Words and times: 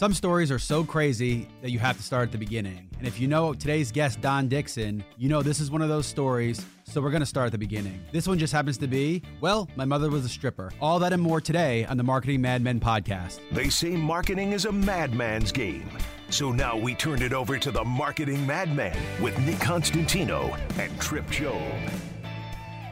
Some 0.00 0.14
stories 0.14 0.50
are 0.50 0.58
so 0.58 0.82
crazy 0.82 1.46
that 1.60 1.72
you 1.72 1.78
have 1.78 1.98
to 1.98 2.02
start 2.02 2.28
at 2.28 2.32
the 2.32 2.38
beginning. 2.38 2.88
And 2.96 3.06
if 3.06 3.20
you 3.20 3.28
know 3.28 3.52
today's 3.52 3.92
guest, 3.92 4.22
Don 4.22 4.48
Dixon, 4.48 5.04
you 5.18 5.28
know 5.28 5.42
this 5.42 5.60
is 5.60 5.70
one 5.70 5.82
of 5.82 5.90
those 5.90 6.06
stories. 6.06 6.64
So 6.84 7.02
we're 7.02 7.10
going 7.10 7.20
to 7.20 7.26
start 7.26 7.44
at 7.44 7.52
the 7.52 7.58
beginning. 7.58 8.00
This 8.10 8.26
one 8.26 8.38
just 8.38 8.50
happens 8.50 8.78
to 8.78 8.86
be, 8.86 9.20
well, 9.42 9.68
my 9.76 9.84
mother 9.84 10.08
was 10.08 10.24
a 10.24 10.28
stripper. 10.30 10.72
All 10.80 10.98
that 11.00 11.12
and 11.12 11.20
more 11.20 11.38
today 11.38 11.84
on 11.84 11.98
the 11.98 12.02
Marketing 12.02 12.40
Madmen 12.40 12.80
podcast. 12.80 13.40
They 13.52 13.68
say 13.68 13.90
marketing 13.90 14.52
is 14.52 14.64
a 14.64 14.72
madman's 14.72 15.52
game. 15.52 15.90
So 16.30 16.50
now 16.50 16.78
we 16.78 16.94
turn 16.94 17.20
it 17.20 17.34
over 17.34 17.58
to 17.58 17.70
the 17.70 17.84
Marketing 17.84 18.46
Madman 18.46 18.96
with 19.22 19.38
Nick 19.40 19.60
Constantino 19.60 20.56
and 20.78 20.98
Trip 20.98 21.28
Job. 21.28 21.60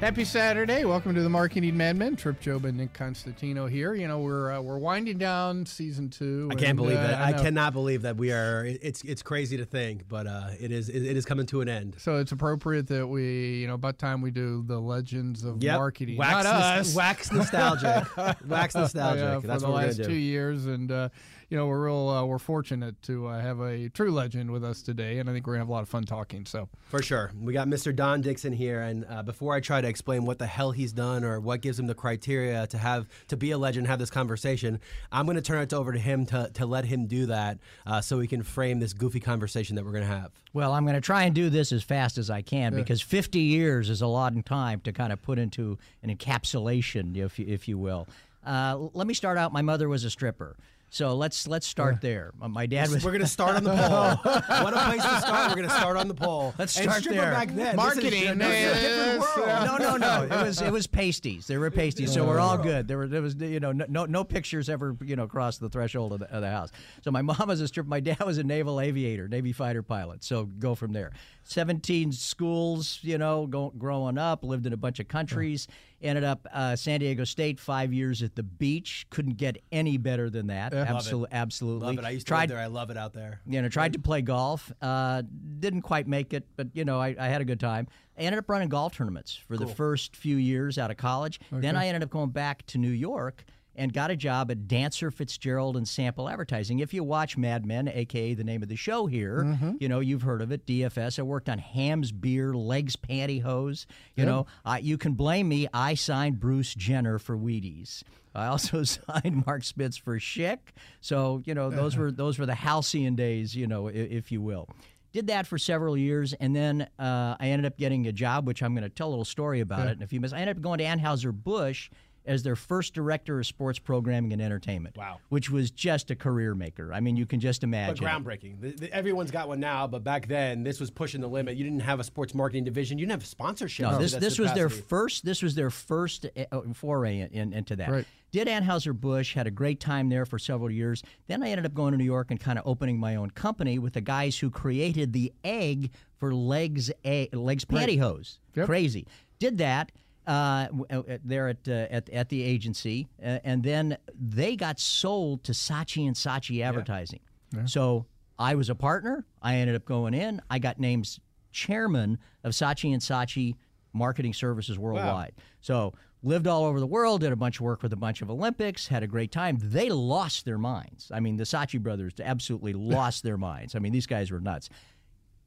Happy 0.01 0.25
Saturday! 0.25 0.85
Welcome 0.85 1.13
to 1.17 1.23
the 1.23 1.29
Marketing 1.29 1.77
Madmen. 1.77 2.15
Trip 2.15 2.39
Job 2.39 2.65
and 2.65 2.79
Nick 2.79 2.93
Constantino 2.93 3.67
here. 3.67 3.95
You 3.95 4.07
know 4.07 4.21
we're 4.21 4.53
uh, 4.53 4.61
we're 4.61 4.79
winding 4.79 5.19
down 5.19 5.67
season 5.67 6.09
two. 6.09 6.49
I 6.53 6.55
can't 6.55 6.69
and, 6.69 6.77
believe 6.77 6.99
uh, 6.99 7.03
that. 7.09 7.21
I, 7.21 7.33
know. 7.33 7.43
cannot 7.43 7.73
believe 7.73 8.03
that 8.03 8.17
we 8.17 8.31
are. 8.31 8.65
It's 8.65 9.03
it's 9.03 9.23
crazy 9.23 9.57
to 9.57 9.65
think, 9.65 10.09
but 10.09 10.29
uh, 10.29 10.51
it 10.61 10.71
is 10.71 10.89
it, 10.89 11.03
is 11.03 11.25
coming 11.25 11.47
to 11.47 11.63
an 11.63 11.69
end. 11.69 11.97
So 11.99 12.19
it's 12.19 12.31
appropriate 12.31 12.87
that 12.87 13.09
we, 13.09 13.57
you 13.57 13.67
know, 13.67 13.75
about 13.75 13.99
time 13.99 14.23
we 14.23 14.31
do 14.31 14.63
the 14.65 14.79
legends 14.79 15.43
of 15.43 15.61
Yep. 15.65 15.77
marketing. 15.77 16.17
Wax, 16.17 16.45
Not 16.45 16.45
nos- 16.45 16.89
us. 16.91 16.95
wax 16.95 17.33
nostalgic. 17.33 18.17
wax 18.47 18.77
nostalgic. 18.77 19.23
Yeah, 19.25 19.41
for 19.41 19.47
That's 19.49 19.63
the 19.65 19.69
what 19.69 19.81
we're 19.81 19.87
last 19.89 20.05
two 20.05 20.15
years, 20.15 20.67
and 20.67 20.93
uh, 20.93 21.09
you 21.49 21.57
know 21.57 21.67
we're 21.67 21.87
real 21.87 22.09
uh, 22.09 22.25
we're 22.25 22.39
fortunate 22.39 23.01
to 23.03 23.27
uh, 23.27 23.41
have 23.41 23.61
a 23.61 23.89
true 23.89 24.11
legend 24.11 24.51
with 24.51 24.63
us 24.63 24.83
today, 24.83 25.19
and 25.19 25.31
I 25.31 25.33
think 25.33 25.47
we're 25.47 25.55
gonna 25.55 25.63
have 25.63 25.69
a 25.69 25.73
lot 25.73 25.83
of 25.83 25.89
fun 25.89 26.05
talking. 26.05 26.45
So 26.45 26.69
For 26.89 27.03
sure. 27.03 27.31
We 27.41 27.53
got 27.53 27.69
Mr. 27.69 27.95
Don 27.95 28.21
Dixon 28.21 28.53
here, 28.53 28.83
and 28.83 29.07
uh, 29.09 29.23
before 29.23 29.55
I 29.55 29.61
try 29.61 29.81
to 29.81 29.89
explain 29.89 30.27
what 30.27 30.39
the 30.39 30.47
hell 30.47 30.73
he's 30.73 30.93
done 30.93 31.25
or 31.25 31.41
what 31.41 31.63
gives 31.63 31.79
him 31.79 31.87
the 31.87 31.95
criteria 31.95 32.67
to 32.67 32.79
have 32.79 33.07
to 33.29 33.37
be 33.37 33.51
a 33.53 33.59
legend, 33.59 33.87
have 33.87 33.99
this 33.99 34.11
conversation, 34.11 34.81
I'm 35.11 35.25
going 35.25 35.37
to 35.37 35.43
turn 35.43 35.63
it 35.63 35.73
over 35.73 35.93
to 35.93 35.99
him 35.99 36.27
to, 36.27 36.51
to 36.55 36.67
let 36.67 36.85
him 36.85 37.07
do 37.07 37.27
that, 37.27 37.59
uh, 37.87 38.01
so 38.01 38.19
we 38.19 38.27
can 38.27 38.43
frame 38.43 38.81
this 38.81 38.93
goofy 38.93 39.21
conversation 39.21 39.77
that 39.77 39.85
we're 39.85 39.93
going 39.93 40.05
to 40.05 40.11
have. 40.11 40.31
Well, 40.53 40.73
I'm 40.73 40.85
going 40.85 40.95
to 40.95 41.01
try 41.01 41.25
and 41.25 41.35
do 41.35 41.49
this 41.51 41.73
as 41.73 41.83
fast 41.83 42.19
as 42.19 42.31
I 42.31 42.43
can 42.43 42.75
because 42.75 43.01
50 43.01 43.39
years 43.39 43.89
is 43.91 44.03
a 44.03 44.07
lot 44.07 44.37
of 44.37 44.45
time 44.45 44.81
to 44.81 44.93
kind 44.93 45.13
of 45.13 45.23
put 45.23 45.39
into 45.39 45.79
an 46.03 46.15
encapsulation, 46.15 47.17
if 47.17 47.39
you, 47.39 47.47
if 47.49 47.69
you 47.69 47.79
will. 47.79 48.07
Uh, 48.45 48.89
let 48.95 49.07
me 49.07 49.15
start 49.15 49.37
out. 49.37 49.53
My 49.53 49.63
mother 49.63 49.89
was 49.89 50.05
a 50.05 50.11
stripper, 50.11 50.57
so 50.91 51.15
let's 51.15 51.47
let's 51.47 51.67
start 51.67 52.01
there. 52.01 52.33
Uh, 52.41 52.49
My 52.49 52.67
dad 52.67 52.91
was. 52.91 53.05
We're 53.05 53.11
going 53.11 53.21
to 53.21 53.27
start 53.27 53.57
on 53.57 53.65
the 53.65 53.71
pole. 53.77 54.33
what 54.63 54.73
a 54.75 54.85
place 54.87 55.03
to 55.03 55.21
start. 55.21 55.49
We're 55.51 55.57
going 55.57 55.69
to 55.69 55.75
start 55.75 55.97
on 55.97 56.09
the 56.09 56.15
pole. 56.15 56.55
Let's 56.59 56.77
And 56.77 56.85
start 56.85 57.03
stripper 57.03 57.21
there. 57.21 57.33
Back 57.33 57.55
then, 57.55 57.77
Marketing, 57.77 58.11
this 58.11 58.21
is 58.21 58.25
a 58.25 58.27
different 58.27 59.21
yes, 59.21 59.35
yeah. 59.39 59.65
no, 59.65 59.77
no, 59.77 59.97
no. 59.97 60.23
It 60.23 60.43
was 60.47 60.63
it 60.63 60.73
was 60.73 60.87
pasties. 60.87 61.47
They 61.47 61.59
were 61.59 61.71
pasties, 61.71 62.13
so 62.13 62.27
we're 62.27 62.41
all 62.41 62.59
good. 62.59 62.89
There 62.89 62.99
were 62.99 63.07
there 63.07 63.23
was 63.23 63.35
you 63.37 63.61
know 63.61 63.73
no 63.73 63.85
no, 63.89 64.05
no 64.07 64.25
pictures 64.25 64.69
ever 64.69 64.97
you 65.05 65.17
know 65.17 65.27
crossed 65.27 65.61
the 65.61 65.69
threshold 65.69 66.13
of 66.15 66.21
the, 66.21 66.33
of 66.35 66.41
the 66.41 66.51
house. 66.51 66.71
So 67.03 67.11
my 67.11 67.23
mom 67.23 67.49
was 67.49 67.61
a 67.61 67.69
stripper. 67.69 67.89
My 67.89 68.01
dad 68.01 68.21
was 68.25 68.39
a 68.39 68.45
naval 68.45 68.81
aviator, 68.81 69.29
Navy 69.29 69.53
fighter 69.53 69.83
pilot. 69.83 70.25
So 70.25 70.45
go 70.47 70.75
from 70.75 70.93
there. 70.93 71.13
Seventeen 71.45 72.13
schools, 72.13 72.99
you 73.03 73.19
know, 73.19 73.47
go, 73.47 73.73
growing 73.77 74.19
up, 74.19 74.45
lived 74.45 74.67
in 74.67 74.73
a 74.73 74.77
bunch 74.77 75.01
of 75.01 75.09
countries. 75.09 75.69
Ended 76.01 76.23
up 76.23 76.47
uh, 76.53 76.77
San 76.77 77.01
Diego 77.01 77.25
State, 77.25 77.59
five 77.59 77.93
years 77.93 78.23
at 78.23 78.37
the 78.37 78.45
beach. 78.45 79.07
Couldn't 79.11 79.37
get 79.37 79.57
any 79.73 79.97
better 79.97 80.31
than 80.31 80.47
that. 80.47 80.73
Absolutely, 80.73 81.29
absolutely. 81.33 81.87
Love 81.89 81.99
it. 81.99 82.05
I 82.05 82.11
used 82.11 82.27
to 82.27 82.31
Tried 82.31 82.51
there. 82.51 82.59
I 82.59 82.67
love 82.67 82.91
it 82.91 82.97
out 82.97 83.13
there. 83.15 83.41
you 83.47 83.61
know, 83.61 83.69
tried 83.69 83.95
to 83.95 83.99
play 83.99 84.23
golf. 84.23 84.71
Uh, 84.81 85.23
didn't 85.59 85.83
quite 85.83 86.07
make 86.07 86.33
it, 86.33 86.47
but 86.57 86.69
you 86.73 86.85
know, 86.85 87.01
I, 87.01 87.17
I 87.19 87.27
had 87.27 87.41
a 87.41 87.45
good 87.45 87.59
time. 87.59 87.89
I 88.17 88.23
ended 88.23 88.39
up 88.39 88.49
running 88.49 88.69
golf 88.69 88.95
tournaments 88.97 89.35
for 89.35 89.57
the 89.57 89.67
first 89.67 90.15
few 90.15 90.37
years 90.37 90.79
out 90.79 90.91
of 90.91 90.97
college. 90.97 91.41
Then 91.51 91.75
I 91.77 91.87
ended 91.89 92.03
up 92.05 92.11
going 92.11 92.31
back 92.31 92.65
to 92.67 92.79
New 92.79 92.91
York 92.91 93.45
and 93.79 93.93
got 93.93 94.11
a 94.11 94.17
job 94.17 94.51
at 94.51 94.69
Dancer 94.69 95.11
Fitzgerald 95.11 95.77
and 95.77 95.87
Sample 95.89 96.29
Advertising. 96.29 96.81
If 96.81 96.93
you 96.93 97.03
watch 97.05 97.37
Mad 97.39 97.65
Men, 97.65 97.89
aka 97.89 98.35
the 98.35 98.45
name 98.45 98.63
of 98.63 98.69
the 98.69 98.77
show 98.77 99.07
here, 99.07 99.43
you 99.81 99.89
know 99.89 100.01
you've 100.01 100.23
heard 100.23 100.43
of 100.43 100.53
it. 100.53 100.67
DFS. 100.67 101.19
I 101.19 101.23
worked 101.23 101.49
on 101.49 101.59
Hamm's 101.59 102.13
Beer, 102.13 102.53
L'eggs 102.55 102.97
Pantyhose. 102.97 103.87
You 104.17 104.25
know, 104.27 104.47
I, 104.65 104.79
you 104.79 104.99
can 104.99 105.13
blame 105.15 105.49
me. 105.49 105.69
I 105.73 105.95
signed 105.95 106.41
Bruce 106.41 106.75
Jenner 106.75 107.19
for 107.19 107.37
Wheaties. 107.39 108.03
I 108.35 108.47
also 108.47 108.83
signed 108.85 109.45
Mark 109.47 109.65
Spitz 109.65 109.97
for 109.97 110.19
Schick. 110.19 110.59
So 111.01 111.43
you 111.47 111.55
know 111.55 111.71
those 111.71 111.97
were 111.97 112.11
those 112.13 112.39
were 112.39 112.47
the 112.47 112.55
halcyon 112.55 113.15
days, 113.17 113.55
you 113.57 113.67
know, 113.67 113.89
i- 113.89 113.93
if 113.93 114.31
you 114.33 114.41
will. 114.43 114.69
Did 115.11 115.29
that 115.29 115.47
for 115.47 115.57
several 115.57 115.97
years, 115.97 116.35
and 116.35 116.55
then 116.55 116.83
uh, 116.99 117.35
I 117.41 117.49
ended 117.49 117.65
up 117.65 117.79
getting 117.79 118.07
a 118.07 118.13
job, 118.13 118.47
which 118.47 118.63
I'm 118.63 118.75
going 118.75 118.83
to 118.83 118.91
tell 118.91 119.09
a 119.09 119.11
little 119.11 119.25
story 119.25 119.61
about 119.61 119.87
it 119.89 119.97
in 119.97 120.03
a 120.03 120.07
few 120.07 120.21
minutes. 120.21 120.35
I 120.35 120.41
ended 120.41 120.59
up 120.59 120.63
going 120.63 120.79
to 120.79 120.85
Anheuser 120.85 121.33
Busch 121.33 121.89
as 122.29 122.43
their 122.45 122.55
first 122.57 122.95
director 122.95 123.41
of 123.41 123.47
sports 123.47 123.79
programming 123.79 124.33
and 124.33 124.41
entertainment. 124.43 124.97
Wow. 124.97 125.19
which 125.31 125.51
was 125.51 125.71
just 125.71 126.11
a 126.11 126.17
career 126.17 126.55
maker. 126.55 126.93
I 126.93 127.01
mean, 127.01 127.17
you 127.17 127.27
can 127.27 127.41
just 127.41 127.65
imagine. 127.65 127.95
But 127.95 128.03
imagine. 128.03 128.25
groundbreaking. 128.25 128.61
The- 128.61 128.87
the- 128.87 128.93
everyone's 128.95 129.31
got 129.31 129.49
one 129.49 129.61
now, 129.61 129.87
but 129.87 130.05
back 130.05 130.29
then 130.29 130.63
this 130.63 130.79
was 130.81 130.91
pushing 130.91 131.21
the 131.21 131.29
limit. 131.29 131.57
You 131.57 131.65
didn't 131.65 131.81
have 131.81 131.99
a 132.01 132.05
sports 132.05 132.35
marketing 132.35 132.65
division. 132.65 132.99
You 132.99 133.07
didn't 133.07 133.21
have 133.21 133.27
sponsorship. 133.29 133.91
No, 133.91 133.99
this 133.99 134.13
this 134.15 134.39
was 134.39 134.53
their 134.55 134.69
first. 134.69 135.25
This 135.25 135.43
was 135.43 135.55
their 135.55 135.71
first 135.71 136.27
uh, 136.53 136.61
foray 136.75 137.21
in, 137.21 137.29
in- 137.31 137.53
into 137.53 137.77
that. 137.77 137.89
Right. 137.91 138.07
Did 138.31 138.47
Anheuser 138.47 138.93
Busch 138.99 139.33
had 139.35 139.47
a 139.47 139.51
great 139.51 139.81
time 139.81 140.11
there 140.11 140.27
for 140.27 140.39
several 140.39 140.71
years. 140.71 141.03
Then 141.29 141.43
I 141.43 141.49
ended 141.49 141.65
up 141.65 141.73
going 141.73 141.93
to 141.93 141.99
New 141.99 142.05
York 142.05 142.31
and 142.31 142.39
kind 142.39 142.59
of 142.59 142.67
opening 142.67 143.01
my 143.01 143.17
own 143.17 143.31
company 143.31 143.79
with 143.79 143.95
the 143.95 144.03
guys 144.03 144.39
who 144.39 144.51
created 144.51 145.15
the 145.15 145.33
egg 145.45 145.93
for 146.19 146.35
L'eggs 146.35 146.91
a, 147.07 147.29
L'eggs 147.33 147.65
pantyhose. 147.65 148.39
Yep. 148.55 148.67
Crazy. 148.67 149.07
Did 149.39 149.59
that. 149.59 149.93
Uh, 150.29 150.69
uh, 150.91 151.03
there 151.25 151.49
at, 151.49 151.67
uh, 151.67 151.87
at 151.91 152.11
at 152.11 152.29
the 152.29 152.43
agency, 152.43 153.09
uh, 153.23 153.39
and 153.45 153.63
then 153.63 153.97
they 154.15 154.57
got 154.57 154.79
sold 154.79 155.43
to 155.45 155.53
Saatchi 155.53 156.07
and 156.07 156.15
Saatchi 156.15 156.63
Advertising. 156.63 157.21
So 157.67 158.05
I 158.39 158.55
was 158.55 158.69
a 158.69 158.75
partner. 158.75 159.25
I 159.41 159.55
ended 159.57 159.75
up 159.75 159.87
going 159.87 160.13
in. 160.13 160.43
I 160.51 160.59
got 160.59 160.79
named 160.79 161.19
chairman 161.51 162.19
of 162.45 162.53
Saatchi 162.53 162.93
and 162.93 163.01
Saatchi 163.01 163.55
Marketing 163.95 164.35
Services 164.35 164.79
Worldwide. 164.79 165.33
So 165.63 165.95
lived 166.23 166.47
all 166.47 166.65
over 166.65 166.79
the 166.79 166.87
world, 166.87 167.23
did 167.23 167.33
a 167.33 167.37
bunch 167.37 167.57
of 167.57 167.63
work 167.63 167.83
with 167.83 167.95
a 167.95 167.97
bunch 167.97 168.21
of 168.21 168.31
Olympics, 168.31 168.87
had 168.87 169.03
a 169.03 169.07
great 169.07 169.33
time. 169.33 169.57
They 169.63 169.89
lost 169.89 170.45
their 170.45 170.59
minds. 170.59 171.11
I 171.11 171.21
mean, 171.21 171.37
the 171.39 171.45
Saatchi 171.45 171.81
brothers 171.81 172.13
absolutely 172.23 172.73
lost 172.75 173.23
their 173.23 173.39
minds. 173.39 173.75
I 173.75 173.79
mean, 173.79 173.93
these 173.93 174.07
guys 174.07 174.31
were 174.31 174.41
nuts. 174.41 174.69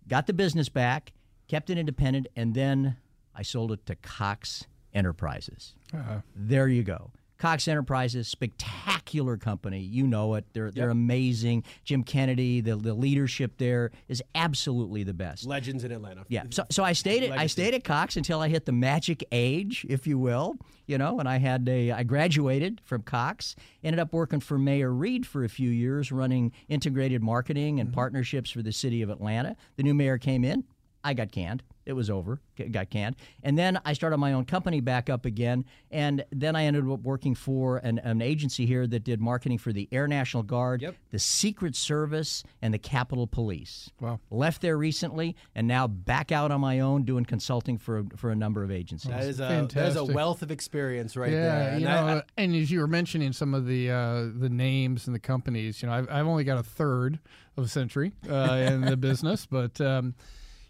Got 0.07 0.25
the 0.25 0.33
business 0.33 0.69
back, 0.69 1.11
kept 1.47 1.69
it 1.69 1.77
independent, 1.77 2.27
and 2.35 2.55
then 2.55 2.97
I 3.35 3.43
sold 3.43 3.71
it 3.71 3.85
to 3.85 3.95
Cox 3.95 4.65
Enterprises. 4.93 5.75
Uh-huh. 5.93 6.21
There 6.35 6.67
you 6.67 6.83
go. 6.83 7.11
Cox 7.41 7.67
Enterprises, 7.67 8.27
spectacular 8.27 9.35
company. 9.35 9.79
You 9.79 10.05
know 10.05 10.35
it. 10.35 10.45
They're 10.53 10.69
they're 10.69 10.91
amazing. 10.91 11.63
Jim 11.83 12.03
Kennedy, 12.03 12.61
the 12.61 12.75
the 12.75 12.93
leadership 12.93 13.53
there 13.57 13.89
is 14.07 14.21
absolutely 14.35 15.03
the 15.03 15.15
best. 15.15 15.47
legends 15.47 15.83
in 15.83 15.91
Atlanta. 15.91 16.23
Yeah. 16.27 16.43
So, 16.51 16.65
so 16.69 16.83
I 16.83 16.93
stayed 16.93 17.23
at 17.23 17.31
I 17.31 17.47
stayed 17.47 17.73
at 17.73 17.83
Cox 17.83 18.15
until 18.15 18.41
I 18.41 18.47
hit 18.47 18.65
the 18.65 18.71
magic 18.71 19.23
age, 19.31 19.87
if 19.89 20.05
you 20.05 20.19
will. 20.19 20.55
You 20.85 20.99
know, 20.99 21.19
and 21.19 21.27
I 21.27 21.39
had 21.39 21.67
a 21.67 21.91
I 21.91 22.03
graduated 22.03 22.79
from 22.83 23.01
Cox. 23.01 23.55
Ended 23.83 23.99
up 23.99 24.13
working 24.13 24.39
for 24.39 24.59
Mayor 24.59 24.91
Reed 24.91 25.25
for 25.25 25.43
a 25.43 25.49
few 25.49 25.71
years, 25.71 26.11
running 26.11 26.51
integrated 26.69 27.23
marketing 27.23 27.79
and 27.79 27.89
mm-hmm. 27.89 27.95
partnerships 27.95 28.51
for 28.51 28.61
the 28.61 28.71
city 28.71 29.01
of 29.01 29.09
Atlanta. 29.09 29.55
The 29.77 29.83
new 29.83 29.95
mayor 29.95 30.19
came 30.19 30.43
in. 30.45 30.63
I 31.03 31.15
got 31.15 31.31
canned. 31.31 31.63
It 31.91 31.95
was 31.95 32.09
over. 32.09 32.39
Got 32.71 32.89
canned, 32.89 33.17
and 33.43 33.57
then 33.57 33.77
I 33.83 33.91
started 33.91 34.15
my 34.17 34.31
own 34.31 34.45
company 34.45 34.79
back 34.79 35.09
up 35.09 35.25
again. 35.25 35.65
And 35.91 36.23
then 36.31 36.55
I 36.55 36.63
ended 36.63 36.87
up 36.89 37.01
working 37.01 37.35
for 37.35 37.77
an, 37.79 37.99
an 37.99 38.21
agency 38.21 38.65
here 38.65 38.87
that 38.87 39.03
did 39.03 39.19
marketing 39.19 39.57
for 39.57 39.73
the 39.73 39.89
Air 39.91 40.07
National 40.07 40.41
Guard, 40.41 40.81
Yep. 40.81 40.95
the 41.09 41.19
Secret 41.19 41.75
Service, 41.75 42.45
and 42.61 42.73
the 42.73 42.77
Capitol 42.77 43.27
Police 43.27 43.89
Wow. 43.99 44.21
left 44.29 44.61
there 44.61 44.77
recently 44.77 45.35
and 45.53 45.67
now 45.67 45.85
back 45.85 46.31
out 46.31 46.49
on 46.49 46.61
my 46.61 46.79
own 46.79 47.03
doing 47.03 47.25
consulting 47.25 47.77
for 47.77 48.05
for 48.15 48.31
a 48.31 48.35
number 48.35 48.63
of 48.63 48.71
agencies. 48.71 49.11
That 49.11 49.23
is 49.23 49.39
a 49.41 49.49
Fantastic. 49.49 49.93
there's 49.95 50.09
a 50.09 50.13
wealth 50.13 50.41
of 50.43 50.49
experience 50.51 51.17
right 51.17 51.31
yeah, 51.33 51.39
there. 51.71 51.79
you 51.79 51.87
And 51.87 51.93
I- 52.09 52.15
I- 52.19 52.23
and 52.37 52.55
as 52.55 52.71
you 52.71 52.79
were 52.79 52.87
mentioning 52.87 53.33
some 53.33 53.53
of 53.53 53.65
the 53.67 53.91
uh, 53.91 54.27
the 54.33 54.49
names 54.49 55.07
and 55.07 55.13
the 55.15 55.19
companies, 55.19 55.81
you 55.81 55.89
know, 55.89 55.93
I've, 55.95 56.09
I've 56.09 56.27
only 56.27 56.45
got 56.45 56.57
a 56.57 56.63
third 56.63 57.19
of 57.57 57.65
a 57.65 57.67
century 57.67 58.13
uh, 58.29 58.53
in 58.71 58.79
the 58.81 58.95
business, 59.09 59.45
but 59.45 59.81
um, 59.81 60.15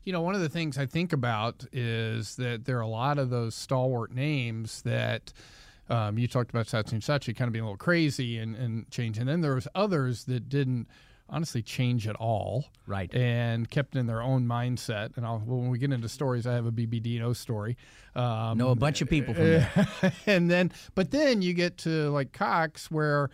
you 0.04 0.14
know, 0.14 0.22
one 0.22 0.36
of 0.36 0.42
the 0.42 0.50
things 0.50 0.78
I 0.78 0.86
think 0.86 1.14
about 1.14 1.66
is 1.72 2.36
that 2.38 2.66
there 2.66 2.78
are 2.78 2.82
a 2.82 2.88
lot 2.88 3.18
of 3.18 3.30
those 3.30 3.56
stalwart 3.56 4.14
names 4.14 4.82
that. 4.84 5.34
Um, 5.90 6.18
you 6.18 6.26
talked 6.26 6.52
about 6.52 6.68
Saatchi 6.68 6.94
and 6.94 7.02
Saatchi 7.02 7.36
kind 7.36 7.50
of 7.50 7.52
being 7.52 7.64
a 7.64 7.66
little 7.66 7.76
crazy 7.76 8.38
and, 8.38 8.56
and 8.56 8.90
change, 8.92 9.18
and 9.18 9.28
then 9.28 9.42
there 9.42 9.56
was 9.56 9.68
others 9.76 10.24
that 10.24 10.48
didn't 10.48 10.88
honestly 11.32 11.62
change 11.62 12.08
at 12.08 12.16
all, 12.18 12.66
Right. 12.86 13.14
And 13.14 13.70
kept 13.70 13.96
in 13.96 14.06
their 14.06 14.22
own 14.22 14.46
mindset. 14.46 15.16
And 15.16 15.26
I'll, 15.26 15.40
when 15.40 15.70
we 15.70 15.78
get 15.78 15.94
into 15.94 16.10
stories, 16.10 16.46
I 16.46 16.54
have 16.54 16.66
a 16.66 16.72
BBDO 16.72 17.36
story. 17.36 17.78
Um, 18.16 18.58
know 18.58 18.70
a 18.70 18.76
bunch 18.76 19.02
of 19.02 19.10
people 19.10 19.34
from 19.34 19.44
there. 19.46 19.88
and 20.28 20.52
then 20.52 20.72
but 20.94 21.12
then 21.12 21.42
you 21.42 21.54
get 21.54 21.78
to 21.80 22.10
like 22.10 22.34
Cox 22.34 22.92
where 22.92 23.30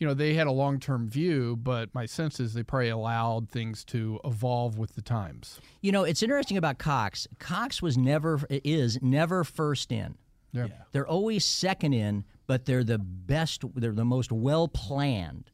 you 0.00 0.06
know 0.06 0.14
they 0.14 0.34
had 0.34 0.46
a 0.48 0.52
long-term 0.52 1.08
view 1.08 1.56
but 1.56 1.94
my 1.94 2.06
sense 2.06 2.40
is 2.40 2.54
they 2.54 2.62
probably 2.64 2.88
allowed 2.88 3.48
things 3.48 3.84
to 3.84 4.18
evolve 4.24 4.76
with 4.78 4.94
the 4.96 5.02
times 5.02 5.60
You 5.82 5.92
know, 5.92 6.02
it's 6.04 6.22
interesting 6.22 6.56
about 6.56 6.78
Cox. 6.78 7.28
Cox 7.38 7.80
was 7.80 7.96
never 7.96 8.40
is 8.50 8.98
never 9.02 9.44
first 9.44 9.92
in. 9.92 10.16
yeah, 10.52 10.66
They're 10.92 11.06
always 11.06 11.44
second 11.44 11.92
in, 11.94 12.24
but 12.46 12.66
they're 12.66 12.84
the 12.84 12.98
best. 12.98 13.62
They're 13.74 13.92
the 13.92 14.04
most 14.04 14.30
well 14.32 14.68
planned. 14.68 15.50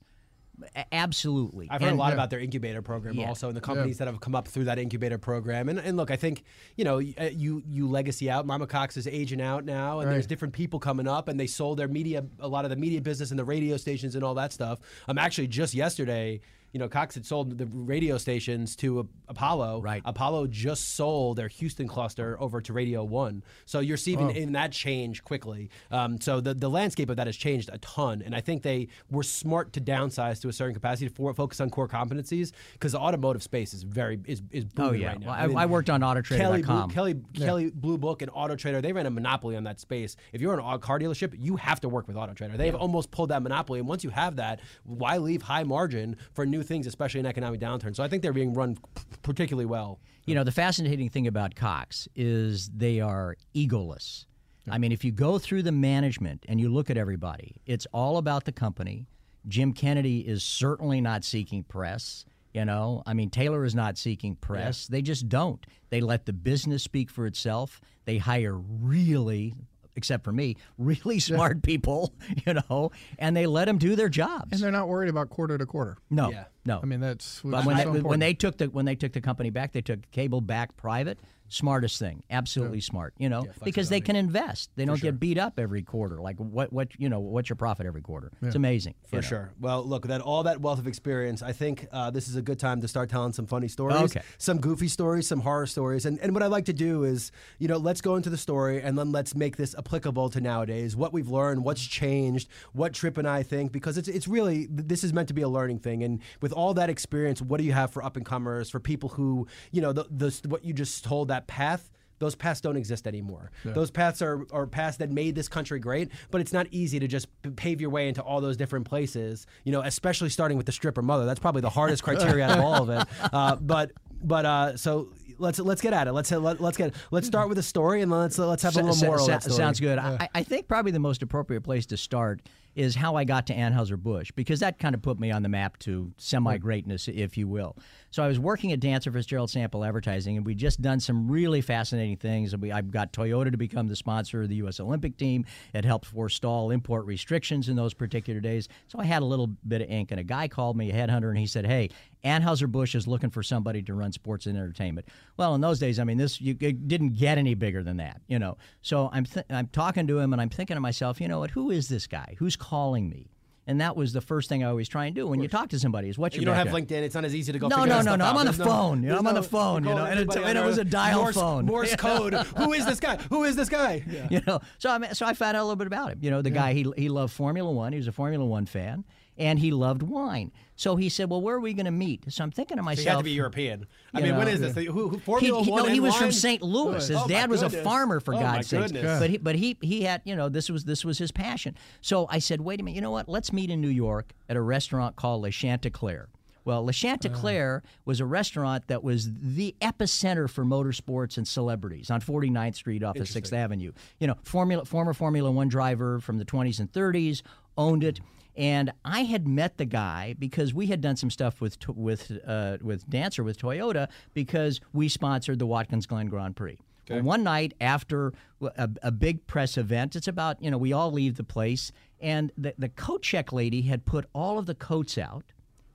A- 0.74 0.94
Absolutely. 0.94 1.68
I've 1.70 1.80
heard 1.80 1.88
And- 1.90 1.98
a 1.98 2.02
lot 2.02 2.12
about 2.12 2.30
their 2.30 2.40
incubator 2.40 2.82
program 2.82 3.14
Yeah. 3.14 3.28
also, 3.28 3.48
and 3.48 3.56
the 3.56 3.60
companies 3.60 3.98
that 3.98 4.06
have 4.06 4.20
come 4.20 4.34
up 4.34 4.48
through 4.48 4.64
that 4.64 4.78
incubator 4.78 5.18
program. 5.18 5.68
And, 5.68 5.78
and 5.78 5.96
look, 5.96 6.10
I 6.10 6.16
think 6.16 6.44
you 6.76 6.84
know 6.84 6.96
uh, 6.98 7.24
you 7.32 7.62
you 7.66 7.88
legacy 7.88 8.30
out. 8.30 8.46
Mama 8.46 8.66
Cox 8.66 8.96
is 8.96 9.06
aging 9.06 9.40
out 9.40 9.64
now, 9.64 10.00
and 10.00 10.10
there's 10.10 10.26
different 10.26 10.54
people 10.54 10.78
coming 10.80 11.06
up, 11.08 11.28
and 11.28 11.38
they 11.38 11.46
sold 11.46 11.78
their 11.78 11.88
media, 11.88 12.24
a 12.40 12.48
lot 12.48 12.64
of 12.64 12.70
the 12.70 12.76
media 12.76 13.00
business 13.00 13.30
and 13.30 13.38
the 13.38 13.44
radio 13.44 13.76
stations 13.76 14.14
and 14.14 14.24
all 14.24 14.34
that 14.34 14.52
stuff. 14.52 14.78
I'm 15.08 15.18
actually 15.18 15.48
just 15.48 15.74
yesterday. 15.74 16.40
You 16.72 16.80
know, 16.80 16.88
Cox 16.88 17.14
had 17.14 17.24
sold 17.24 17.56
the 17.56 17.66
radio 17.66 18.18
stations 18.18 18.76
to 18.76 19.08
Apollo. 19.28 19.80
Right. 19.82 20.02
Apollo 20.04 20.48
just 20.48 20.94
sold 20.94 21.38
their 21.38 21.48
Houston 21.48 21.88
cluster 21.88 22.36
over 22.40 22.60
to 22.60 22.72
Radio 22.72 23.02
One. 23.04 23.42
So 23.64 23.80
you're 23.80 23.96
seeing 23.96 24.20
Oh. 24.20 24.28
in 24.28 24.52
that 24.52 24.72
change 24.72 25.24
quickly. 25.24 25.70
Um, 25.90 26.20
so 26.20 26.40
the, 26.40 26.54
the 26.54 26.68
landscape 26.68 27.08
of 27.10 27.16
that 27.16 27.26
has 27.26 27.36
changed 27.36 27.70
a 27.72 27.78
ton. 27.78 28.22
And 28.24 28.34
I 28.34 28.40
think 28.40 28.62
they 28.62 28.88
were 29.10 29.22
smart 29.22 29.72
to 29.74 29.80
downsize 29.80 30.40
to 30.42 30.48
a 30.48 30.52
certain 30.52 30.74
capacity 30.74 31.08
to 31.08 31.32
focus 31.34 31.60
on 31.60 31.70
core 31.70 31.88
competencies 31.88 32.52
because 32.74 32.92
the 32.92 32.98
automotive 32.98 33.42
space 33.42 33.72
is 33.74 33.82
very 33.82 34.18
is, 34.26 34.42
is 34.50 34.64
booming 34.64 34.90
Oh, 34.90 34.94
yeah. 34.94 35.08
right 35.08 35.20
now. 35.20 35.26
Well, 35.46 35.56
I- 35.58 35.62
I 35.62 35.66
worked 35.66 35.88
on 35.90 36.00
Kelley 36.00 36.22
Blue, 36.22 36.22
autotrader.com. 36.62 36.90
Kelley, 36.90 37.14
Kelley 37.34 37.70
Blue 37.70 37.98
Book 37.98 38.22
and 38.22 38.30
Auto 38.34 38.54
Trader, 38.56 38.80
they 38.80 38.92
ran 38.92 39.06
a 39.06 39.10
monopoly 39.10 39.56
on 39.56 39.64
that 39.64 39.80
space. 39.80 40.16
If 40.32 40.40
you're 40.40 40.58
an 40.58 40.80
car 40.80 40.98
dealership, 40.98 41.34
you 41.38 41.56
have 41.56 41.80
to 41.80 41.88
work 41.88 42.06
with 42.06 42.16
Auto 42.16 42.34
Trader. 42.34 42.56
They've 42.56 42.74
almost 42.74 43.10
pulled 43.10 43.30
that 43.30 43.42
monopoly. 43.42 43.78
And 43.80 43.88
once 43.88 44.04
you 44.04 44.10
have 44.10 44.36
that, 44.36 44.60
why 44.84 45.16
leave 45.18 45.42
high 45.42 45.64
margin 45.64 46.16
for 46.34 46.44
new 46.46 46.55
things, 46.62 46.86
especially 46.86 47.20
in 47.20 47.26
economic 47.26 47.60
downturn? 47.60 47.94
So 47.94 48.02
I 48.02 48.08
think 48.08 48.22
they're 48.22 48.32
being 48.32 48.54
run 48.54 48.78
particularly 49.22 49.66
well. 49.66 50.00
You 50.24 50.34
know, 50.34 50.44
the 50.44 50.52
fascinating 50.52 51.08
thing 51.08 51.26
about 51.26 51.54
Cox 51.54 52.08
is 52.16 52.68
they 52.70 53.00
are 53.00 53.36
egoless. 53.54 54.26
I 54.68 54.78
mean, 54.78 54.90
if 54.90 55.04
you 55.04 55.12
go 55.12 55.38
through 55.38 55.62
the 55.62 55.72
management 55.72 56.44
and 56.48 56.60
you 56.60 56.68
look 56.68 56.90
at 56.90 56.96
everybody, 56.96 57.56
it's 57.66 57.86
all 57.92 58.16
about 58.18 58.44
the 58.44 58.52
company. 58.52 59.06
Jim 59.46 59.72
Kennedy 59.72 60.20
is 60.20 60.42
certainly 60.42 61.00
not 61.00 61.24
seeking 61.24 61.62
press. 61.62 62.24
You 62.52 62.64
know, 62.64 63.02
I 63.06 63.12
mean, 63.12 63.28
Taylor 63.28 63.64
is 63.64 63.74
not 63.74 63.98
seeking 63.98 64.34
press. 64.34 64.86
They 64.86 65.02
just 65.02 65.28
don't. 65.28 65.64
They 65.90 66.00
let 66.00 66.24
the 66.24 66.32
business 66.32 66.82
speak 66.82 67.10
for 67.10 67.26
itself. 67.26 67.80
They 68.06 68.16
hire 68.16 68.56
really, 68.56 69.54
except 69.96 70.24
for 70.24 70.32
me, 70.32 70.56
really 70.78 71.18
smart 71.18 71.62
people, 71.62 72.14
you 72.46 72.54
know, 72.54 72.92
and 73.18 73.36
they 73.36 73.46
let 73.46 73.64
them 73.64 73.78
do 73.78 73.96
their 73.96 74.08
jobs. 74.08 74.52
And 74.52 74.60
they're 74.60 74.70
not 74.70 74.88
worried 74.88 75.08
about 75.08 75.30
quarter 75.30 75.58
to 75.58 75.66
quarter. 75.66 75.96
no, 76.10 76.30
Yeah. 76.30 76.44
No. 76.66 76.80
I 76.82 76.86
mean, 76.86 77.00
that's 77.00 77.40
But 77.42 77.58
which 77.58 77.66
when 77.66 77.78
is 77.78 77.92
they, 77.92 78.00
when 78.00 78.18
they 78.20 78.34
took 78.34 78.58
the 78.58 78.66
when 78.66 78.84
they 78.84 78.96
took 78.96 79.12
the 79.12 79.20
company 79.20 79.50
back, 79.50 79.72
they 79.72 79.82
took 79.82 80.10
cable 80.10 80.40
back 80.40 80.76
private. 80.76 81.18
Smartest 81.48 82.00
thing, 82.00 82.24
absolutely 82.28 82.80
smart. 82.80 83.14
You 83.18 83.28
know, 83.28 83.46
because 83.62 83.88
they 83.88 84.00
can 84.00 84.16
invest. 84.16 84.68
They 84.74 84.84
don't 84.84 85.00
get 85.00 85.20
beat 85.20 85.38
up 85.38 85.60
every 85.60 85.82
quarter. 85.82 86.20
Like 86.20 86.38
what 86.38 86.72
what 86.72 86.88
you 86.98 87.08
know 87.08 87.20
what's 87.20 87.48
your 87.48 87.54
profit 87.54 87.86
every 87.86 88.02
quarter? 88.02 88.32
It's 88.42 88.56
amazing 88.56 88.94
For 89.08 89.22
sure. 89.22 89.52
Well, 89.60 89.84
look, 89.84 90.08
that 90.08 90.20
all 90.20 90.42
that 90.42 90.60
wealth 90.60 90.80
of 90.80 90.88
experience, 90.88 91.42
I 91.42 91.52
think 91.52 91.86
uh, 91.92 92.10
this 92.10 92.26
is 92.28 92.34
a 92.34 92.42
good 92.42 92.58
time 92.58 92.80
to 92.80 92.88
start 92.88 93.10
telling 93.10 93.32
some 93.32 93.46
funny 93.46 93.68
stories, 93.68 93.96
Okay. 94.16 94.22
some 94.38 94.58
goofy 94.58 94.88
stories, 94.88 95.28
some 95.28 95.38
horror 95.38 95.66
stories, 95.66 96.04
and 96.04 96.18
and 96.18 96.34
what 96.34 96.42
I 96.42 96.48
like 96.48 96.64
to 96.64 96.72
do 96.72 97.04
is, 97.04 97.30
you 97.60 97.68
know, 97.68 97.76
let's 97.76 98.00
go 98.00 98.16
into 98.16 98.28
the 98.28 98.36
story 98.38 98.82
and 98.82 98.98
then 98.98 99.12
let's 99.12 99.36
make 99.36 99.56
this 99.56 99.72
applicable 99.78 100.30
to 100.30 100.40
nowadays, 100.40 100.96
what 100.96 101.12
we've 101.12 101.28
learned, 101.28 101.62
what's 101.62 101.86
changed, 101.86 102.48
what 102.72 102.92
Trip 102.92 103.16
and 103.18 103.28
I 103.28 103.44
think, 103.44 103.70
because 103.70 103.96
it's 103.96 104.08
it's 104.08 104.26
really 104.26 104.66
this 104.68 105.04
is 105.04 105.12
meant 105.12 105.28
to 105.28 105.34
be 105.34 105.42
a 105.42 105.48
learning 105.48 105.78
thing, 105.78 106.02
and 106.02 106.20
with 106.40 106.52
all 106.56 106.74
that 106.74 106.90
experience, 106.90 107.40
what 107.40 107.58
do 107.58 107.64
you 107.64 107.72
have 107.72 107.92
for 107.92 108.04
up 108.04 108.16
and 108.16 108.26
comers, 108.26 108.70
for 108.70 108.80
people 108.80 109.10
who, 109.10 109.46
you 109.70 109.80
know, 109.80 109.92
the, 109.92 110.04
the 110.10 110.48
what 110.48 110.64
you 110.64 110.72
just 110.72 111.04
told 111.04 111.28
that 111.28 111.46
path 111.46 111.90
those 112.18 112.34
paths 112.34 112.60
don't 112.62 112.76
exist 112.76 113.06
anymore. 113.06 113.50
Those 113.74 113.90
paths 113.90 114.22
are, 114.22 114.46
are 114.50 114.66
paths 114.66 114.96
that 114.98 115.10
made 115.10 115.34
this 115.34 115.48
country 115.48 115.78
great, 115.78 116.10
but 116.30 116.40
it's 116.40 116.52
not 116.52 116.66
easy 116.70 116.98
to 116.98 117.06
just 117.06 117.28
pave 117.56 117.80
your 117.80 117.90
way 117.90 118.08
into 118.08 118.22
all 118.22 118.40
those 118.40 118.56
different 118.56 118.86
places. 118.86 119.46
You 119.64 119.72
know, 119.72 119.82
especially 119.82 120.30
starting 120.30 120.56
with 120.56 120.64
the 120.64 120.72
stripper 120.72 121.02
mother. 121.02 121.26
That's 121.26 121.40
probably 121.40 121.60
the 121.60 121.70
hardest 121.70 122.02
criteria 122.04 122.46
out 122.46 122.58
of 122.58 122.64
all 122.64 122.82
of 122.82 122.88
it. 122.88 123.06
Uh, 123.32 123.56
but 123.56 123.92
but 124.22 124.46
uh, 124.46 124.76
so 124.76 125.10
let's 125.38 125.58
let's 125.58 125.82
get 125.82 125.92
at 125.92 126.08
it. 126.08 126.12
Let's 126.12 126.30
let, 126.30 126.60
let's 126.60 126.76
get 126.76 126.94
let's 127.10 127.26
start 127.26 127.48
with 127.48 127.58
a 127.58 127.62
story 127.62 128.00
and 128.00 128.10
let's 128.10 128.38
let's 128.38 128.62
have 128.62 128.76
a 128.76 128.82
little 128.82 129.06
moral. 129.06 129.26
sa- 129.26 129.38
sounds 129.38 129.80
good. 129.80 129.98
I, 129.98 130.28
I 130.34 130.42
think 130.42 130.68
probably 130.68 130.92
the 130.92 130.98
most 130.98 131.22
appropriate 131.22 131.62
place 131.62 131.86
to 131.86 131.96
start 131.96 132.40
is 132.76 132.94
how 132.94 133.16
I 133.16 133.24
got 133.24 133.46
to 133.48 133.54
Anheuser 133.54 134.00
Busch 134.00 134.30
because 134.32 134.60
that 134.60 134.78
kind 134.78 134.94
of 134.94 135.02
put 135.02 135.18
me 135.18 135.30
on 135.30 135.42
the 135.42 135.48
map 135.48 135.78
to 135.80 136.12
semi 136.18 136.58
greatness, 136.58 137.08
if 137.08 137.36
you 137.36 137.48
will. 137.48 137.74
So 138.16 138.24
I 138.24 138.28
was 138.28 138.40
working 138.40 138.72
at 138.72 138.80
Dancer 138.80 139.12
Fitzgerald 139.12 139.50
Sample 139.50 139.84
Advertising, 139.84 140.38
and 140.38 140.46
we'd 140.46 140.56
just 140.56 140.80
done 140.80 141.00
some 141.00 141.30
really 141.30 141.60
fascinating 141.60 142.16
things. 142.16 142.54
And 142.54 142.62
we 142.62 142.72
I 142.72 142.80
got 142.80 143.12
Toyota 143.12 143.50
to 143.50 143.58
become 143.58 143.88
the 143.88 143.94
sponsor 143.94 144.40
of 144.40 144.48
the 144.48 144.54
U.S. 144.54 144.80
Olympic 144.80 145.18
team. 145.18 145.44
It 145.74 145.84
helped 145.84 146.06
forestall 146.06 146.70
import 146.70 147.04
restrictions 147.04 147.68
in 147.68 147.76
those 147.76 147.92
particular 147.92 148.40
days. 148.40 148.70
So 148.88 148.98
I 148.98 149.04
had 149.04 149.20
a 149.20 149.26
little 149.26 149.48
bit 149.68 149.82
of 149.82 149.90
ink, 149.90 150.12
and 150.12 150.18
a 150.18 150.24
guy 150.24 150.48
called 150.48 150.78
me, 150.78 150.90
a 150.90 150.94
headhunter, 150.94 151.28
and 151.28 151.36
he 151.36 151.46
said, 151.46 151.66
"Hey, 151.66 151.90
Anheuser 152.24 152.72
Busch 152.72 152.94
is 152.94 153.06
looking 153.06 153.28
for 153.28 153.42
somebody 153.42 153.82
to 153.82 153.92
run 153.92 154.12
sports 154.12 154.46
and 154.46 154.56
entertainment." 154.56 155.06
Well, 155.36 155.54
in 155.54 155.60
those 155.60 155.78
days, 155.78 155.98
I 155.98 156.04
mean, 156.04 156.16
this 156.16 156.40
you 156.40 156.54
didn't 156.54 157.18
get 157.18 157.36
any 157.36 157.52
bigger 157.52 157.82
than 157.82 157.98
that, 157.98 158.22
you 158.28 158.38
know. 158.38 158.56
So 158.80 159.10
I'm 159.12 159.26
th- 159.26 159.44
I'm 159.50 159.66
talking 159.66 160.06
to 160.06 160.18
him, 160.18 160.32
and 160.32 160.40
I'm 160.40 160.48
thinking 160.48 160.76
to 160.76 160.80
myself, 160.80 161.20
you 161.20 161.28
know 161.28 161.40
what? 161.40 161.50
Who 161.50 161.70
is 161.70 161.90
this 161.90 162.06
guy? 162.06 162.36
Who's 162.38 162.56
calling 162.56 163.10
me? 163.10 163.35
And 163.68 163.80
that 163.80 163.96
was 163.96 164.12
the 164.12 164.20
first 164.20 164.48
thing 164.48 164.62
I 164.62 164.68
always 164.68 164.88
try 164.88 165.06
and 165.06 165.14
do 165.14 165.26
when 165.26 165.40
you 165.40 165.48
talk 165.48 165.70
to 165.70 165.78
somebody 165.78 166.08
is 166.08 166.16
what's 166.16 166.36
your 166.36 166.42
You 166.42 166.46
don't 166.46 166.54
have 166.54 166.66
background? 166.66 166.88
LinkedIn. 166.88 167.02
It's 167.02 167.14
not 167.16 167.24
as 167.24 167.34
easy 167.34 167.52
to 167.52 167.58
go. 167.58 167.66
No, 167.66 167.84
no, 167.84 168.00
no, 168.00 168.14
no. 168.14 168.24
I'm 168.24 168.36
on 168.36 168.46
the 168.46 168.52
phone, 168.52 169.02
you 169.02 169.08
know, 169.08 169.18
I'm 169.18 169.26
on 169.26 169.34
the 169.34 169.42
phone, 169.42 169.82
you're 169.82 169.94
know, 169.94 170.04
and 170.04 170.20
and 170.20 170.58
it 170.58 170.64
was 170.64 170.78
a 170.78 170.84
dial 170.84 171.22
Morse, 171.22 171.34
phone. 171.34 171.66
Morse 171.66 171.96
code. 171.98 172.34
Who 172.34 172.72
is 172.72 172.86
this 172.86 173.00
guy? 173.00 173.16
Who 173.30 173.42
is 173.44 173.56
this 173.56 173.68
guy? 173.68 174.04
you 174.30 174.40
know. 174.46 174.60
So 174.78 174.90
I 174.90 175.12
so 175.12 175.26
I 175.26 175.34
found 175.34 175.56
out 175.56 175.62
a 175.62 175.64
little 175.64 175.76
bit 175.76 175.88
about 175.88 176.12
him. 176.12 176.18
You 176.22 176.30
know, 176.30 176.42
the 176.42 176.50
guy 176.50 176.74
he 176.74 176.86
he 176.96 177.08
loved 177.08 177.32
Formula 177.32 177.70
One. 177.70 177.92
He 177.92 177.98
was 177.98 178.06
a 178.08 178.12
Formula 178.12 178.44
One 178.44 178.66
fan, 178.66 179.04
and 179.38 179.58
he 179.58 179.70
loved 179.70 180.02
wine. 180.02 180.52
So 180.76 180.96
he 180.96 181.08
said, 181.08 181.30
"Well, 181.30 181.40
where 181.40 181.56
are 181.56 181.60
we 181.60 181.72
going 181.72 181.86
to 181.86 181.90
meet?" 181.90 182.24
So 182.28 182.44
I'm 182.44 182.50
thinking 182.50 182.76
to 182.76 182.82
myself, 182.82 183.04
He 183.04 183.08
had 183.08 183.16
to 183.18 183.24
be 183.24 183.30
European. 183.32 183.86
I 184.12 184.20
mean, 184.20 184.36
when 184.36 184.46
know, 184.46 184.52
is 184.52 184.60
this? 184.60 184.74
Who, 184.74 185.08
who, 185.08 185.10
He, 185.10 185.18
Formula 185.18 185.62
he, 185.64 185.70
One 185.70 185.82
no, 185.84 185.88
he 185.88 186.00
was 186.00 186.14
from? 186.16 186.32
St. 186.32 186.62
Louis. 186.62 187.08
His 187.08 187.16
Oh, 187.16 187.26
dad 187.26 187.50
was 187.50 187.62
a 187.62 187.70
farmer, 187.70 188.20
for 188.20 188.34
Oh, 188.34 188.38
God's 188.38 188.68
sake. 188.68 188.92
But 188.92 189.30
he, 189.30 189.38
but 189.38 189.56
he, 189.56 189.78
he 189.80 190.02
had, 190.02 190.20
you 190.24 190.36
know, 190.36 190.48
this 190.48 190.68
was 190.68 190.84
this 190.84 191.04
was 191.04 191.18
his 191.18 191.32
passion. 191.32 191.76
So 192.00 192.26
I 192.30 192.38
said, 192.38 192.60
wait 192.60 192.80
a 192.80 192.82
minute, 192.82 192.96
you 192.96 193.00
know 193.00 193.10
what? 193.10 193.28
Let's 193.28 193.52
meet 193.52 193.70
in 193.70 193.80
New 193.80 193.88
York 193.88 194.32
at 194.48 194.56
a 194.56 194.60
restaurant 194.60 195.16
called 195.16 195.42
Le 195.42 195.50
Chanteclair. 195.50 196.26
Well, 196.66 196.84
Le 196.84 196.92
Chanteclair 196.92 197.82
ah. 197.84 197.88
was 198.04 198.18
a 198.18 198.26
restaurant 198.26 198.88
that 198.88 199.04
was 199.04 199.30
the 199.32 199.74
epicenter 199.80 200.50
for 200.50 200.64
motorsports 200.64 201.36
and 201.36 201.46
celebrities 201.46 202.10
on 202.10 202.20
49th 202.20 202.74
Street 202.74 203.04
off 203.04 203.16
of 203.16 203.28
Sixth 203.28 203.52
Avenue. 203.52 203.92
You 204.18 204.26
know, 204.26 204.34
Formula, 204.42 204.84
former 204.84 205.14
Formula 205.14 205.50
One 205.50 205.68
driver 205.68 206.18
from 206.18 206.38
the 206.38 206.44
20s 206.44 206.80
and 206.80 206.92
30s 206.92 207.42
owned 207.78 208.02
it. 208.02 208.20
And 208.56 208.92
I 209.04 209.24
had 209.24 209.46
met 209.46 209.76
the 209.76 209.84
guy 209.84 210.34
because 210.38 210.72
we 210.72 210.86
had 210.86 211.00
done 211.00 211.16
some 211.16 211.30
stuff 211.30 211.60
with 211.60 211.76
with 211.88 212.32
uh, 212.46 212.78
with 212.80 213.08
Dancer 213.08 213.44
with 213.44 213.58
Toyota 213.58 214.08
because 214.32 214.80
we 214.92 215.08
sponsored 215.08 215.58
the 215.58 215.66
Watkins 215.66 216.06
Glen 216.06 216.28
Grand 216.28 216.56
Prix. 216.56 216.78
Well, 217.08 217.22
one 217.22 217.44
night 217.44 217.74
after 217.80 218.32
a, 218.60 218.90
a 219.02 219.12
big 219.12 219.46
press 219.46 219.76
event, 219.76 220.16
it's 220.16 220.26
about 220.26 220.62
you 220.62 220.70
know 220.70 220.78
we 220.78 220.92
all 220.92 221.12
leave 221.12 221.36
the 221.36 221.44
place, 221.44 221.92
and 222.20 222.50
the 222.56 222.74
the 222.78 222.88
coat 222.88 223.22
check 223.22 223.52
lady 223.52 223.82
had 223.82 224.06
put 224.06 224.26
all 224.32 224.58
of 224.58 224.66
the 224.66 224.74
coats 224.74 225.18
out. 225.18 225.44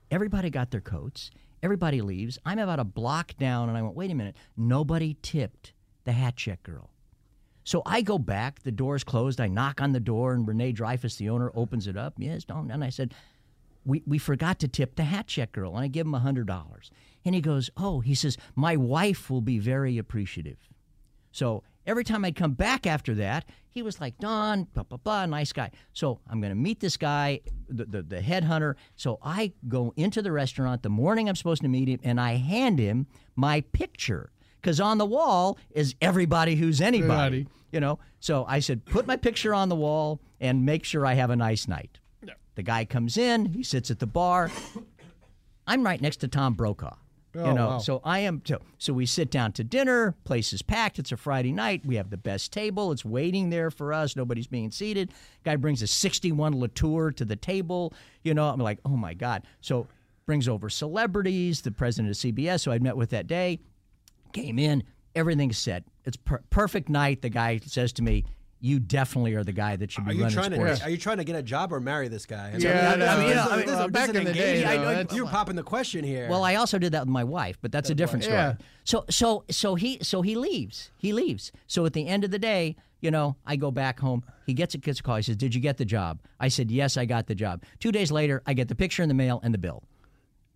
Everybody 0.09 0.49
got 0.49 0.71
their 0.71 0.81
coats. 0.81 1.31
Everybody 1.63 2.01
leaves. 2.01 2.39
I'm 2.45 2.59
about 2.59 2.79
a 2.79 2.83
block 2.83 3.37
down, 3.37 3.69
and 3.69 3.77
I 3.77 3.81
went, 3.81 3.95
wait 3.95 4.11
a 4.11 4.15
minute. 4.15 4.35
Nobody 4.57 5.15
tipped 5.21 5.73
the 6.05 6.11
hat 6.11 6.35
check 6.35 6.63
girl. 6.63 6.89
So 7.63 7.81
I 7.85 8.01
go 8.01 8.17
back, 8.17 8.63
the 8.63 8.71
door's 8.71 9.03
closed. 9.03 9.39
I 9.39 9.47
knock 9.47 9.81
on 9.81 9.91
the 9.91 9.99
door, 9.99 10.33
and 10.33 10.47
René 10.47 10.73
Dreyfus, 10.73 11.15
the 11.15 11.29
owner, 11.29 11.51
opens 11.53 11.87
it 11.87 11.95
up. 11.95 12.15
Yes, 12.17 12.43
don't. 12.43 12.71
And 12.71 12.83
I 12.83 12.89
said, 12.89 13.13
we, 13.85 14.03
we 14.05 14.17
forgot 14.17 14.59
to 14.59 14.67
tip 14.67 14.95
the 14.95 15.03
hat 15.03 15.27
check 15.27 15.51
girl. 15.51 15.75
And 15.75 15.83
I 15.83 15.87
give 15.87 16.05
him 16.05 16.13
$100. 16.13 16.89
And 17.25 17.35
he 17.35 17.41
goes, 17.41 17.69
Oh, 17.77 17.99
he 17.99 18.15
says, 18.15 18.37
my 18.55 18.75
wife 18.75 19.29
will 19.29 19.41
be 19.41 19.59
very 19.59 19.97
appreciative. 19.97 20.57
So 21.31 21.63
every 21.85 22.03
time 22.03 22.25
I'd 22.25 22.35
come 22.35 22.53
back 22.53 22.85
after 22.85 23.15
that, 23.15 23.45
he 23.69 23.81
was 23.81 24.01
like, 24.01 24.17
Don, 24.19 24.65
blah, 24.73 24.83
blah, 24.83 24.97
blah, 24.97 25.25
nice 25.25 25.53
guy. 25.53 25.71
So 25.93 26.19
I'm 26.29 26.41
going 26.41 26.51
to 26.51 26.55
meet 26.55 26.79
this 26.79 26.97
guy, 26.97 27.41
the, 27.69 27.85
the, 27.85 28.01
the 28.03 28.21
headhunter. 28.21 28.75
So 28.95 29.19
I 29.23 29.53
go 29.67 29.93
into 29.95 30.21
the 30.21 30.31
restaurant 30.31 30.83
the 30.83 30.89
morning 30.89 31.29
I'm 31.29 31.35
supposed 31.35 31.61
to 31.61 31.67
meet 31.67 31.87
him, 31.87 31.99
and 32.03 32.19
I 32.19 32.33
hand 32.33 32.79
him 32.79 33.07
my 33.35 33.61
picture. 33.61 34.31
Because 34.61 34.79
on 34.79 34.97
the 34.99 35.05
wall 35.05 35.57
is 35.71 35.95
everybody 36.01 36.55
who's 36.55 36.79
anybody. 36.81 37.11
Everybody. 37.11 37.47
You 37.71 37.79
know? 37.79 37.99
So 38.19 38.45
I 38.47 38.59
said, 38.59 38.85
put 38.85 39.07
my 39.07 39.15
picture 39.15 39.53
on 39.53 39.69
the 39.69 39.75
wall 39.75 40.19
and 40.39 40.65
make 40.65 40.83
sure 40.83 41.05
I 41.05 41.13
have 41.15 41.29
a 41.31 41.35
nice 41.35 41.67
night. 41.67 41.97
The 42.55 42.63
guy 42.63 42.83
comes 42.85 43.17
in, 43.17 43.45
he 43.45 43.63
sits 43.63 43.89
at 43.89 43.99
the 43.99 44.05
bar. 44.07 44.51
I'm 45.65 45.83
right 45.83 46.01
next 46.01 46.17
to 46.17 46.27
Tom 46.27 46.53
Brokaw. 46.53 46.95
you 47.33 47.41
Oh, 47.41 47.53
know, 47.53 47.67
wow. 47.69 47.77
so 47.79 48.01
I 48.03 48.19
am 48.19 48.41
too. 48.41 48.57
So 48.77 48.91
we 48.91 49.05
sit 49.05 49.31
down 49.31 49.53
to 49.53 49.63
dinner. 49.63 50.15
Place 50.25 50.51
is 50.51 50.61
packed. 50.61 50.99
It's 50.99 51.13
a 51.13 51.17
Friday 51.17 51.53
night. 51.53 51.85
We 51.85 51.95
have 51.95 52.09
the 52.09 52.17
best 52.17 52.51
table. 52.51 52.91
It's 52.91 53.05
waiting 53.05 53.49
there 53.51 53.71
for 53.71 53.93
us. 53.93 54.17
Nobody's 54.17 54.47
being 54.47 54.69
seated. 54.69 55.11
Guy 55.45 55.55
brings 55.55 55.81
a 55.81 55.87
61 55.87 56.59
Latour 56.59 57.11
to 57.13 57.23
the 57.23 57.37
table. 57.37 57.93
You 58.23 58.33
know, 58.33 58.49
I'm 58.49 58.59
like, 58.59 58.79
oh 58.83 58.97
my 58.97 59.13
god. 59.13 59.43
So 59.61 59.87
brings 60.25 60.49
over 60.49 60.69
celebrities. 60.69 61.61
The 61.61 61.71
president 61.71 62.11
of 62.11 62.17
CBS, 62.17 62.65
who 62.65 62.71
I'd 62.71 62.83
met 62.83 62.97
with 62.97 63.11
that 63.11 63.27
day, 63.27 63.59
came 64.33 64.59
in. 64.59 64.83
Everything's 65.15 65.57
set. 65.57 65.83
It's 66.05 66.17
per- 66.17 66.41
perfect 66.49 66.89
night. 66.89 67.21
The 67.21 67.29
guy 67.29 67.59
says 67.65 67.91
to 67.93 68.01
me, 68.03 68.23
you 68.63 68.79
definitely 68.79 69.33
are 69.33 69.43
the 69.43 69.51
guy 69.51 69.75
that 69.75 69.91
should 69.91 70.05
be 70.05 70.11
Are 70.11 70.13
you 70.13 70.21
running 70.21 70.35
trying 70.37 70.53
sports. 70.53 70.79
to 70.79 70.85
are 70.85 70.89
you 70.89 70.97
trying 70.97 71.17
to 71.17 71.23
get 71.23 71.35
a 71.35 71.41
job 71.41 71.73
or 71.73 71.79
marry 71.79 72.07
this 72.07 72.25
guy? 72.27 72.49
I 72.49 72.51
mean, 72.51 72.61
Yeah, 72.61 72.91
I 72.91 72.95
mean, 72.95 73.07
I 73.09 73.17
mean, 73.17 73.27
this 73.27 73.35
yeah, 73.35 73.45
I 73.45 73.55
mean, 73.57 73.65
this 73.65 73.69
is- 73.73 73.77
well, 73.79 73.87
back 73.89 74.09
is 74.09 74.15
in 74.15 74.23
the 74.23 74.33
day, 74.33 74.49
engagement. 74.61 74.81
though, 74.83 74.89
I 74.89 75.03
know 75.03 75.07
you're 75.15 75.27
popping 75.27 75.55
the 75.55 75.63
question 75.63 76.03
here. 76.05 76.29
Well, 76.29 76.43
I 76.43 76.55
also 76.55 76.77
did 76.77 76.91
that 76.91 77.01
with 77.01 77.09
my 77.09 77.23
wife, 77.23 77.57
but 77.61 77.71
that's 77.71 77.89
a 77.89 77.95
different 77.95 78.23
story. 78.23 78.37
Yeah. 78.37 78.55
So 78.83 79.05
so 79.09 79.45
so 79.49 79.73
he 79.75 79.97
so 80.03 80.21
he 80.21 80.35
leaves. 80.35 80.91
He 80.97 81.11
leaves. 81.11 81.51
So 81.65 81.85
at 81.87 81.93
the 81.93 82.07
end 82.07 82.23
of 82.23 82.29
the 82.29 82.37
day, 82.39 82.75
you 82.99 83.09
know, 83.09 83.35
I 83.47 83.55
go 83.55 83.71
back 83.71 83.99
home. 83.99 84.23
He 84.45 84.53
gets 84.53 84.75
a 84.75 84.77
gets 84.77 84.99
a 84.99 85.03
call. 85.03 85.15
He 85.15 85.23
says, 85.23 85.37
"Did 85.37 85.55
you 85.55 85.59
get 85.61 85.77
the 85.77 85.85
job?" 85.85 86.19
I 86.39 86.47
said, 86.47 86.69
"Yes, 86.69 86.97
I 86.97 87.05
got 87.05 87.25
the 87.25 87.35
job." 87.35 87.63
Two 87.79 87.91
days 87.91 88.11
later, 88.11 88.43
I 88.45 88.53
get 88.53 88.67
the 88.67 88.75
picture 88.75 89.01
in 89.01 89.09
the 89.09 89.15
mail 89.15 89.39
and 89.43 89.55
the 89.55 89.57
bill. 89.57 89.81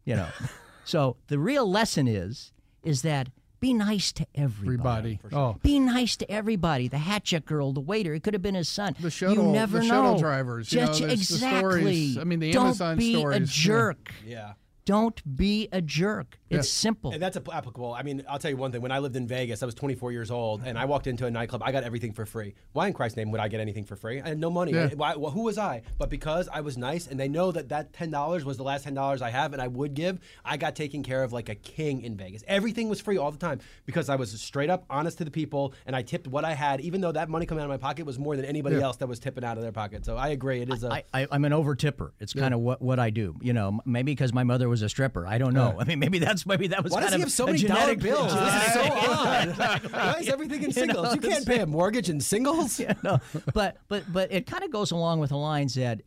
You 0.05 0.15
know. 0.17 0.27
so 0.85 1.17
the 1.27 1.39
real 1.39 1.67
lesson 1.69 2.07
is 2.07 2.51
is 2.83 3.01
that 3.01 3.29
be 3.65 3.73
nice 3.73 4.11
to 4.11 4.27
everybody. 4.35 5.19
Everybody. 5.23 5.35
Oh, 5.35 5.57
Be 5.63 5.79
nice 5.79 6.15
to 6.17 6.29
everybody. 6.31 6.87
The 6.87 6.99
hatchet 6.99 7.45
girl, 7.45 7.73
the 7.73 7.79
waiter. 7.79 8.13
It 8.13 8.21
could 8.21 8.33
have 8.35 8.43
been 8.43 8.53
his 8.53 8.69
son. 8.69 8.95
The 8.99 9.09
shuttle- 9.09 9.45
you 9.47 9.51
never 9.51 9.79
the 9.79 9.85
know. 9.85 9.89
shuttle 9.89 10.19
drivers, 10.19 10.71
you 10.71 10.81
know, 10.81 10.85
Just- 10.87 10.99
there's 10.99 11.09
the 11.29 11.35
exactly. 11.35 11.59
stories. 11.59 12.17
I 12.19 12.23
mean, 12.25 12.39
the 12.39 12.51
Don't 12.51 12.65
Amazon 12.67 12.97
be 12.97 13.15
a 13.15 13.17
stories, 13.17 13.39
yeah. 13.39 13.45
jerk. 13.65 14.11
yeah. 14.23 14.53
Don't 14.85 15.35
be 15.35 15.67
a 15.71 15.81
jerk. 15.81 16.37
It's 16.47 16.69
simple. 16.69 17.11
And 17.11 17.21
that's 17.21 17.35
applicable. 17.35 17.93
I 17.93 18.03
mean, 18.03 18.23
I'll 18.29 18.39
tell 18.39 18.51
you 18.51 18.55
one 18.55 18.71
thing. 18.71 18.81
When 18.81 18.91
I 18.91 18.99
lived 18.99 19.15
in 19.17 19.27
Vegas, 19.27 19.61
I 19.61 19.65
was 19.65 19.75
24 19.75 20.11
years 20.13 20.31
old, 20.31 20.61
and 20.63 20.77
I 20.77 20.85
walked 20.85 21.07
into 21.07 21.25
a 21.25 21.31
nightclub. 21.31 21.61
I 21.65 21.71
got 21.73 21.83
everything 21.83 22.13
for 22.13 22.25
free. 22.25 22.53
Why 22.71 22.87
in 22.87 22.93
Christ's 22.93 23.17
name 23.17 23.29
would 23.31 23.41
I 23.41 23.47
get 23.49 23.59
anything 23.59 23.83
for 23.83 23.95
free? 23.97 24.21
I 24.21 24.29
had 24.29 24.39
no 24.39 24.49
money. 24.49 24.71
Yeah. 24.71 24.89
Why, 24.95 25.15
well, 25.15 25.31
who 25.31 25.41
was 25.41 25.57
I? 25.57 25.81
But 25.97 26.09
because 26.09 26.47
I 26.53 26.61
was 26.61 26.77
nice, 26.77 27.07
and 27.07 27.19
they 27.19 27.27
know 27.27 27.51
that 27.51 27.67
that 27.69 27.91
$10 27.93 28.43
was 28.45 28.55
the 28.57 28.63
last 28.63 28.85
$10 28.85 29.21
I 29.21 29.29
have, 29.31 29.51
and 29.53 29.61
I 29.61 29.67
would 29.67 29.95
give, 29.95 30.19
I 30.45 30.55
got 30.55 30.75
taken 30.75 31.03
care 31.03 31.23
of 31.23 31.33
like 31.33 31.49
a 31.49 31.55
king 31.55 32.01
in 32.03 32.15
Vegas. 32.15 32.43
Everything 32.47 32.87
was 32.87 33.01
free 33.01 33.17
all 33.17 33.31
the 33.31 33.37
time 33.39 33.59
because 33.85 34.07
I 34.07 34.15
was 34.15 34.39
straight 34.39 34.69
up 34.69 34.85
honest 34.89 35.17
to 35.17 35.25
the 35.25 35.31
people, 35.31 35.73
and 35.87 35.93
I 35.95 36.03
tipped 36.03 36.27
what 36.27 36.45
I 36.45 36.53
had, 36.53 36.79
even 36.79 37.01
though 37.01 37.11
that 37.11 37.27
money 37.27 37.45
coming 37.45 37.63
out 37.63 37.65
of 37.65 37.81
my 37.81 37.85
pocket 37.85 38.05
was 38.05 38.17
more 38.19 38.35
than 38.37 38.45
anybody 38.45 38.75
Yeah. 38.77 38.83
else 38.83 38.97
that 38.97 39.07
was 39.07 39.19
tipping 39.19 39.43
out 39.43 39.57
of 39.57 39.63
their 39.63 39.71
pocket. 39.73 40.05
So 40.05 40.15
I 40.15 40.29
agree. 40.29 40.61
It 40.61 40.71
is 40.71 40.83
a. 40.85 40.93
I, 40.93 41.03
I, 41.13 41.27
I'm 41.31 41.43
an 41.43 41.53
over 41.53 41.75
tipper. 41.75 42.13
It's 42.19 42.33
kind 42.33 42.53
of 42.53 42.61
what, 42.61 42.81
what 42.81 42.99
I 42.99 43.09
do. 43.09 43.35
You 43.41 43.51
know, 43.51 43.79
maybe 43.83 44.13
because 44.13 44.31
my 44.31 44.43
mother 44.43 44.69
was 44.69 44.74
a 44.81 44.89
stripper. 44.89 45.25
I 45.27 45.37
don't 45.37 45.53
know. 45.53 45.77
I 45.79 45.83
mean, 45.85 45.99
maybe 45.99 46.19
that's 46.19 46.45
maybe 46.45 46.67
that 46.67 46.83
was 46.83 46.91
why 46.91 47.01
kind 47.01 47.11
does 47.11 47.15
he 47.15 47.21
of 47.21 47.27
have 47.27 47.31
so 47.31 47.43
a 47.43 47.47
many 47.47 47.63
dollar 47.63 47.79
genetic 47.95 47.99
bills? 47.99 48.33
This 48.33 48.67
is 48.67 48.73
so 48.73 48.81
odd. 48.93 49.47
Why 49.91 50.15
is 50.19 50.29
everything 50.29 50.63
in 50.63 50.71
singles? 50.71 51.15
You, 51.15 51.21
know, 51.21 51.29
can't 51.29 51.45
pay 51.45 51.59
a 51.59 51.65
mortgage 51.65 52.09
in 52.09 52.19
singles. 52.21 52.79
no, 53.03 53.19
but 53.53 53.77
but 53.87 54.03
but 54.11 54.31
it 54.31 54.45
kind 54.47 54.63
of 54.63 54.71
goes 54.71 54.91
along 54.91 55.19
with 55.19 55.29
the 55.29 55.37
lines 55.37 55.75
that 55.75 56.01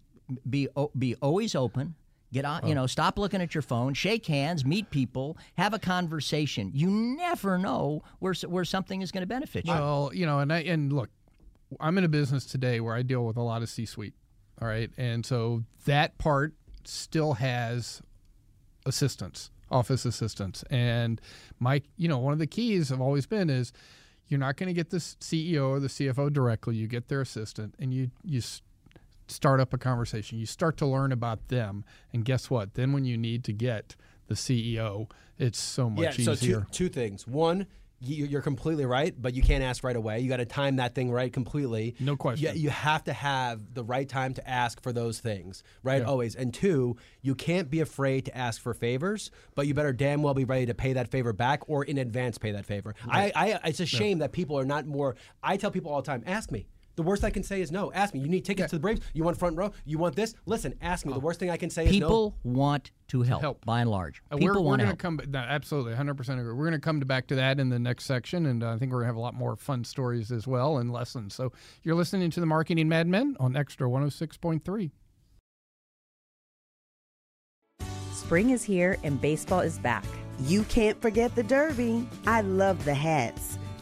be 0.49 0.69
be 0.99 1.15
always 1.17 1.55
open. 1.55 1.95
Get 2.31 2.45
on, 2.45 2.61
Oh. 2.63 2.67
you 2.69 2.75
know, 2.75 2.87
stop 2.87 3.19
looking 3.19 3.41
at 3.41 3.55
your 3.55 3.63
phone, 3.63 3.95
shake 3.95 4.27
hands, 4.27 4.63
meet 4.63 4.91
people, 4.91 5.39
have 5.57 5.73
a 5.73 5.79
conversation. 5.79 6.71
You 6.75 6.91
never 6.91 7.57
know 7.57 8.03
where 8.19 8.35
where 8.47 8.67
something 8.67 9.01
is 9.01 9.11
going 9.11 9.23
to 9.23 9.27
benefit 9.27 9.67
you. 9.67 9.73
Well, 9.73 10.11
you 10.13 10.27
know, 10.27 10.41
and 10.41 10.53
I 10.53 10.59
and 10.61 10.93
look, 10.93 11.09
I'm 11.81 11.97
in 11.97 12.05
a 12.05 12.09
business 12.09 12.45
today 12.45 12.81
where 12.81 12.95
I 12.95 13.01
deal 13.03 13.25
with 13.25 13.37
a 13.39 13.43
lot 13.43 13.63
of 13.63 13.69
C-suite. 13.71 14.13
All 14.61 14.69
right, 14.69 14.91
and 14.99 15.25
so 15.25 15.63
that 15.87 16.19
part 16.19 16.53
still 16.85 17.35
has 17.35 18.03
assistants, 18.89 19.51
office 19.71 20.05
assistants, 20.05 20.65
and 20.71 21.21
my, 21.59 21.83
you 21.97 22.09
know, 22.09 22.19
one 22.19 22.33
of 22.33 22.39
the 22.39 22.47
keys 22.47 22.89
have 22.89 23.01
always 23.01 23.27
been 23.27 23.51
is 23.51 23.73
you're 24.29 24.41
not 24.41 24.57
going 24.57 24.69
to 24.69 24.75
get 24.75 24.91
the 24.91 24.99
CEO 24.99 25.69
or 25.69 25.81
the 25.81 25.89
CFO 25.89 26.33
directly. 26.33 26.77
You 26.77 26.87
get 26.87 27.09
their 27.09 27.21
assistant, 27.21 27.75
and 27.79 27.93
you 27.95 28.11
you 28.25 28.41
start 29.27 29.61
up 29.61 29.73
a 29.73 29.79
conversation. 29.79 30.39
You 30.39 30.47
start 30.47 30.77
to 30.79 30.87
learn 30.87 31.13
about 31.13 31.49
them, 31.49 31.85
and 32.13 32.25
guess 32.25 32.51
what? 32.51 32.75
Then 32.75 32.93
when 32.93 33.05
you 33.05 33.17
need 33.17 33.45
to 33.45 33.53
get 33.53 33.97
the 34.27 34.35
CEO, 34.35 35.11
it's 35.39 35.59
so 35.59 35.89
much 35.89 36.19
easier. 36.19 36.33
yeah, 36.33 36.35
so 36.35 36.61
two, 36.61 36.67
two 36.73 36.89
things. 36.89 37.27
One, 37.27 37.67
you're 38.01 38.43
completely 38.43 38.87
right, 38.87 39.15
but 39.21 39.35
you 39.35 39.43
can't 39.43 39.65
ask 39.65 39.83
right 39.83 39.97
away. 39.97 40.21
You 40.21 40.29
got 40.29 40.37
to 40.37 40.45
time 40.45 40.77
that 40.77 40.95
thing 40.95 41.11
right 41.11 41.33
completely. 41.33 41.97
No 41.99 42.17
question. 42.17 42.55
You, 42.55 42.63
you 42.63 42.71
have 42.71 43.05
to 43.05 43.13
have 43.13 43.75
the 43.75 43.83
right 43.83 44.09
time 44.09 44.35
to 44.35 44.49
ask 44.49 44.81
for 44.83 44.93
those 44.93 45.19
things, 45.19 45.65
right? 45.83 46.03
Always. 46.03 46.37
And 46.37 46.55
two, 46.55 46.97
you 47.23 47.35
can't 47.35 47.69
be 47.69 47.81
afraid 47.81 48.25
to 48.27 48.37
ask 48.37 48.61
for 48.61 48.73
favors, 48.73 49.31
but 49.55 49.67
you 49.67 49.75
better 49.75 49.93
damn 49.93 50.23
well 50.23 50.35
be 50.35 50.45
ready 50.45 50.67
to 50.67 50.75
pay 50.75 50.93
that 50.93 51.09
favor 51.09 51.33
back 51.33 51.69
or 51.69 51.85
in 51.85 51.99
advance 51.99 52.39
pay 52.39 52.53
that 52.53 52.67
favor. 52.67 52.95
I, 53.09 53.33
I, 53.35 53.61
it's 53.69 53.81
a 53.81 53.87
shame 53.87 54.19
that 54.19 54.33
people 54.33 54.59
are 54.59 54.65
not 54.65 54.87
more. 54.87 55.17
I 55.43 55.57
tell 55.57 55.71
people 55.71 55.93
all 55.93 56.03
the 56.03 56.07
time, 56.07 56.23
ask 56.27 56.53
me. 56.53 56.67
The 56.99 57.05
worst 57.05 57.23
I 57.23 57.31
can 57.31 57.45
say 57.45 57.61
is 57.61 57.71
no. 57.71 57.93
Ask 57.93 58.13
me. 58.13 58.19
You 58.19 58.27
need 58.27 58.45
tickets 58.45 58.71
to 58.71 58.77
the 58.77 58.81
Braves. 58.81 59.03
You 59.15 59.23
want 59.23 59.39
front 59.39 59.57
row. 59.57 59.71
You 59.85 59.99
want 59.99 60.17
this. 60.17 60.35
Listen, 60.47 60.75
ask 60.83 61.07
me. 61.07 61.13
The 61.13 61.21
worst 61.21 61.39
thing 61.39 61.49
I 61.49 61.57
can 61.57 61.71
say 61.71 61.85
is 61.87 61.93
no. 61.93 62.09
People 62.09 62.37
want 62.43 62.91
to 63.11 63.23
help, 63.23 63.41
help. 63.41 63.65
by 63.65 63.83
and 63.83 63.89
large. 63.89 64.21
Uh, 64.33 64.37
People 64.37 64.57
we're, 64.57 64.61
we're 64.61 64.67
want 64.67 64.81
to 64.81 64.87
help. 64.87 64.99
come. 64.99 65.21
No, 65.29 65.39
absolutely, 65.39 65.93
100 65.93 66.17
percent 66.17 66.41
agree. 66.41 66.53
We're 66.53 66.65
going 66.65 66.73
to 66.73 66.81
come 66.81 66.99
back 66.99 67.29
to 67.29 67.37
that 67.37 67.61
in 67.61 67.69
the 67.69 67.79
next 67.79 68.07
section, 68.07 68.47
and 68.47 68.65
uh, 68.65 68.73
I 68.73 68.79
think 68.79 68.91
we're 68.91 68.99
going 68.99 69.05
to 69.05 69.11
have 69.11 69.17
a 69.17 69.21
lot 69.21 69.35
more 69.35 69.55
fun 69.55 69.85
stories 69.85 70.33
as 70.33 70.49
well 70.49 70.79
and 70.79 70.93
lessons. 70.93 71.37
So 71.37 71.53
you're 71.85 71.95
listening 71.95 72.33
to 72.33 72.41
the 72.41 72.47
Marketing 72.47 72.89
Mad 72.89 73.07
Men 73.07 73.37
on 73.39 73.57
Extra 73.57 73.89
106.3. 73.89 74.91
Spring 78.11 78.51
is 78.51 78.65
here 78.65 78.99
and 79.05 79.21
baseball 79.21 79.61
is 79.61 79.79
back. 79.79 80.05
You 80.41 80.65
can't 80.65 81.01
forget 81.01 81.33
the 81.37 81.45
Derby. 81.45 82.09
I 82.27 82.41
love 82.41 82.85
the 82.85 82.95
hats. 82.95 83.57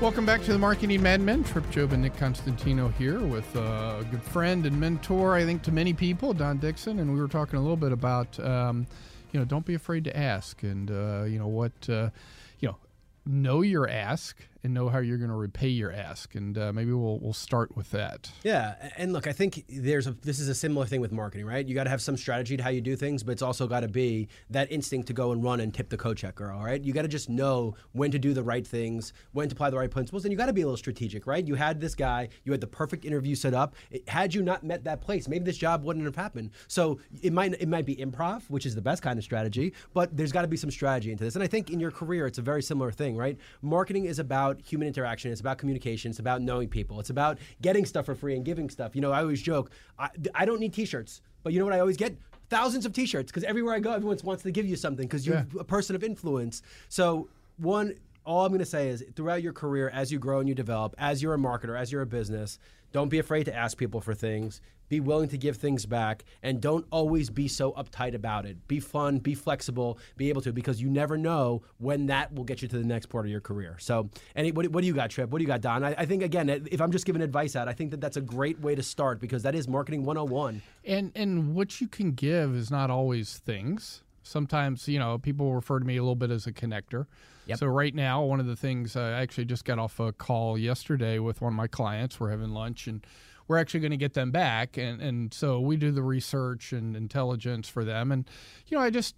Welcome 0.00 0.26
back 0.26 0.42
to 0.42 0.52
the 0.52 0.58
Marketing 0.58 1.00
Mad 1.02 1.20
Men. 1.20 1.44
Trip 1.44 1.68
Job 1.70 1.92
and 1.92 2.02
Nick 2.02 2.16
Constantino 2.16 2.88
here 2.88 3.20
with 3.20 3.54
a 3.56 4.04
good 4.10 4.22
friend 4.22 4.66
and 4.66 4.78
mentor, 4.78 5.34
I 5.34 5.44
think, 5.44 5.62
to 5.62 5.72
many 5.72 5.94
people, 5.94 6.34
Don 6.34 6.58
Dixon, 6.58 6.98
and 6.98 7.14
we 7.14 7.20
were 7.20 7.28
talking 7.28 7.58
a 7.58 7.62
little 7.62 7.76
bit 7.76 7.92
about, 7.92 8.38
um, 8.40 8.86
you 9.32 9.38
know, 9.38 9.46
don't 9.46 9.64
be 9.64 9.74
afraid 9.74 10.04
to 10.04 10.16
ask, 10.16 10.62
and 10.62 10.90
uh, 10.90 11.22
you 11.22 11.38
know 11.38 11.46
what, 11.46 11.72
uh, 11.88 12.10
you 12.58 12.68
know, 12.68 12.76
know 13.24 13.62
your 13.62 13.88
ask 13.88 14.36
and 14.64 14.72
know 14.72 14.88
how 14.88 14.98
you're 14.98 15.18
going 15.18 15.30
to 15.30 15.36
repay 15.36 15.68
your 15.68 15.92
ask, 15.92 16.34
and 16.34 16.56
uh, 16.56 16.72
maybe 16.72 16.92
we'll 16.92 17.18
we'll 17.20 17.34
start 17.34 17.76
with 17.76 17.90
that. 17.90 18.30
Yeah, 18.42 18.90
and 18.96 19.12
look, 19.12 19.26
I 19.26 19.32
think 19.32 19.64
there's 19.68 20.06
a 20.06 20.12
this 20.12 20.40
is 20.40 20.48
a 20.48 20.54
similar 20.54 20.86
thing 20.86 21.02
with 21.02 21.12
marketing, 21.12 21.46
right? 21.46 21.64
You 21.64 21.74
got 21.74 21.84
to 21.84 21.90
have 21.90 22.00
some 22.00 22.16
strategy 22.16 22.56
to 22.56 22.62
how 22.62 22.70
you 22.70 22.80
do 22.80 22.96
things, 22.96 23.22
but 23.22 23.32
it's 23.32 23.42
also 23.42 23.66
got 23.66 23.80
to 23.80 23.88
be 23.88 24.28
that 24.50 24.72
instinct 24.72 25.06
to 25.08 25.12
go 25.12 25.32
and 25.32 25.44
run 25.44 25.60
and 25.60 25.72
tip 25.72 25.90
the 25.90 25.98
coat 25.98 26.16
checker. 26.16 26.50
all 26.50 26.64
right? 26.64 26.82
You 26.82 26.92
got 26.94 27.02
to 27.02 27.08
just 27.08 27.28
know 27.28 27.76
when 27.92 28.10
to 28.10 28.18
do 28.18 28.32
the 28.32 28.42
right 28.42 28.66
things, 28.66 29.12
when 29.32 29.48
to 29.48 29.54
apply 29.54 29.70
the 29.70 29.76
right 29.76 29.90
principles, 29.90 30.24
and 30.24 30.32
you 30.32 30.38
got 30.38 30.46
to 30.46 30.52
be 30.54 30.62
a 30.62 30.66
little 30.66 30.78
strategic, 30.78 31.26
right? 31.26 31.46
You 31.46 31.54
had 31.54 31.80
this 31.80 31.94
guy, 31.94 32.30
you 32.44 32.52
had 32.52 32.62
the 32.62 32.66
perfect 32.66 33.04
interview 33.04 33.34
set 33.34 33.52
up. 33.52 33.74
It, 33.90 34.08
had 34.08 34.34
you 34.34 34.42
not 34.42 34.64
met 34.64 34.82
that 34.84 35.02
place, 35.02 35.28
maybe 35.28 35.44
this 35.44 35.58
job 35.58 35.84
wouldn't 35.84 36.06
have 36.06 36.16
happened. 36.16 36.50
So 36.68 36.98
it 37.22 37.34
might 37.34 37.52
it 37.60 37.68
might 37.68 37.84
be 37.84 37.96
improv, 37.96 38.48
which 38.48 38.64
is 38.64 38.74
the 38.74 38.82
best 38.82 39.02
kind 39.02 39.18
of 39.18 39.24
strategy, 39.24 39.74
but 39.92 40.16
there's 40.16 40.32
got 40.32 40.42
to 40.42 40.48
be 40.48 40.56
some 40.56 40.70
strategy 40.70 41.12
into 41.12 41.22
this. 41.22 41.34
And 41.34 41.44
I 41.44 41.46
think 41.46 41.68
in 41.68 41.78
your 41.80 41.90
career, 41.90 42.26
it's 42.26 42.38
a 42.38 42.42
very 42.42 42.62
similar 42.62 42.90
thing, 42.90 43.14
right? 43.14 43.36
Marketing 43.60 44.06
is 44.06 44.18
about 44.18 44.53
human 44.60 44.88
interaction. 44.88 45.30
It's 45.30 45.40
about 45.40 45.58
communication. 45.58 46.10
It's 46.10 46.20
about 46.20 46.42
knowing 46.42 46.68
people. 46.68 47.00
It's 47.00 47.10
about 47.10 47.38
getting 47.62 47.84
stuff 47.84 48.06
for 48.06 48.14
free 48.14 48.36
and 48.36 48.44
giving 48.44 48.68
stuff. 48.70 48.94
You 48.94 49.00
know, 49.00 49.12
I 49.12 49.20
always 49.20 49.42
joke, 49.42 49.70
I, 49.98 50.10
I 50.34 50.44
don't 50.44 50.60
need 50.60 50.72
T-shirts, 50.72 51.22
but 51.42 51.52
you 51.52 51.58
know 51.58 51.64
what 51.64 51.74
I 51.74 51.80
always 51.80 51.96
get? 51.96 52.16
Thousands 52.50 52.86
of 52.86 52.92
T-shirts 52.92 53.30
because 53.30 53.44
everywhere 53.44 53.74
I 53.74 53.80
go, 53.80 53.92
everyone 53.92 54.18
wants 54.22 54.42
to 54.42 54.50
give 54.50 54.66
you 54.66 54.76
something 54.76 55.06
because 55.06 55.26
you're 55.26 55.46
a 55.58 55.64
person 55.64 55.96
of 55.96 56.04
influence. 56.04 56.62
So 56.88 57.28
one, 57.56 57.94
all 58.24 58.44
I'm 58.44 58.50
going 58.50 58.58
to 58.60 58.64
say 58.64 58.88
is 58.88 59.04
throughout 59.16 59.42
your 59.42 59.52
career, 59.52 59.90
as 59.90 60.10
you 60.10 60.18
grow 60.18 60.40
and 60.40 60.48
you 60.48 60.54
develop, 60.54 60.94
as 60.98 61.22
you're 61.22 61.34
a 61.34 61.38
marketer, 61.38 61.78
as 61.78 61.92
you're 61.92 62.02
a 62.02 62.06
business, 62.06 62.58
don't 62.94 63.08
be 63.08 63.18
afraid 63.18 63.42
to 63.42 63.54
ask 63.54 63.76
people 63.76 64.00
for 64.00 64.14
things. 64.14 64.60
Be 64.88 65.00
willing 65.00 65.28
to 65.30 65.36
give 65.36 65.56
things 65.56 65.84
back, 65.84 66.24
and 66.44 66.60
don't 66.60 66.86
always 66.92 67.28
be 67.28 67.48
so 67.48 67.72
uptight 67.72 68.14
about 68.14 68.46
it. 68.46 68.68
Be 68.68 68.78
fun, 68.78 69.18
be 69.18 69.34
flexible, 69.34 69.98
be 70.16 70.28
able 70.28 70.42
to, 70.42 70.52
because 70.52 70.80
you 70.80 70.88
never 70.88 71.18
know 71.18 71.62
when 71.78 72.06
that 72.06 72.32
will 72.32 72.44
get 72.44 72.62
you 72.62 72.68
to 72.68 72.78
the 72.78 72.84
next 72.84 73.06
part 73.06 73.24
of 73.24 73.32
your 73.32 73.40
career. 73.40 73.76
So, 73.80 74.10
any 74.36 74.52
what, 74.52 74.68
what 74.68 74.82
do 74.82 74.86
you 74.86 74.94
got, 74.94 75.10
Trip? 75.10 75.28
What 75.30 75.38
do 75.38 75.42
you 75.42 75.48
got, 75.48 75.60
Don? 75.60 75.82
I, 75.82 75.96
I 75.98 76.06
think 76.06 76.22
again, 76.22 76.48
if 76.48 76.80
I'm 76.80 76.92
just 76.92 77.04
giving 77.04 77.20
advice 77.20 77.56
out, 77.56 77.66
I 77.66 77.72
think 77.72 77.90
that 77.90 78.00
that's 78.00 78.16
a 78.16 78.20
great 78.20 78.60
way 78.60 78.76
to 78.76 78.82
start 78.82 79.20
because 79.20 79.42
that 79.42 79.56
is 79.56 79.66
marketing 79.66 80.04
101. 80.04 80.62
And 80.84 81.10
and 81.16 81.52
what 81.56 81.80
you 81.80 81.88
can 81.88 82.12
give 82.12 82.54
is 82.54 82.70
not 82.70 82.90
always 82.90 83.38
things. 83.38 84.03
Sometimes, 84.24 84.88
you 84.88 84.98
know, 84.98 85.18
people 85.18 85.54
refer 85.54 85.78
to 85.78 85.84
me 85.84 85.96
a 85.96 86.02
little 86.02 86.16
bit 86.16 86.30
as 86.30 86.46
a 86.46 86.52
connector. 86.52 87.06
Yep. 87.46 87.58
So 87.58 87.66
right 87.66 87.94
now, 87.94 88.24
one 88.24 88.40
of 88.40 88.46
the 88.46 88.56
things 88.56 88.96
uh, 88.96 89.00
I 89.00 89.20
actually 89.20 89.44
just 89.44 89.64
got 89.64 89.78
off 89.78 90.00
a 90.00 90.12
call 90.12 90.58
yesterday 90.58 91.18
with 91.18 91.40
one 91.40 91.52
of 91.52 91.56
my 91.56 91.66
clients. 91.66 92.18
We're 92.18 92.30
having 92.30 92.48
lunch 92.50 92.86
and 92.86 93.06
we're 93.46 93.58
actually 93.58 93.80
going 93.80 93.90
to 93.90 93.98
get 93.98 94.14
them 94.14 94.30
back, 94.30 94.76
and 94.78 95.00
and 95.02 95.32
so 95.32 95.60
we 95.60 95.76
do 95.76 95.90
the 95.90 96.02
research 96.02 96.72
and 96.72 96.96
intelligence 96.96 97.68
for 97.68 97.84
them. 97.84 98.10
And 98.10 98.28
you 98.66 98.76
know, 98.76 98.82
I 98.82 98.90
just 98.90 99.14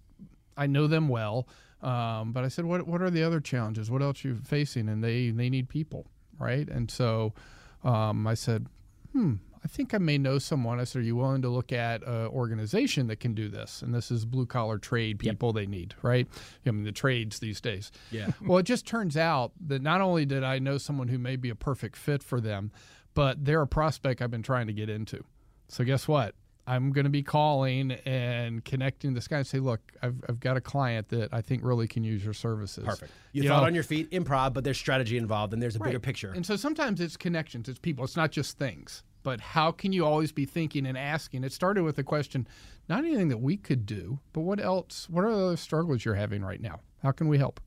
I 0.57 0.67
know 0.67 0.87
them 0.87 1.07
well, 1.07 1.47
um, 1.81 2.33
but 2.33 2.43
I 2.43 2.49
said, 2.49 2.65
what 2.65 2.87
what 2.87 3.01
are 3.01 3.09
the 3.09 3.23
other 3.23 3.39
challenges? 3.39 3.89
What 3.89 4.01
else 4.01 4.23
are 4.25 4.29
you 4.29 4.35
facing? 4.35 4.89
And 4.89 5.03
they 5.03 5.29
they 5.29 5.49
need 5.49 5.69
people, 5.69 6.07
right? 6.39 6.67
And 6.67 6.91
so 6.91 7.33
um, 7.83 8.27
I 8.27 8.33
said, 8.33 8.67
hmm, 9.13 9.35
I 9.63 9.67
think 9.67 9.93
I 9.93 9.97
may 9.97 10.17
know 10.17 10.39
someone. 10.39 10.79
I 10.79 10.83
said, 10.83 10.99
Are 10.99 11.05
you 11.05 11.15
willing 11.15 11.41
to 11.41 11.49
look 11.49 11.71
at 11.71 12.03
an 12.03 12.27
organization 12.27 13.07
that 13.07 13.19
can 13.19 13.33
do 13.33 13.49
this? 13.49 13.81
And 13.81 13.93
this 13.93 14.11
is 14.11 14.25
blue 14.25 14.45
collar 14.45 14.77
trade 14.77 15.19
people 15.19 15.53
they 15.53 15.65
need, 15.65 15.95
right? 16.01 16.27
I 16.65 16.71
mean, 16.71 16.83
the 16.83 16.91
trades 16.91 17.39
these 17.39 17.61
days. 17.61 17.91
Yeah. 18.11 18.31
well, 18.45 18.57
it 18.59 18.63
just 18.63 18.85
turns 18.85 19.17
out 19.17 19.51
that 19.67 19.81
not 19.81 20.01
only 20.01 20.25
did 20.25 20.43
I 20.43 20.59
know 20.59 20.77
someone 20.77 21.07
who 21.07 21.17
may 21.17 21.35
be 21.35 21.49
a 21.49 21.55
perfect 21.55 21.97
fit 21.97 22.23
for 22.23 22.39
them, 22.39 22.71
but 23.13 23.43
they're 23.43 23.61
a 23.61 23.67
prospect 23.67 24.21
I've 24.21 24.31
been 24.31 24.43
trying 24.43 24.67
to 24.67 24.73
get 24.73 24.89
into. 24.89 25.23
So, 25.69 25.83
guess 25.83 26.07
what? 26.07 26.35
I'm 26.69 26.91
going 26.91 27.05
to 27.05 27.09
be 27.09 27.23
calling 27.23 27.93
and 28.05 28.63
connecting 28.65 29.13
this 29.13 29.29
guy 29.29 29.37
and 29.37 29.47
say, 29.47 29.59
look, 29.59 29.79
I've, 30.03 30.15
I've 30.27 30.41
got 30.41 30.57
a 30.57 30.61
client 30.61 31.07
that 31.09 31.33
I 31.33 31.41
think 31.41 31.63
really 31.63 31.87
can 31.87 32.03
use 32.03 32.25
your 32.25 32.33
services. 32.33 32.83
Perfect. 32.83 33.11
You, 33.31 33.43
You 33.43 33.49
thought 33.49 33.61
know- 33.61 33.67
on 33.67 33.73
your 33.73 33.83
feet, 33.85 34.11
improv, 34.11 34.53
but 34.53 34.65
there's 34.65 34.77
strategy 34.77 35.17
involved, 35.17 35.53
and 35.53 35.61
there's 35.61 35.77
a 35.77 35.79
bigger 35.79 35.99
picture. 35.99 36.33
And 36.35 36.45
so 36.45 36.57
sometimes 36.57 36.99
it's 36.99 37.15
connections, 37.15 37.69
it's 37.69 37.79
people, 37.79 38.03
it's 38.03 38.17
not 38.17 38.31
just 38.31 38.57
things. 38.57 39.03
But 39.27 39.41
how 39.41 39.73
can 39.73 39.91
you 39.91 40.05
always 40.05 40.31
be 40.31 40.45
thinking 40.45 40.85
and 40.85 40.97
asking? 40.97 41.43
It 41.43 41.51
started 41.51 41.83
with 41.83 41.97
the 41.97 42.03
question, 42.03 42.47
not 42.87 43.03
anything 43.03 43.27
that 43.27 43.41
we 43.41 43.57
could 43.57 43.85
do, 43.85 44.19
but 44.31 44.39
what 44.39 44.57
else? 44.57 45.09
What 45.09 45.25
are 45.25 45.35
the 45.35 45.45
other 45.47 45.57
struggles 45.57 46.05
you're 46.05 46.15
having 46.15 46.41
right 46.41 46.61
now? 46.61 46.79
How 47.03 47.11
can 47.11 47.27
we 47.27 47.37
help? 47.37 47.59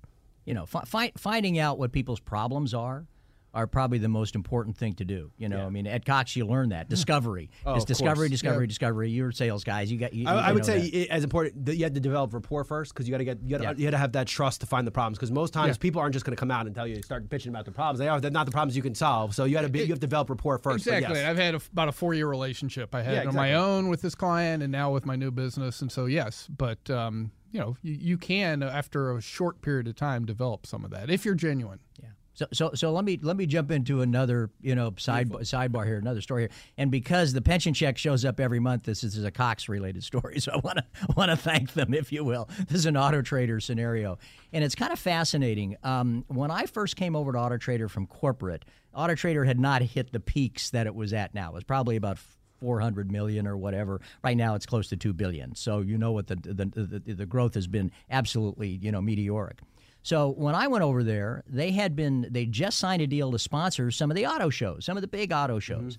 you 0.46 0.54
know, 0.54 0.64
fi- 0.66 0.84
fi- 0.84 1.12
finding 1.16 1.58
out 1.58 1.78
what 1.78 1.92
people's 1.92 2.18
problems 2.18 2.72
are 2.72 3.06
are 3.52 3.66
probably 3.66 3.98
the 3.98 4.08
most 4.08 4.34
important 4.34 4.76
thing 4.76 4.94
to 4.94 5.04
do. 5.04 5.30
You 5.36 5.48
know, 5.48 5.66
I 5.66 5.70
mean, 5.70 5.86
at 5.86 6.04
Cox, 6.04 6.36
you 6.36 6.46
learn 6.46 6.68
that 6.70 6.88
discovery. 6.88 7.50
Oh, 7.66 7.74
it's 7.74 7.84
discovery, 7.84 8.28
course. 8.28 8.30
discovery, 8.30 8.66
discovery. 8.66 9.10
You're 9.10 9.32
sales 9.32 9.64
guys. 9.64 9.90
You 9.90 9.98
got. 9.98 10.12
You, 10.12 10.28
I, 10.28 10.32
you 10.34 10.38
I 10.40 10.52
would 10.52 10.64
say 10.64 10.88
that. 10.90 11.08
as 11.12 11.24
important 11.24 11.64
that 11.66 11.76
you 11.76 11.84
had 11.84 11.94
to 11.94 12.00
develop 12.00 12.32
rapport 12.32 12.64
first 12.64 12.92
because 12.94 13.08
you 13.08 13.12
got 13.12 13.18
to 13.18 13.24
get 13.24 13.38
you 13.44 13.58
got 13.58 13.78
Yeah. 13.78 13.90
to 13.90 13.98
have 13.98 14.12
that 14.12 14.26
trust 14.26 14.60
to 14.60 14.66
find 14.66 14.86
the 14.86 14.90
problems 14.90 15.18
because 15.18 15.30
most 15.32 15.52
times 15.52 15.76
Yeah. 15.76 15.80
people 15.80 16.00
aren't 16.00 16.12
just 16.12 16.24
going 16.24 16.36
to 16.36 16.40
come 16.40 16.50
out 16.50 16.66
and 16.66 16.74
tell 16.74 16.86
you 16.86 17.02
start 17.02 17.28
pitching 17.28 17.50
about 17.50 17.64
the 17.64 17.72
problems 17.72 17.98
they 17.98 18.08
are 18.08 18.20
they're 18.20 18.30
not 18.30 18.46
the 18.46 18.52
problems 18.52 18.76
you 18.76 18.82
can 18.82 18.94
solve 18.94 19.34
so 19.34 19.44
you 19.44 19.54
got 19.54 19.62
to 19.62 19.68
be 19.68 19.80
you 19.80 19.86
have 19.86 19.96
to 19.96 20.00
develop 20.00 20.30
rapport 20.30 20.58
first 20.58 20.86
Exactly. 20.86 21.18
yes. 21.18 21.28
I've 21.28 21.36
had 21.36 21.54
a, 21.54 21.60
about 21.72 21.88
a 21.88 21.92
four 21.92 22.14
year 22.14 22.28
relationship. 22.28 22.94
I 22.94 23.02
had 23.02 23.14
Yeah, 23.24 23.28
on 23.28 23.34
my 23.34 23.54
own 23.54 23.88
with 23.88 24.00
this 24.02 24.14
client 24.14 24.62
and 24.62 24.70
now 24.70 24.92
with 24.92 25.06
my 25.06 25.16
new 25.16 25.30
business. 25.30 25.80
And 25.82 25.90
so, 25.90 26.06
yes, 26.06 26.48
but, 26.56 26.88
um, 26.90 27.30
you 27.52 27.58
know, 27.60 27.76
you, 27.82 27.94
you 28.00 28.18
can, 28.18 28.62
after 28.62 29.16
a 29.16 29.20
short 29.20 29.60
period 29.62 29.88
of 29.88 29.96
time, 29.96 30.24
develop 30.24 30.66
some 30.66 30.84
of 30.84 30.90
that 30.92 31.10
if 31.10 31.24
you're 31.24 31.34
genuine. 31.34 31.80
Yeah. 32.02 32.10
So, 32.34 32.46
so, 32.52 32.70
so 32.74 32.92
let 32.92 33.04
me 33.04 33.18
let 33.20 33.36
me 33.36 33.46
jump 33.46 33.70
into 33.70 34.02
another 34.02 34.50
you 34.60 34.74
know 34.74 34.94
side 34.96 35.30
sidebar 35.30 35.84
here, 35.84 35.98
another 35.98 36.20
story 36.20 36.42
here, 36.42 36.50
and 36.78 36.90
because 36.90 37.32
the 37.32 37.42
pension 37.42 37.74
check 37.74 37.98
shows 37.98 38.24
up 38.24 38.40
every 38.40 38.60
month, 38.60 38.84
this 38.84 39.02
is 39.04 39.22
a 39.24 39.30
Cox 39.30 39.68
related 39.68 40.04
story. 40.04 40.38
So 40.40 40.52
I 40.52 40.56
want 40.58 40.78
to 40.78 40.84
want 41.16 41.30
to 41.30 41.36
thank 41.36 41.74
them, 41.74 41.92
if 41.92 42.12
you 42.12 42.24
will. 42.24 42.48
This 42.68 42.78
is 42.78 42.86
an 42.86 42.96
Auto 42.96 43.20
Trader 43.20 43.60
scenario, 43.60 44.18
and 44.52 44.64
it's 44.64 44.74
kind 44.74 44.92
of 44.92 44.98
fascinating. 44.98 45.76
Um, 45.82 46.24
when 46.28 46.50
I 46.50 46.64
first 46.66 46.96
came 46.96 47.14
over 47.14 47.32
to 47.32 47.38
Auto 47.38 47.58
Trader 47.58 47.88
from 47.88 48.06
corporate, 48.06 48.64
Auto 48.94 49.14
Trader 49.14 49.44
had 49.44 49.60
not 49.60 49.82
hit 49.82 50.12
the 50.12 50.20
peaks 50.20 50.70
that 50.70 50.86
it 50.86 50.94
was 50.94 51.12
at 51.12 51.34
now. 51.34 51.50
It 51.50 51.54
was 51.54 51.64
probably 51.64 51.96
about 51.96 52.18
400 52.60 53.10
million 53.10 53.46
or 53.46 53.56
whatever. 53.56 54.00
Right 54.22 54.36
now, 54.36 54.54
it's 54.54 54.66
close 54.66 54.88
to 54.88 54.96
2 54.96 55.12
billion. 55.12 55.54
So 55.54 55.80
you 55.80 55.98
know 55.98 56.12
what 56.12 56.28
the 56.28 56.36
the, 56.36 56.64
the, 56.64 57.14
the 57.14 57.26
growth 57.26 57.54
has 57.54 57.66
been 57.66 57.90
absolutely 58.10 58.68
you 58.68 58.92
know 58.92 59.00
meteoric. 59.00 59.58
So 60.02 60.30
when 60.30 60.54
I 60.54 60.66
went 60.66 60.82
over 60.82 61.04
there, 61.04 61.42
they 61.46 61.72
had 61.72 61.94
been 61.94 62.26
they 62.30 62.46
just 62.46 62.78
signed 62.78 63.02
a 63.02 63.06
deal 63.06 63.30
to 63.32 63.38
sponsor 63.38 63.90
some 63.90 64.10
of 64.10 64.16
the 64.16 64.26
auto 64.26 64.50
shows, 64.50 64.84
some 64.84 64.96
of 64.96 65.02
the 65.02 65.08
big 65.08 65.32
auto 65.32 65.58
shows. 65.58 65.98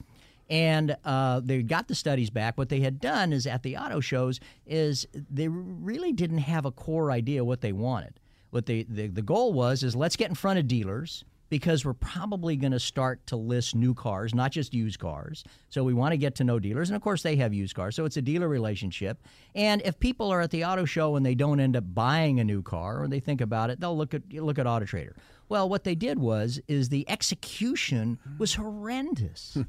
And 0.50 0.98
uh, 1.05 1.39
they 1.41 1.62
got 1.63 1.88
the 1.88 1.96
studies 1.96 2.29
back. 2.29 2.58
What 2.58 2.67
they 2.67 2.81
had 2.81 3.00
done 3.00 3.31
is 3.31 3.48
at 3.48 3.63
the 3.63 3.77
auto 3.77 4.01
shows 4.01 4.39
is 4.65 5.08
they 5.13 5.47
really 5.47 6.12
didn't 6.12 6.39
have 6.39 6.65
a 6.65 6.71
core 6.71 7.10
idea 7.10 7.45
what 7.45 7.62
they 7.62 7.71
wanted. 7.71 8.19
What 8.49 8.65
they 8.65 8.84
the, 8.84 9.08
the 9.08 9.21
goal 9.21 9.54
was 9.54 9.82
is 9.82 9.95
let's 9.95 10.17
get 10.17 10.30
in 10.30 10.36
front 10.36 10.60
of 10.60 10.67
dealers 10.67 11.23
because 11.52 11.84
we're 11.84 11.94
probably 11.94 12.56
going 12.56 12.72
to 12.72 12.80
start 12.80 13.28
to 13.28 13.36
list 13.36 13.76
new 13.76 13.94
cars, 13.94 14.34
not 14.34 14.52
just 14.52 14.74
used 14.74 15.00
cars. 15.00 15.44
So 15.68 15.84
we 15.84 15.94
want 15.94 16.14
to 16.14 16.18
get 16.18 16.34
to 16.36 16.46
know 16.46 16.60
dealers, 16.60 16.90
and 16.90 16.96
of 16.96 17.02
course 17.02 17.24
they 17.24 17.36
have 17.36 17.54
used 17.54 17.76
cars, 17.76 17.94
so 17.94 18.06
it's 18.06 18.16
a 18.16 18.22
dealer 18.22 18.48
relationship. 18.48 19.22
And 19.54 19.82
if 19.84 20.00
people 20.00 20.32
are 20.32 20.40
at 20.40 20.52
the 20.52 20.64
auto 20.64 20.86
show 20.86 21.18
and 21.18 21.26
they 21.26 21.36
don't 21.36 21.60
end 21.60 21.76
up 21.76 21.84
buying 21.94 22.40
a 22.40 22.46
new 22.46 22.64
car, 22.64 23.04
or 23.04 23.08
they 23.10 23.20
think 23.20 23.42
about 23.42 23.70
it, 23.70 23.82
they'll 23.82 23.98
look 23.98 24.14
at 24.14 24.32
look 24.32 24.58
at 24.58 24.66
Auto 24.66 24.86
Trader. 24.86 25.18
Well, 25.50 25.68
what 25.68 25.84
they 25.84 25.94
did 25.94 26.20
was 26.20 26.62
is 26.70 26.88
the 26.88 27.08
execution 27.10 28.18
was 28.38 28.56
horrendous. 28.56 29.56
Hmm. 29.56 29.64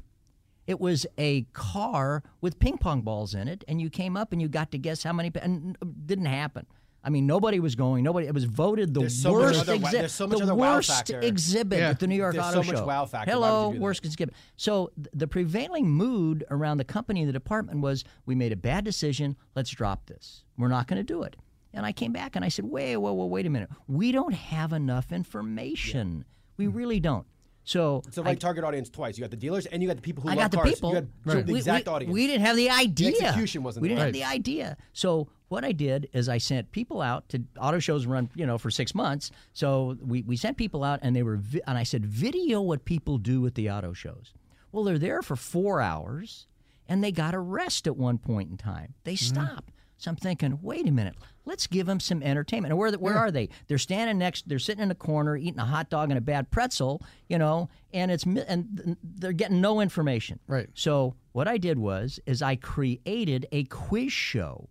It 0.65 0.79
was 0.79 1.05
a 1.17 1.41
car 1.51 2.23
with 2.39 2.59
ping 2.59 2.77
pong 2.77 3.01
balls 3.01 3.35
in 3.35 3.49
it, 3.49 3.65
and 3.67 3.81
you 3.81 3.89
came 3.89 4.15
up 4.15 4.31
and 4.31 4.41
you 4.41 4.47
got 4.47 4.71
to 4.71 4.77
guess 4.77 5.03
how 5.03 5.11
many. 5.11 5.29
And 5.41 5.77
it 5.81 6.07
didn't 6.07 6.27
happen. 6.27 6.65
I 7.05 7.09
mean, 7.09 7.27
nobody 7.27 7.59
was 7.59 7.75
going. 7.75 8.03
Nobody. 8.03 8.27
It 8.27 8.33
was 8.33 8.45
voted 8.45 8.93
the 8.93 9.01
There's 9.01 9.21
so 9.21 9.33
worst 9.33 9.61
other 9.61 9.73
exhibit. 9.73 10.09
so 10.11 10.25
the 10.25 10.37
other 10.37 10.55
wow 10.55 10.75
worst 10.75 10.89
factor. 10.89 11.19
exhibit 11.19 11.79
Yeah. 11.79 11.89
at 11.89 11.99
the 11.99 12.07
New 12.07 12.15
York 12.15 12.33
There's 12.33 12.45
Auto 12.45 12.61
so 12.61 12.67
much 12.71 12.77
Show. 12.77 12.85
wow 12.85 13.05
factor. 13.05 13.31
Hello, 13.31 13.67
you 13.69 13.73
that? 13.73 13.81
worst 13.81 14.05
exhibit. 14.05 14.33
So 14.55 14.91
th- 14.95 15.07
the 15.13 15.27
prevailing 15.27 15.89
mood 15.89 16.45
around 16.49 16.77
the 16.77 16.85
company 16.85 17.19
and 17.21 17.27
the 17.27 17.33
department 17.33 17.81
was, 17.81 18.05
we 18.25 18.35
made 18.35 18.53
a 18.53 18.55
bad 18.55 18.85
decision. 18.85 19.35
Let's 19.53 19.69
drop 19.69 20.05
this. 20.05 20.43
We're 20.57 20.69
not 20.69 20.87
going 20.87 20.97
to 20.97 21.03
do 21.03 21.23
it. 21.23 21.35
And 21.73 21.85
I 21.85 21.91
came 21.91 22.13
back 22.13 22.35
and 22.35 22.45
I 22.45 22.49
said, 22.49 22.65
wait, 22.65 22.95
whoa, 22.97 23.11
whoa, 23.13 23.25
wait 23.25 23.45
a 23.45 23.49
minute. 23.49 23.69
We 23.87 24.11
don't 24.11 24.33
have 24.33 24.71
enough 24.71 25.11
information. 25.11 26.23
We 26.55 26.65
mm-hmm. 26.67 26.77
really 26.77 26.99
don't. 26.99 27.25
So 27.65 28.01
it's 28.05 28.17
the 28.17 28.23
I- 28.23 28.35
target 28.35 28.63
audience 28.63 28.89
twice 28.89 29.17
you 29.17 29.23
got 29.23 29.31
the 29.31 29.37
dealers 29.37 29.65
and 29.65 29.81
you 29.81 29.87
got 29.87 29.95
the 29.95 30.01
people 30.01 30.23
who 30.23 30.29
I 30.29 30.33
love 30.33 30.43
got 30.43 30.51
the 30.51 30.57
cars 30.57 30.73
people. 30.73 30.89
you 30.89 31.01
got 31.01 31.45
the 31.45 31.51
We- 31.53 31.59
exact 31.59 31.87
we, 31.87 31.93
audience 31.93 32.13
We 32.13 32.27
didn't 32.27 32.45
have 32.45 32.55
the 32.57 32.69
idea. 32.69 33.09
execution 33.09 33.63
wasn't 33.63 33.81
We 33.83 33.87
didn't 33.87 33.99
there. 33.99 34.05
have 34.07 34.13
the 34.13 34.23
idea. 34.25 34.77
So 34.91 35.29
what 35.53 35.63
I 35.63 35.71
did 35.71 36.09
is 36.13 36.29
I 36.29 36.39
sent 36.39 36.71
people 36.71 36.99
out 36.99 37.29
to 37.29 37.43
auto 37.59 37.77
shows 37.77 38.07
run, 38.07 38.27
you 38.33 38.47
know, 38.47 38.57
for 38.57 38.71
six 38.71 38.95
months. 38.95 39.29
So 39.53 39.95
we, 40.01 40.23
we 40.23 40.35
sent 40.35 40.57
people 40.57 40.83
out 40.83 41.01
and 41.03 41.15
they 41.15 41.21
were 41.21 41.37
vi- 41.37 41.61
and 41.67 41.77
I 41.77 41.83
said, 41.83 42.07
video 42.07 42.59
what 42.59 42.85
people 42.85 43.19
do 43.19 43.45
at 43.45 43.53
the 43.53 43.69
auto 43.69 43.93
shows. 43.93 44.33
Well, 44.71 44.83
they're 44.83 44.97
there 44.97 45.21
for 45.21 45.35
four 45.35 45.79
hours 45.79 46.47
and 46.89 47.03
they 47.03 47.11
got 47.11 47.35
a 47.35 47.39
rest 47.39 47.85
at 47.85 47.95
one 47.95 48.17
point 48.17 48.49
in 48.49 48.57
time. 48.57 48.95
They 49.03 49.13
mm-hmm. 49.13 49.41
stopped. 49.41 49.69
So 49.97 50.09
I'm 50.09 50.17
thinking, 50.17 50.57
wait 50.63 50.87
a 50.87 50.91
minute, 50.91 51.13
let's 51.45 51.67
give 51.67 51.85
them 51.85 51.99
some 51.99 52.23
entertainment. 52.23 52.71
And 52.71 52.79
where 52.79 52.91
where 52.93 53.15
are 53.15 53.29
they? 53.29 53.49
They're 53.67 53.77
standing 53.77 54.17
next. 54.17 54.49
They're 54.49 54.57
sitting 54.57 54.81
in 54.81 54.89
a 54.89 54.95
corner 54.95 55.37
eating 55.37 55.59
a 55.59 55.65
hot 55.65 55.91
dog 55.91 56.09
and 56.09 56.17
a 56.17 56.21
bad 56.21 56.49
pretzel, 56.49 57.03
you 57.29 57.37
know, 57.37 57.69
and 57.93 58.09
it's 58.09 58.25
and 58.25 58.97
they're 59.03 59.33
getting 59.33 59.61
no 59.61 59.81
information. 59.81 60.39
Right. 60.47 60.67
So 60.73 61.13
what 61.31 61.47
I 61.47 61.59
did 61.59 61.77
was 61.77 62.19
is 62.25 62.41
I 62.41 62.55
created 62.55 63.45
a 63.51 63.65
quiz 63.65 64.11
show 64.11 64.67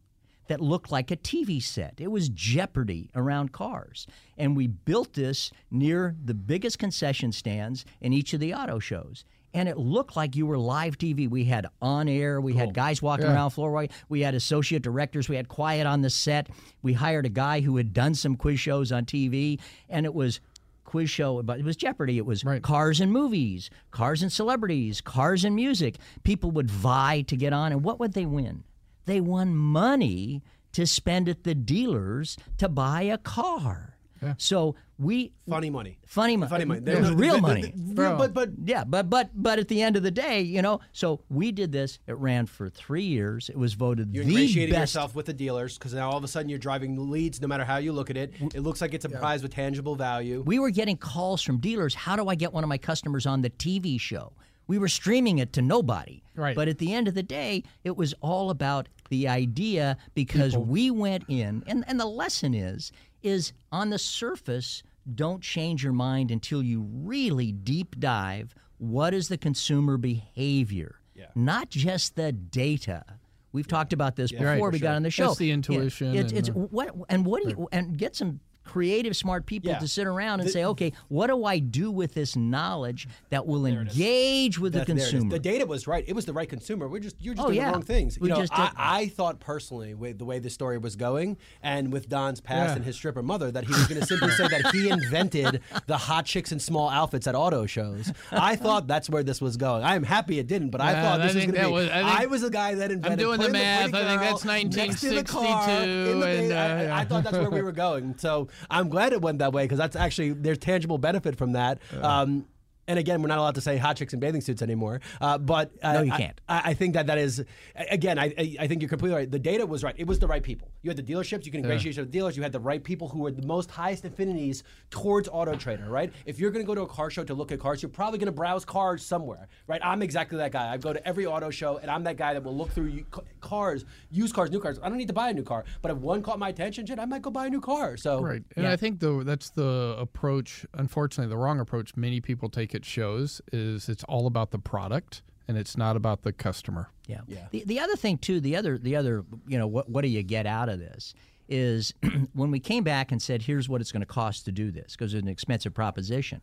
that 0.52 0.60
looked 0.60 0.92
like 0.92 1.10
a 1.10 1.16
TV 1.16 1.62
set. 1.62 1.94
It 1.96 2.08
was 2.08 2.28
Jeopardy 2.28 3.08
around 3.14 3.52
cars. 3.52 4.06
And 4.36 4.54
we 4.54 4.66
built 4.66 5.14
this 5.14 5.50
near 5.70 6.14
the 6.22 6.34
biggest 6.34 6.78
concession 6.78 7.32
stands 7.32 7.86
in 8.02 8.12
each 8.12 8.34
of 8.34 8.40
the 8.40 8.52
auto 8.52 8.78
shows. 8.78 9.24
And 9.54 9.66
it 9.66 9.78
looked 9.78 10.14
like 10.14 10.36
you 10.36 10.44
were 10.44 10.58
live 10.58 10.98
TV. 10.98 11.26
We 11.26 11.44
had 11.44 11.68
on 11.80 12.06
air, 12.06 12.38
we 12.38 12.52
had 12.52 12.74
guys 12.74 13.00
walking 13.00 13.24
around 13.24 13.50
floor, 13.50 13.86
we 14.10 14.20
had 14.20 14.34
associate 14.34 14.82
directors, 14.82 15.26
we 15.26 15.36
had 15.36 15.48
quiet 15.48 15.86
on 15.86 16.02
the 16.02 16.10
set. 16.10 16.50
We 16.82 16.92
hired 16.92 17.24
a 17.24 17.30
guy 17.30 17.62
who 17.62 17.78
had 17.78 17.94
done 17.94 18.14
some 18.14 18.36
quiz 18.36 18.60
shows 18.60 18.92
on 18.92 19.06
TV, 19.06 19.58
and 19.88 20.04
it 20.04 20.12
was 20.12 20.38
quiz 20.84 21.08
show, 21.08 21.42
but 21.42 21.60
it 21.60 21.64
was 21.64 21.76
Jeopardy. 21.76 22.18
It 22.18 22.26
was 22.26 22.44
Right. 22.44 22.62
cars 22.62 23.00
and 23.00 23.10
movies, 23.10 23.70
cars 23.90 24.20
and 24.20 24.30
celebrities, 24.30 25.00
cars 25.00 25.46
and 25.46 25.56
music. 25.56 25.96
People 26.24 26.50
would 26.50 26.70
vie 26.70 27.22
to 27.22 27.36
get 27.38 27.54
on, 27.54 27.72
and 27.72 27.82
what 27.82 27.98
would 27.98 28.12
they 28.12 28.26
win? 28.26 28.64
They 29.06 29.20
won 29.20 29.54
money 29.54 30.42
to 30.72 30.86
spend 30.86 31.28
at 31.28 31.44
the 31.44 31.54
dealers 31.54 32.36
to 32.58 32.68
buy 32.68 33.02
a 33.02 33.18
car. 33.18 33.96
Yeah. 34.22 34.34
So 34.38 34.76
we 35.00 35.32
funny 35.50 35.68
money 35.68 35.98
funny 36.06 36.36
money. 36.36 36.48
funny 36.48 36.64
money 36.64 36.78
There's 36.80 37.10
no- 37.10 37.16
real 37.16 37.34
the- 37.34 37.40
the- 37.40 37.42
money. 37.42 37.72
the- 37.76 37.94
real- 38.02 38.16
but 38.16 38.32
but 38.32 38.50
Yeah, 38.64 38.84
but 38.84 39.10
but 39.10 39.30
but 39.34 39.58
at 39.58 39.66
the 39.66 39.82
end 39.82 39.96
of 39.96 40.04
the 40.04 40.12
day, 40.12 40.40
you 40.42 40.62
know, 40.62 40.78
so 40.92 41.22
we 41.28 41.50
did 41.50 41.72
this. 41.72 41.98
It 42.06 42.16
ran 42.16 42.46
for 42.46 42.70
three 42.70 43.02
years. 43.02 43.48
It 43.48 43.56
was 43.58 43.74
voted 43.74 44.14
You're 44.14 44.22
the 44.24 44.30
ingratiating 44.30 44.72
best. 44.74 44.94
yourself 44.94 45.16
with 45.16 45.26
the 45.26 45.32
dealers 45.32 45.76
because 45.76 45.92
now 45.92 46.08
all 46.08 46.16
of 46.16 46.22
a 46.22 46.28
sudden 46.28 46.48
you're 46.48 46.60
driving 46.60 47.10
leads 47.10 47.40
no 47.40 47.48
matter 47.48 47.64
how 47.64 47.78
you 47.78 47.92
look 47.92 48.10
at 48.10 48.16
it. 48.16 48.32
It 48.54 48.60
looks 48.60 48.80
like 48.80 48.94
it's 48.94 49.04
a 49.04 49.08
prize 49.08 49.42
with 49.42 49.52
tangible 49.52 49.96
value. 49.96 50.42
We 50.46 50.60
were 50.60 50.70
getting 50.70 50.96
calls 50.96 51.42
from 51.42 51.58
dealers. 51.58 51.92
How 51.92 52.14
do 52.14 52.28
I 52.28 52.36
get 52.36 52.52
one 52.52 52.62
of 52.62 52.68
my 52.68 52.78
customers 52.78 53.26
on 53.26 53.42
the 53.42 53.50
TV 53.50 53.98
show? 53.98 54.32
We 54.66 54.78
were 54.78 54.88
streaming 54.88 55.38
it 55.38 55.52
to 55.54 55.62
nobody. 55.62 56.22
Right. 56.34 56.56
But 56.56 56.68
at 56.68 56.78
the 56.78 56.94
end 56.94 57.08
of 57.08 57.14
the 57.14 57.22
day, 57.22 57.64
it 57.84 57.96
was 57.96 58.14
all 58.20 58.50
about 58.50 58.88
the 59.10 59.28
idea 59.28 59.96
because 60.14 60.56
we 60.56 60.90
went 60.90 61.24
in, 61.28 61.62
and, 61.66 61.84
and 61.86 62.00
the 62.00 62.06
lesson 62.06 62.54
is, 62.54 62.92
is 63.22 63.52
on 63.70 63.90
the 63.90 63.98
surface, 63.98 64.82
don't 65.14 65.42
change 65.42 65.84
your 65.84 65.92
mind 65.92 66.30
until 66.30 66.62
you 66.62 66.86
really 66.90 67.52
deep 67.52 67.98
dive 67.98 68.54
what 68.78 69.14
is 69.14 69.28
the 69.28 69.38
consumer 69.38 69.96
behavior, 69.96 70.96
yeah. 71.14 71.26
not 71.36 71.70
just 71.70 72.16
the 72.16 72.32
data. 72.32 73.04
We've 73.52 73.68
talked 73.68 73.92
about 73.92 74.16
this 74.16 74.32
before 74.32 74.46
Right, 74.46 74.72
we 74.72 74.78
got 74.80 74.96
on 74.96 75.02
the 75.02 75.10
show. 75.10 75.26
That's 75.28 75.38
the 75.38 75.48
Yeah, 75.48 75.54
intuition 75.54 76.16
it's, 76.16 76.32
and 76.32 76.38
it's 76.38 76.48
what 76.48 76.94
and 77.08 77.24
what 77.24 77.42
do 77.42 77.50
you 77.50 77.68
and 77.70 77.96
get 77.96 78.16
some 78.16 78.40
creative, 78.64 79.16
smart 79.16 79.46
people 79.46 79.70
Yeah. 79.70 79.78
to 79.78 79.88
sit 79.88 80.06
around 80.06 80.40
and 80.40 80.48
The- 80.48 80.52
say, 80.52 80.64
okay, 80.66 80.92
what 81.08 81.26
do 81.28 81.44
I 81.44 81.58
do 81.58 81.90
with 81.90 82.14
this 82.14 82.36
knowledge 82.36 83.08
that 83.30 83.46
will 83.46 83.66
engage 83.66 84.58
with 84.58 84.72
the 84.72 84.80
That's- 84.80 84.86
there 84.86 84.96
it 84.96 85.00
is. 85.02 85.10
consumer? 85.10 85.30
The 85.32 85.38
data 85.38 85.66
was 85.66 85.86
right. 85.86 86.04
It 86.06 86.14
was 86.14 86.24
the 86.26 86.32
right 86.32 86.48
consumer. 86.48 86.88
We're 86.88 87.00
just 87.00 87.16
you're 87.20 87.34
just 87.34 87.44
Oh, 87.44 87.48
doing 87.48 87.58
yeah. 87.58 87.66
the 87.66 87.72
wrong 87.72 87.82
things. 87.82 88.18
We 88.20 88.28
you 88.28 88.34
know, 88.34 88.40
just 88.40 88.52
I, 88.56 88.70
I 88.76 89.08
thought 89.08 89.40
personally, 89.40 89.94
with 89.94 90.18
the 90.18 90.24
way 90.24 90.38
the 90.38 90.50
story 90.50 90.78
was 90.78 90.96
going, 90.96 91.36
and 91.62 91.92
with 91.92 92.08
Don's 92.08 92.40
past 92.40 92.70
Yeah. 92.70 92.76
and 92.76 92.84
his 92.84 92.96
stripper 92.96 93.22
mother, 93.22 93.50
that 93.50 93.64
he 93.64 93.70
was 93.72 93.86
going 93.86 94.00
to 94.00 94.06
simply 94.06 94.30
say 94.30 94.48
that 94.48 94.72
he 94.74 94.88
invented 94.90 95.60
the 95.86 95.96
hot 95.96 96.24
chicks 96.26 96.52
in 96.52 96.58
small 96.60 96.88
outfits 96.88 97.26
at 97.26 97.34
auto 97.34 97.66
shows. 97.66 98.12
I 98.30 98.56
thought 98.56 98.86
that's 98.86 99.10
where 99.10 99.22
this 99.22 99.40
was 99.40 99.56
going. 99.56 99.82
I 99.82 99.96
am 99.96 100.02
happy 100.04 100.38
it 100.38 100.46
didn't, 100.46 100.70
but 100.70 100.80
I 100.80 100.92
Yeah, 100.92 101.02
thought 101.02 101.20
I 101.20 101.26
this 101.26 101.34
was 101.34 101.44
going 101.46 101.54
to 101.56 101.66
be. 101.66 101.72
was- 101.72 101.88
I 101.90 102.18
think- 102.20 102.30
was 102.30 102.40
the 102.42 102.50
guy 102.50 102.74
that 102.76 102.90
invented. 102.90 103.12
I'm 103.12 103.18
doing 103.18 103.40
the 103.40 103.48
math. 103.50 103.90
pretty 103.90 104.06
I 104.06 104.08
think 104.08 104.20
girl 104.20 104.30
that's 104.30 104.44
next 104.76 105.00
to 105.00 105.10
the 105.10 105.24
car 105.24 105.42
1962, 105.42 106.10
in 106.12 106.20
the 106.20 106.26
and, 106.26 106.48
ba- 106.48 106.56
I- 106.56 106.86
uh, 106.86 107.00
I, 107.00 107.04
thought 107.04 107.24
that's 107.24 107.36
where 107.36 107.50
we 107.50 107.62
were 107.62 107.72
going. 107.72 108.14
So 108.18 108.48
I'm 108.70 108.88
glad 108.88 109.12
it 109.12 109.20
went 109.22 109.38
that 109.38 109.52
way 109.52 109.64
because 109.64 109.78
that's 109.78 109.96
actually 109.96 110.32
there's 110.32 110.58
tangible 110.58 110.98
benefit 110.98 111.36
from 111.36 111.52
that. 111.52 111.80
Um, 112.00 112.46
and 112.88 112.98
again, 112.98 113.22
we're 113.22 113.28
not 113.28 113.38
allowed 113.38 113.54
to 113.54 113.60
say 113.60 113.76
hot 113.76 113.96
chicks 113.96 114.12
in 114.12 114.20
bathing 114.20 114.40
suits 114.40 114.60
anymore. 114.62 115.00
Uh, 115.20 115.38
but 115.38 115.70
uh, 115.82 115.92
No, 115.94 116.02
you 116.02 116.12
I- 116.12 116.16
can't. 116.18 116.40
I, 116.48 116.62
I 116.70 116.74
think 116.74 116.94
that 116.94 117.06
that 117.06 117.18
is 117.18 117.44
again. 117.76 118.18
I, 118.18 118.34
I 118.36 118.56
I 118.60 118.66
think 118.66 118.82
you're 118.82 118.88
completely 118.88 119.16
right. 119.16 119.30
The 119.30 119.38
data 119.38 119.64
was 119.66 119.82
right. 119.84 119.94
It 119.98 120.06
was 120.06 120.18
the 120.18 120.26
right 120.26 120.42
people. 120.42 120.68
You 120.82 120.90
had 120.90 120.96
the 120.96 121.02
dealerships. 121.02 121.44
You 121.46 121.52
can 121.52 121.60
ingratiate 121.60 121.96
with 121.96 122.06
the 122.06 122.12
dealers. 122.12 122.36
You 122.36 122.42
had 122.42 122.52
the 122.52 122.60
right 122.60 122.82
people 122.82 123.08
who 123.08 123.20
were 123.20 123.30
the 123.30 123.46
most 123.46 123.70
highest 123.70 124.04
affinities 124.04 124.64
towards 124.90 125.28
Auto 125.28 125.54
Trader. 125.56 125.88
Right. 125.88 126.12
If 126.26 126.38
you're 126.38 126.50
going 126.50 126.64
to 126.64 126.66
go 126.66 126.74
to 126.74 126.82
a 126.82 126.86
car 126.86 127.10
show 127.10 127.24
to 127.24 127.34
look 127.34 127.52
at 127.52 127.60
cars, 127.60 127.82
you're 127.82 127.88
probably 127.90 128.18
going 128.18 128.26
to 128.26 128.32
browse 128.32 128.64
cars 128.64 129.04
somewhere. 129.04 129.48
Right. 129.66 129.80
I'm 129.84 130.02
exactly 130.02 130.38
that 130.38 130.52
guy. 130.52 130.72
I 130.72 130.76
go 130.76 130.92
to 130.92 131.06
every 131.06 131.26
auto 131.26 131.50
show, 131.50 131.78
and 131.78 131.90
I'm 131.90 132.04
that 132.04 132.16
guy 132.16 132.34
that 132.34 132.42
will 132.42 132.56
look 132.56 132.70
through 132.72 133.04
cars, 133.40 133.84
used 134.10 134.34
cars, 134.34 134.50
new 134.50 134.60
cars. 134.60 134.78
I 134.82 134.88
don't 134.88 134.98
need 134.98 135.08
to 135.08 135.14
buy 135.14 135.30
a 135.30 135.34
new 135.34 135.42
car, 135.44 135.64
but 135.82 135.90
if 135.90 135.98
one 135.98 136.22
caught 136.22 136.38
my 136.38 136.48
attention, 136.48 136.86
shit, 136.86 136.98
I 136.98 137.04
might 137.04 137.22
go 137.22 137.30
buy 137.30 137.46
a 137.46 137.50
new 137.50 137.60
car. 137.60 137.96
So 137.96 138.20
Right. 138.20 138.42
And 138.56 138.66
I 138.66 138.76
think 138.76 139.00
the 139.00 139.22
that's 139.24 139.50
the 139.50 139.94
approach, 139.98 140.66
unfortunately, 140.74 141.30
the 141.30 141.36
wrong 141.36 141.60
approach 141.60 141.96
many 141.96 142.20
people 142.20 142.48
take 142.48 142.71
at 142.74 142.84
shows 142.84 143.40
is 143.52 143.88
it's 143.88 144.04
all 144.04 144.26
about 144.26 144.50
the 144.50 144.58
product 144.58 145.22
and 145.48 145.56
it's 145.58 145.76
not 145.76 145.96
about 145.96 146.22
the 146.22 146.32
customer. 146.32 146.88
Yeah. 147.06 147.20
The, 147.50 147.64
the 147.66 147.80
other 147.80 147.96
thing 147.96 148.18
too, 148.18 148.40
the 148.40 148.56
other 148.56 148.78
the 148.78 148.96
other 148.96 149.24
you 149.46 149.58
know 149.58 149.66
what 149.66 149.88
what 149.88 150.02
do 150.02 150.08
you 150.08 150.22
get 150.22 150.46
out 150.46 150.68
of 150.68 150.78
this 150.78 151.14
is 151.48 151.92
when 152.32 152.50
we 152.50 152.60
came 152.60 152.84
back 152.84 153.12
and 153.12 153.20
said 153.20 153.42
here's 153.42 153.68
what 153.68 153.80
it's 153.80 153.92
going 153.92 154.00
to 154.00 154.06
cost 154.06 154.44
to 154.46 154.52
do 154.52 154.70
this 154.70 154.92
because 154.92 155.12
it's 155.14 155.22
an 155.22 155.28
expensive 155.28 155.74
proposition. 155.74 156.40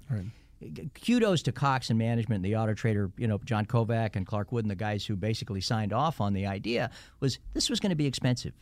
G- 0.73 0.89
Kudos 1.05 1.41
to 1.43 1.51
Cox 1.53 1.89
and 1.89 1.97
management 1.97 2.43
and 2.43 2.45
the 2.45 2.57
Auto 2.57 2.73
Trader, 2.73 3.09
you 3.17 3.27
know, 3.27 3.39
John 3.45 3.65
Kovac 3.65 4.15
and 4.17 4.27
Clark 4.27 4.51
Wood 4.51 4.65
and 4.65 4.71
the 4.71 4.75
guys 4.75 5.05
who 5.05 5.15
basically 5.15 5.61
signed 5.61 5.93
off 5.93 6.19
on 6.19 6.33
the 6.33 6.45
idea 6.45 6.91
was 7.21 7.39
this 7.53 7.69
was 7.69 7.79
going 7.79 7.91
to 7.91 7.95
be 7.95 8.05
expensive. 8.05 8.53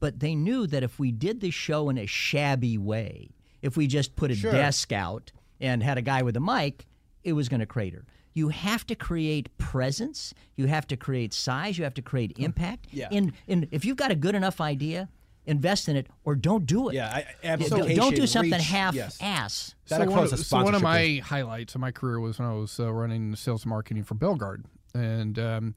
But 0.00 0.20
they 0.20 0.34
knew 0.34 0.66
that 0.68 0.82
if 0.82 0.98
we 0.98 1.10
did 1.12 1.40
this 1.40 1.54
show 1.54 1.88
in 1.88 1.98
a 1.98 2.06
shabby 2.06 2.78
way, 2.78 3.30
if 3.62 3.76
we 3.76 3.86
just 3.86 4.14
put 4.16 4.30
a 4.30 4.34
desk 4.52 4.92
out 4.92 5.32
and 5.60 5.82
had 5.82 5.98
a 5.98 6.02
guy 6.02 6.22
with 6.22 6.36
a 6.36 6.40
mic, 6.40 6.86
it 7.24 7.32
was 7.32 7.48
going 7.48 7.60
to 7.60 7.66
crater. 7.66 8.04
You 8.34 8.48
have 8.48 8.86
to 8.88 8.94
create 8.94 9.56
presence. 9.58 10.34
You 10.56 10.66
have 10.66 10.86
to 10.88 10.96
create 10.96 11.32
size. 11.32 11.78
You 11.78 11.84
have 11.84 11.94
to 11.94 12.02
create 12.02 12.38
impact. 12.38 12.88
Yeah. 12.90 13.08
In, 13.10 13.32
in, 13.46 13.68
if 13.70 13.84
you've 13.84 13.96
got 13.96 14.10
a 14.10 14.16
good 14.16 14.34
enough 14.34 14.60
idea, 14.60 15.08
invest 15.46 15.88
in 15.88 15.96
it 15.96 16.08
or 16.24 16.34
don't 16.34 16.66
do 16.66 16.88
it. 16.88 16.94
Yeah, 16.94 17.08
I- 17.08 17.26
Yeah, 17.42 17.56
don't- 17.56 17.94
don't 17.94 18.26
something 18.26 18.52
reach, 18.52 18.62
half 18.62 18.94
yes. 18.94 19.18
ass. 19.20 19.74
That 19.88 20.00
so, 20.00 20.10
one 20.10 20.24
of, 20.24 20.32
a 20.32 20.36
so 20.36 20.56
one 20.56 20.74
of 20.74 20.80
sponsorship 20.80 20.82
my 20.82 21.20
highlights 21.24 21.74
of 21.74 21.80
my 21.80 21.92
career 21.92 22.18
was 22.18 22.38
when 22.38 22.48
I 22.48 22.54
was 22.54 22.80
uh, 22.80 22.92
running 22.92 23.36
sales 23.36 23.64
and 23.64 23.70
marketing 23.70 24.04
for 24.04 24.14
Belgard, 24.14 24.64
and 24.94 25.38
um, 25.38 25.74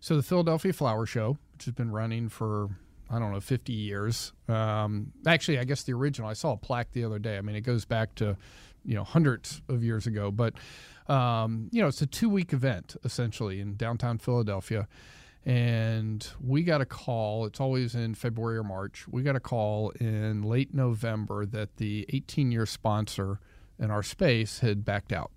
so 0.00 0.16
the 0.16 0.22
Philadelphia 0.22 0.72
Flower 0.72 1.06
Show, 1.06 1.38
which 1.52 1.66
has 1.66 1.74
been 1.74 1.90
running 1.92 2.28
for 2.28 2.68
I 3.08 3.18
don't 3.18 3.32
know 3.32 3.40
50 3.40 3.72
years. 3.72 4.32
Um, 4.48 5.12
actually, 5.26 5.58
I 5.58 5.64
guess 5.64 5.84
the 5.84 5.92
original. 5.92 6.28
I 6.28 6.32
saw 6.32 6.52
a 6.52 6.56
plaque 6.56 6.90
the 6.92 7.04
other 7.04 7.18
day. 7.20 7.38
I 7.38 7.42
mean, 7.42 7.54
it 7.54 7.60
goes 7.60 7.84
back 7.84 8.14
to 8.16 8.36
you 8.84 8.94
know 8.94 9.04
hundreds 9.04 9.62
of 9.68 9.82
years 9.82 10.06
ago, 10.06 10.30
but 10.30 10.54
um, 11.08 11.68
you 11.70 11.80
know 11.80 11.88
it's 11.88 12.02
a 12.02 12.06
two 12.06 12.28
week 12.28 12.52
event 12.52 12.96
essentially 13.04 13.60
in 13.60 13.76
downtown 13.76 14.18
Philadelphia. 14.18 14.88
And 15.46 16.26
we 16.42 16.62
got 16.62 16.80
a 16.80 16.86
call, 16.86 17.44
it's 17.44 17.60
always 17.60 17.94
in 17.94 18.14
February 18.14 18.56
or 18.56 18.62
March. 18.62 19.06
We 19.06 19.22
got 19.22 19.36
a 19.36 19.40
call 19.40 19.90
in 20.00 20.42
late 20.42 20.72
November 20.72 21.44
that 21.44 21.76
the 21.76 22.06
18 22.08 22.50
year 22.50 22.64
sponsor 22.64 23.40
in 23.78 23.90
our 23.90 24.02
space 24.02 24.60
had 24.60 24.86
backed 24.86 25.12
out. 25.12 25.30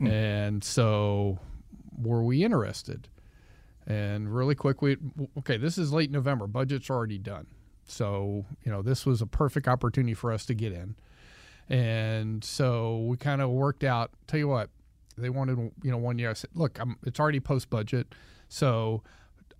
And 0.00 0.64
so 0.64 1.38
were 1.96 2.22
we 2.22 2.44
interested? 2.44 3.08
And 3.86 4.34
really 4.34 4.54
quick, 4.54 4.82
we 4.82 4.96
okay, 5.38 5.56
this 5.56 5.78
is 5.78 5.92
late 5.92 6.10
November, 6.10 6.46
budget's 6.46 6.90
already 6.90 7.18
done. 7.18 7.46
So, 7.84 8.46
you 8.64 8.70
know, 8.70 8.82
this 8.82 9.04
was 9.04 9.20
a 9.20 9.26
perfect 9.26 9.66
opportunity 9.66 10.14
for 10.14 10.32
us 10.32 10.44
to 10.46 10.54
get 10.54 10.72
in. 10.72 10.94
And 11.68 12.42
so 12.44 12.98
we 12.98 13.16
kind 13.16 13.40
of 13.40 13.50
worked 13.50 13.84
out, 13.84 14.10
tell 14.26 14.38
you 14.38 14.48
what, 14.48 14.70
they 15.16 15.30
wanted, 15.30 15.58
you 15.82 15.90
know, 15.90 15.98
one 15.98 16.18
year. 16.18 16.30
I 16.30 16.34
said, 16.34 16.50
look, 16.54 16.78
I'm, 16.80 16.96
it's 17.04 17.20
already 17.20 17.40
post 17.40 17.70
budget. 17.70 18.14
So 18.48 19.02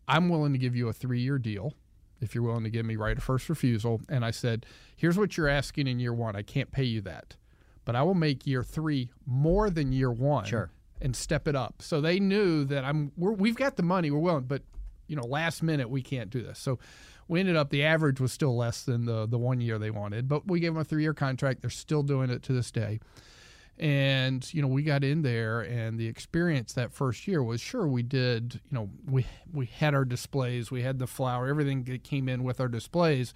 I'm 0.08 0.28
willing 0.28 0.52
to 0.52 0.58
give 0.58 0.76
you 0.76 0.88
a 0.88 0.92
three 0.92 1.20
year 1.20 1.38
deal 1.38 1.74
if 2.20 2.34
you're 2.34 2.44
willing 2.44 2.64
to 2.64 2.70
give 2.70 2.86
me 2.86 2.96
right 2.96 3.16
of 3.16 3.22
first 3.22 3.48
refusal. 3.48 4.00
And 4.08 4.24
I 4.24 4.30
said, 4.30 4.66
here's 4.96 5.18
what 5.18 5.36
you're 5.36 5.48
asking 5.48 5.86
in 5.86 5.98
year 5.98 6.14
one. 6.14 6.36
I 6.36 6.42
can't 6.42 6.70
pay 6.70 6.84
you 6.84 7.00
that, 7.02 7.36
but 7.84 7.96
I 7.96 8.02
will 8.02 8.14
make 8.14 8.46
year 8.46 8.62
three 8.62 9.10
more 9.26 9.70
than 9.70 9.92
year 9.92 10.10
one. 10.10 10.44
Sure. 10.44 10.70
And 11.00 11.16
step 11.16 11.48
it 11.48 11.56
up. 11.56 11.82
So 11.82 12.00
they 12.00 12.20
knew 12.20 12.64
that 12.66 12.84
I'm, 12.84 13.10
we're, 13.16 13.32
we've 13.32 13.56
got 13.56 13.76
the 13.76 13.82
money, 13.82 14.10
we're 14.10 14.20
willing, 14.20 14.44
but 14.44 14.62
you 15.08 15.16
know, 15.16 15.24
last 15.24 15.62
minute 15.62 15.90
we 15.90 16.00
can't 16.00 16.30
do 16.30 16.42
this. 16.42 16.58
So 16.58 16.78
we 17.28 17.40
ended 17.40 17.56
up 17.56 17.70
the 17.70 17.84
average 17.84 18.20
was 18.20 18.32
still 18.32 18.56
less 18.56 18.82
than 18.82 19.04
the 19.04 19.26
the 19.26 19.38
one 19.38 19.60
year 19.60 19.78
they 19.78 19.90
wanted, 19.90 20.28
but 20.28 20.46
we 20.46 20.60
gave 20.60 20.74
them 20.74 20.80
a 20.80 20.84
three 20.84 21.02
year 21.02 21.14
contract. 21.14 21.60
They're 21.60 21.70
still 21.70 22.02
doing 22.02 22.30
it 22.30 22.42
to 22.44 22.52
this 22.52 22.70
day. 22.70 23.00
And 23.78 24.52
you 24.52 24.60
know, 24.60 24.68
we 24.68 24.82
got 24.82 25.02
in 25.02 25.22
there, 25.22 25.62
and 25.62 25.98
the 25.98 26.06
experience 26.06 26.74
that 26.74 26.92
first 26.92 27.26
year 27.26 27.42
was 27.42 27.60
sure 27.60 27.86
we 27.86 28.02
did. 28.02 28.60
You 28.70 28.74
know, 28.78 28.90
we 29.08 29.26
we 29.52 29.66
had 29.66 29.94
our 29.94 30.04
displays, 30.04 30.70
we 30.70 30.82
had 30.82 30.98
the 30.98 31.06
flower, 31.06 31.48
everything 31.48 31.84
that 31.84 32.04
came 32.04 32.28
in 32.28 32.44
with 32.44 32.60
our 32.60 32.68
displays. 32.68 33.34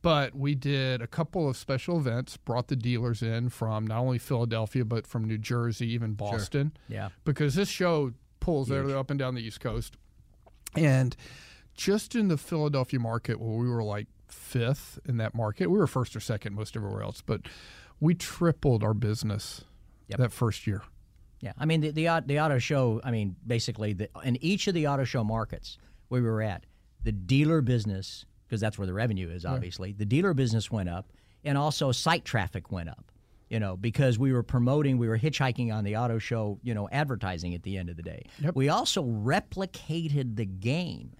But 0.00 0.34
we 0.34 0.54
did 0.54 1.02
a 1.02 1.08
couple 1.08 1.48
of 1.48 1.56
special 1.56 1.98
events, 1.98 2.36
brought 2.36 2.68
the 2.68 2.76
dealers 2.76 3.20
in 3.20 3.48
from 3.48 3.84
not 3.84 3.98
only 3.98 4.18
Philadelphia 4.18 4.84
but 4.84 5.06
from 5.06 5.24
New 5.24 5.38
Jersey, 5.38 5.88
even 5.92 6.14
Boston. 6.14 6.72
Yeah. 6.88 7.08
Because 7.24 7.56
this 7.56 7.68
show 7.68 8.12
pulls 8.38 8.68
there 8.68 8.96
up 8.96 9.10
and 9.10 9.18
down 9.18 9.34
the 9.34 9.42
East 9.42 9.60
Coast. 9.60 9.96
And 10.76 11.16
just 11.78 12.16
in 12.16 12.26
the 12.26 12.36
Philadelphia 12.36 12.98
market 12.98 13.40
where 13.40 13.56
we 13.56 13.68
were 13.68 13.84
like 13.84 14.08
fifth 14.26 14.98
in 15.06 15.16
that 15.18 15.34
market, 15.34 15.70
we 15.70 15.78
were 15.78 15.86
first 15.86 16.14
or 16.14 16.20
second 16.20 16.54
most 16.54 16.76
everywhere 16.76 17.02
else, 17.02 17.22
but 17.24 17.42
we 18.00 18.14
tripled 18.14 18.82
our 18.82 18.92
business 18.92 19.64
that 20.08 20.32
first 20.32 20.66
year. 20.66 20.82
Yeah, 21.40 21.52
I 21.56 21.66
mean 21.66 21.80
the 21.80 21.90
the, 21.92 22.22
the 22.26 22.40
auto 22.40 22.58
show. 22.58 23.00
I 23.04 23.12
mean 23.12 23.36
basically, 23.46 23.92
the, 23.92 24.10
in 24.24 24.42
each 24.42 24.66
of 24.66 24.74
the 24.74 24.88
auto 24.88 25.04
show 25.04 25.22
markets 25.22 25.78
where 26.08 26.20
we 26.20 26.28
were 26.28 26.42
at, 26.42 26.66
the 27.04 27.12
dealer 27.12 27.60
business 27.62 28.26
because 28.46 28.60
that's 28.60 28.76
where 28.76 28.86
the 28.86 28.94
revenue 28.94 29.30
is. 29.30 29.44
Obviously, 29.44 29.92
the 29.92 30.04
dealer 30.04 30.34
business 30.34 30.70
went 30.70 30.88
up, 30.88 31.12
and 31.44 31.56
also 31.56 31.92
site 31.92 32.24
traffic 32.24 32.72
went 32.72 32.88
up. 32.88 33.12
You 33.50 33.60
know, 33.60 33.76
because 33.76 34.18
we 34.18 34.32
were 34.32 34.42
promoting, 34.42 34.98
we 34.98 35.08
were 35.08 35.18
hitchhiking 35.18 35.72
on 35.72 35.84
the 35.84 35.96
auto 35.96 36.18
show. 36.18 36.58
You 36.62 36.74
know, 36.74 36.88
advertising 36.90 37.54
at 37.54 37.62
the 37.62 37.78
end 37.78 37.88
of 37.88 37.96
the 37.96 38.02
day. 38.02 38.26
We 38.52 38.68
also 38.68 39.04
replicated 39.04 40.34
the 40.34 40.44
game 40.44 41.12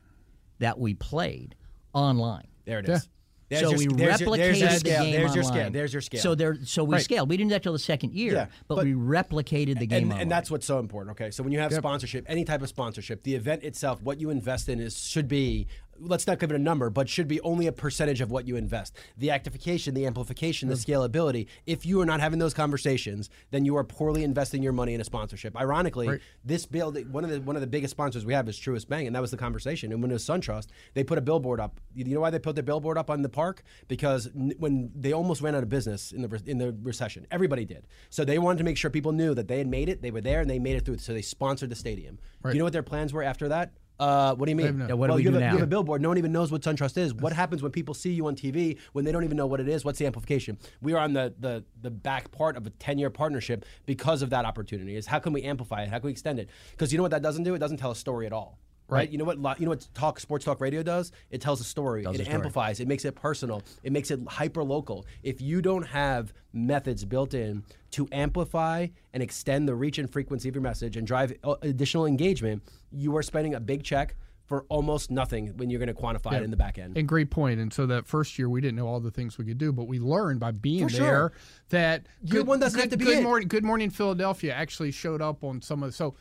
that 0.59 0.79
we 0.79 0.95
played 0.95 1.55
online. 1.93 2.49
There 2.65 2.79
it 2.81 2.89
is. 2.89 3.09
There's 3.49 3.63
so 3.63 3.71
your- 3.71 3.79
we 3.79 3.87
there's 3.87 4.21
your- 4.21 4.29
replicated 4.31 4.37
there's 4.37 4.61
your 4.61 4.69
the 4.69 4.75
scale. 4.79 5.03
game 5.05 5.13
There's 5.13 5.35
your 5.35 5.45
online. 5.45 5.59
scale. 5.61 5.71
There's 5.71 5.93
your 5.95 6.03
scale. 6.03 6.21
So 6.21 6.35
there, 6.35 6.59
so 6.65 6.85
we 6.85 6.97
Right. 6.97 7.03
scaled. 7.03 7.31
We 7.31 7.37
didn't 7.39 7.49
do 7.49 7.55
that 7.55 7.63
till 7.63 7.73
the 7.73 7.79
second 7.79 8.13
year, 8.13 8.35
Yeah, 8.35 8.47
but, 8.67 8.75
but- 8.77 8.85
we 8.85 8.93
replicated 8.93 9.79
the 9.79 9.87
game 9.87 10.03
and, 10.03 10.05
online. 10.13 10.21
and 10.23 10.31
that's 10.31 10.51
what's 10.51 10.67
so 10.67 10.79
important. 10.79 11.13
Okay, 11.19 11.31
so 11.31 11.43
when 11.43 11.53
you 11.55 11.59
have 11.61 11.73
sponsorship, 11.73 12.27
any 12.29 12.45
type 12.45 12.61
of 12.61 12.69
sponsorship, 12.69 13.23
the 13.23 13.35
event 13.35 13.63
itself, 13.63 14.03
what 14.03 14.21
you 14.21 14.29
invest 14.29 14.69
in 14.69 14.81
is 14.81 15.03
should 15.03 15.29
be. 15.29 15.67
Let's 16.01 16.27
not 16.27 16.39
give 16.39 16.51
it 16.51 16.55
a 16.55 16.59
number, 16.59 16.91
but 16.91 17.09
should 17.09 17.29
be 17.29 17.41
only 17.41 17.67
a 17.67 17.73
percentage 17.73 18.21
of 18.21 18.31
what 18.31 18.47
you 18.47 18.57
invest. 18.57 18.97
The 19.17 19.29
actification, 19.29 19.95
the 19.95 20.07
amplification, 20.07 20.69
the 20.69 20.75
hmm. 20.75 20.81
scalability. 20.81 21.47
If 21.67 21.87
you 21.87 22.01
are 22.01 22.07
not 22.07 22.21
having 22.21 22.39
those 22.39 22.55
conversations, 22.55 23.31
then 23.51 23.65
you 23.65 23.77
are 23.77 23.85
poorly 23.85 24.25
investing 24.25 24.63
your 24.63 24.73
money 24.73 24.95
in 24.95 25.01
a 25.01 25.05
sponsorship. 25.05 25.57
Ironically, 25.57 26.21
this 26.45 26.67
bill, 26.67 26.93
one 27.11 27.25
of 27.25 27.31
the 27.31 27.41
one 27.41 27.57
of 27.57 27.61
the 27.61 27.67
biggest 27.67 27.93
sponsors 27.93 28.25
we 28.25 28.35
have 28.35 28.49
is 28.49 28.59
Truist 28.59 28.89
Bank, 28.89 29.07
and 29.07 29.15
that 29.17 29.21
was 29.21 29.31
the 29.31 29.37
conversation. 29.37 29.93
And 29.93 30.03
when 30.03 30.11
it 30.11 30.15
was 30.15 30.25
SunTrust, 30.25 30.69
they 30.95 31.05
put 31.05 31.19
a 31.19 31.23
billboard 31.23 31.61
up. 31.61 31.81
You 31.95 32.15
know 32.15 32.21
why 32.21 32.31
they 32.31 32.39
put 32.39 32.55
their 32.55 32.65
billboard 32.65 32.99
up 32.99 33.11
on 33.11 33.23
the 33.23 33.29
park? 33.29 33.63
Because 33.89 34.29
n- 34.35 34.55
when 34.59 34.91
they 34.95 35.13
almost 35.13 35.41
ran 35.43 35.55
out 35.55 35.63
of 35.63 35.69
business 35.69 36.13
in 36.13 36.23
the 36.23 36.43
in 36.47 36.59
the 36.59 36.77
recession, 36.83 37.27
everybody 37.31 37.65
did. 37.65 37.87
So 38.11 38.25
they 38.25 38.39
wanted 38.39 38.59
to 38.59 38.65
make 38.65 38.77
sure 38.77 38.91
people 38.91 39.13
knew 39.13 39.35
that 39.35 39.49
they 39.49 39.59
had 39.59 39.67
made 39.67 39.89
it. 39.89 40.03
They 40.03 40.11
were 40.11 40.21
there 40.21 40.41
and 40.41 40.49
they 40.49 40.59
made 40.59 40.77
it 40.77 40.85
through. 40.85 40.99
So 40.99 41.13
they 41.13 41.23
sponsored 41.23 41.71
the 41.71 41.77
stadium. 41.77 42.19
Do 42.43 42.51
you 42.51 42.59
know 42.59 42.65
what 42.65 42.73
their 42.73 42.83
plans 42.83 43.13
were 43.13 43.23
after 43.23 43.49
that? 43.49 43.73
Uh, 43.99 44.35
what 44.35 44.47
do 44.47 44.51
you 44.51 44.57
mean? 44.57 44.87
Yeah, 44.89 44.95
what 44.95 45.09
do 45.09 45.15
we 45.15 45.23
you, 45.23 45.31
do 45.31 45.35
have 45.35 45.43
a, 45.43 45.47
now? 45.47 45.53
you 45.53 45.59
have 45.59 45.67
a 45.67 45.71
billboard. 45.71 46.01
No 46.01 46.09
one 46.09 46.19
even 46.19 46.33
knows 46.33 46.53
what 46.53 46.63
SunTrust 46.63 46.97
is. 46.97 47.15
What 47.15 47.33
happens 47.33 47.63
when 47.63 47.73
people 47.73 47.95
see 47.95 48.11
you 48.11 48.27
on 48.27 48.37
TV 48.37 48.79
when 48.93 49.05
they 49.05 49.13
don't 49.13 49.25
even 49.25 49.37
know 49.37 49.47
what 49.47 49.61
it 49.61 49.69
is? 49.69 49.85
What's 49.85 49.99
the 49.99 50.07
amplification? 50.07 50.59
We 50.81 50.93
are 50.93 50.99
on 50.99 51.13
the 51.13 51.35
the, 51.41 51.65
the 51.83 51.91
back 51.91 52.31
part 52.31 52.57
of 52.57 52.67
a 52.67 52.71
10 52.71 52.99
year 52.99 53.11
partnership 53.11 53.65
because 53.87 54.23
of 54.23 54.31
that 54.31 54.45
opportunity. 54.45 54.97
Is 54.97 55.07
how 55.07 55.19
can 55.19 55.33
we 55.33 55.43
amplify 55.43 55.83
it? 55.83 55.89
How 55.89 55.99
can 55.99 56.07
we 56.07 56.13
extend 56.13 56.39
it? 56.39 56.49
Because 56.71 56.93
you 56.93 56.99
know 56.99 57.03
what 57.03 57.11
that 57.11 57.23
doesn't 57.23 57.43
do? 57.43 57.55
It 57.55 57.59
doesn't 57.59 57.79
tell 57.79 57.91
a 57.91 57.97
story 57.97 58.27
at 58.27 58.33
all. 58.33 58.59
Right? 58.89 58.99
Right. 59.01 59.11
You 59.11 59.19
know 59.19 59.25
what? 59.25 59.61
You 59.61 59.67
know 59.67 59.71
what 59.71 59.87
talk 59.95 60.19
sports 60.19 60.45
talk 60.45 60.61
radio 60.61 60.83
does? 60.83 61.13
It 61.31 61.41
tells 61.41 61.61
a 61.61 61.65
story. 61.65 62.03
Tells 62.03 62.17
it 62.17 62.23
a 62.23 62.25
story. 62.25 62.35
amplifies. 62.35 62.81
It 62.81 62.89
makes 62.89 63.05
it 63.05 63.15
personal. 63.15 63.63
It 63.83 63.93
makes 63.93 64.11
it 64.11 64.21
hyper 64.27 64.65
local. 64.65 65.07
If 65.23 65.41
you 65.41 65.61
don't 65.63 65.87
have 65.87 66.33
methods 66.53 67.05
built 67.05 67.35
in 67.35 67.63
to 67.93 68.09
amplify 68.13 68.87
and 69.13 69.23
extend 69.23 69.69
the 69.69 69.75
reach 69.75 69.99
and 69.99 70.11
frequency 70.11 70.49
of 70.49 70.55
your 70.55 70.63
message 70.63 70.97
and 70.97 71.07
drive 71.07 71.33
uh, 71.45 71.57
additional 71.63 72.07
engagement, 72.07 72.63
you 72.91 73.17
are 73.17 73.23
spending 73.23 73.55
a 73.55 73.61
big 73.61 73.83
check 73.85 74.17
for 74.47 74.65
almost 74.71 75.11
nothing 75.11 75.49
when 75.59 75.69
you're 75.69 75.79
going 75.79 75.95
to 75.95 76.01
quantify 76.01 76.33
it 76.33 76.43
in 76.43 76.51
the 76.51 76.57
back 76.57 76.79
end. 76.79 76.97
And 76.97 77.07
great 77.07 77.31
point. 77.31 77.61
And 77.61 77.71
so 77.71 77.85
that 77.85 78.07
first 78.07 78.39
year, 78.39 78.49
we 78.49 78.63
didn't 78.63 78.77
know 78.77 78.87
all 78.87 78.99
the 78.99 79.11
things 79.11 79.37
we 79.37 79.45
could 79.45 79.59
do, 79.59 79.73
but 79.75 79.87
we 79.87 79.99
learned 79.99 80.41
by 80.41 80.53
being 80.53 80.87
there 80.89 81.33
that 81.69 82.07
Year 82.25 82.43
one 82.45 82.59
doesn't 82.59 82.79
good, 82.79 82.85
have 82.85 82.91
to 82.93 82.97
be 82.97 83.05
good 83.05 83.19
it. 83.19 83.23
morning. 83.23 83.47
Good 83.47 83.65
morning, 83.65 83.91
Philadelphia 83.91 84.55
actually 84.55 84.91
showed 84.91 85.21
up 85.21 85.45
on 85.45 85.61
some 85.61 85.83
of. 85.83 85.91
the, 85.91 85.97
So 85.97 86.15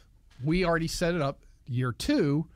we 0.43 0.65
already 0.65 0.89
set 0.89 1.15
it 1.15 1.21
up. 1.21 1.39
Year 1.69 1.93
two, 1.93 2.47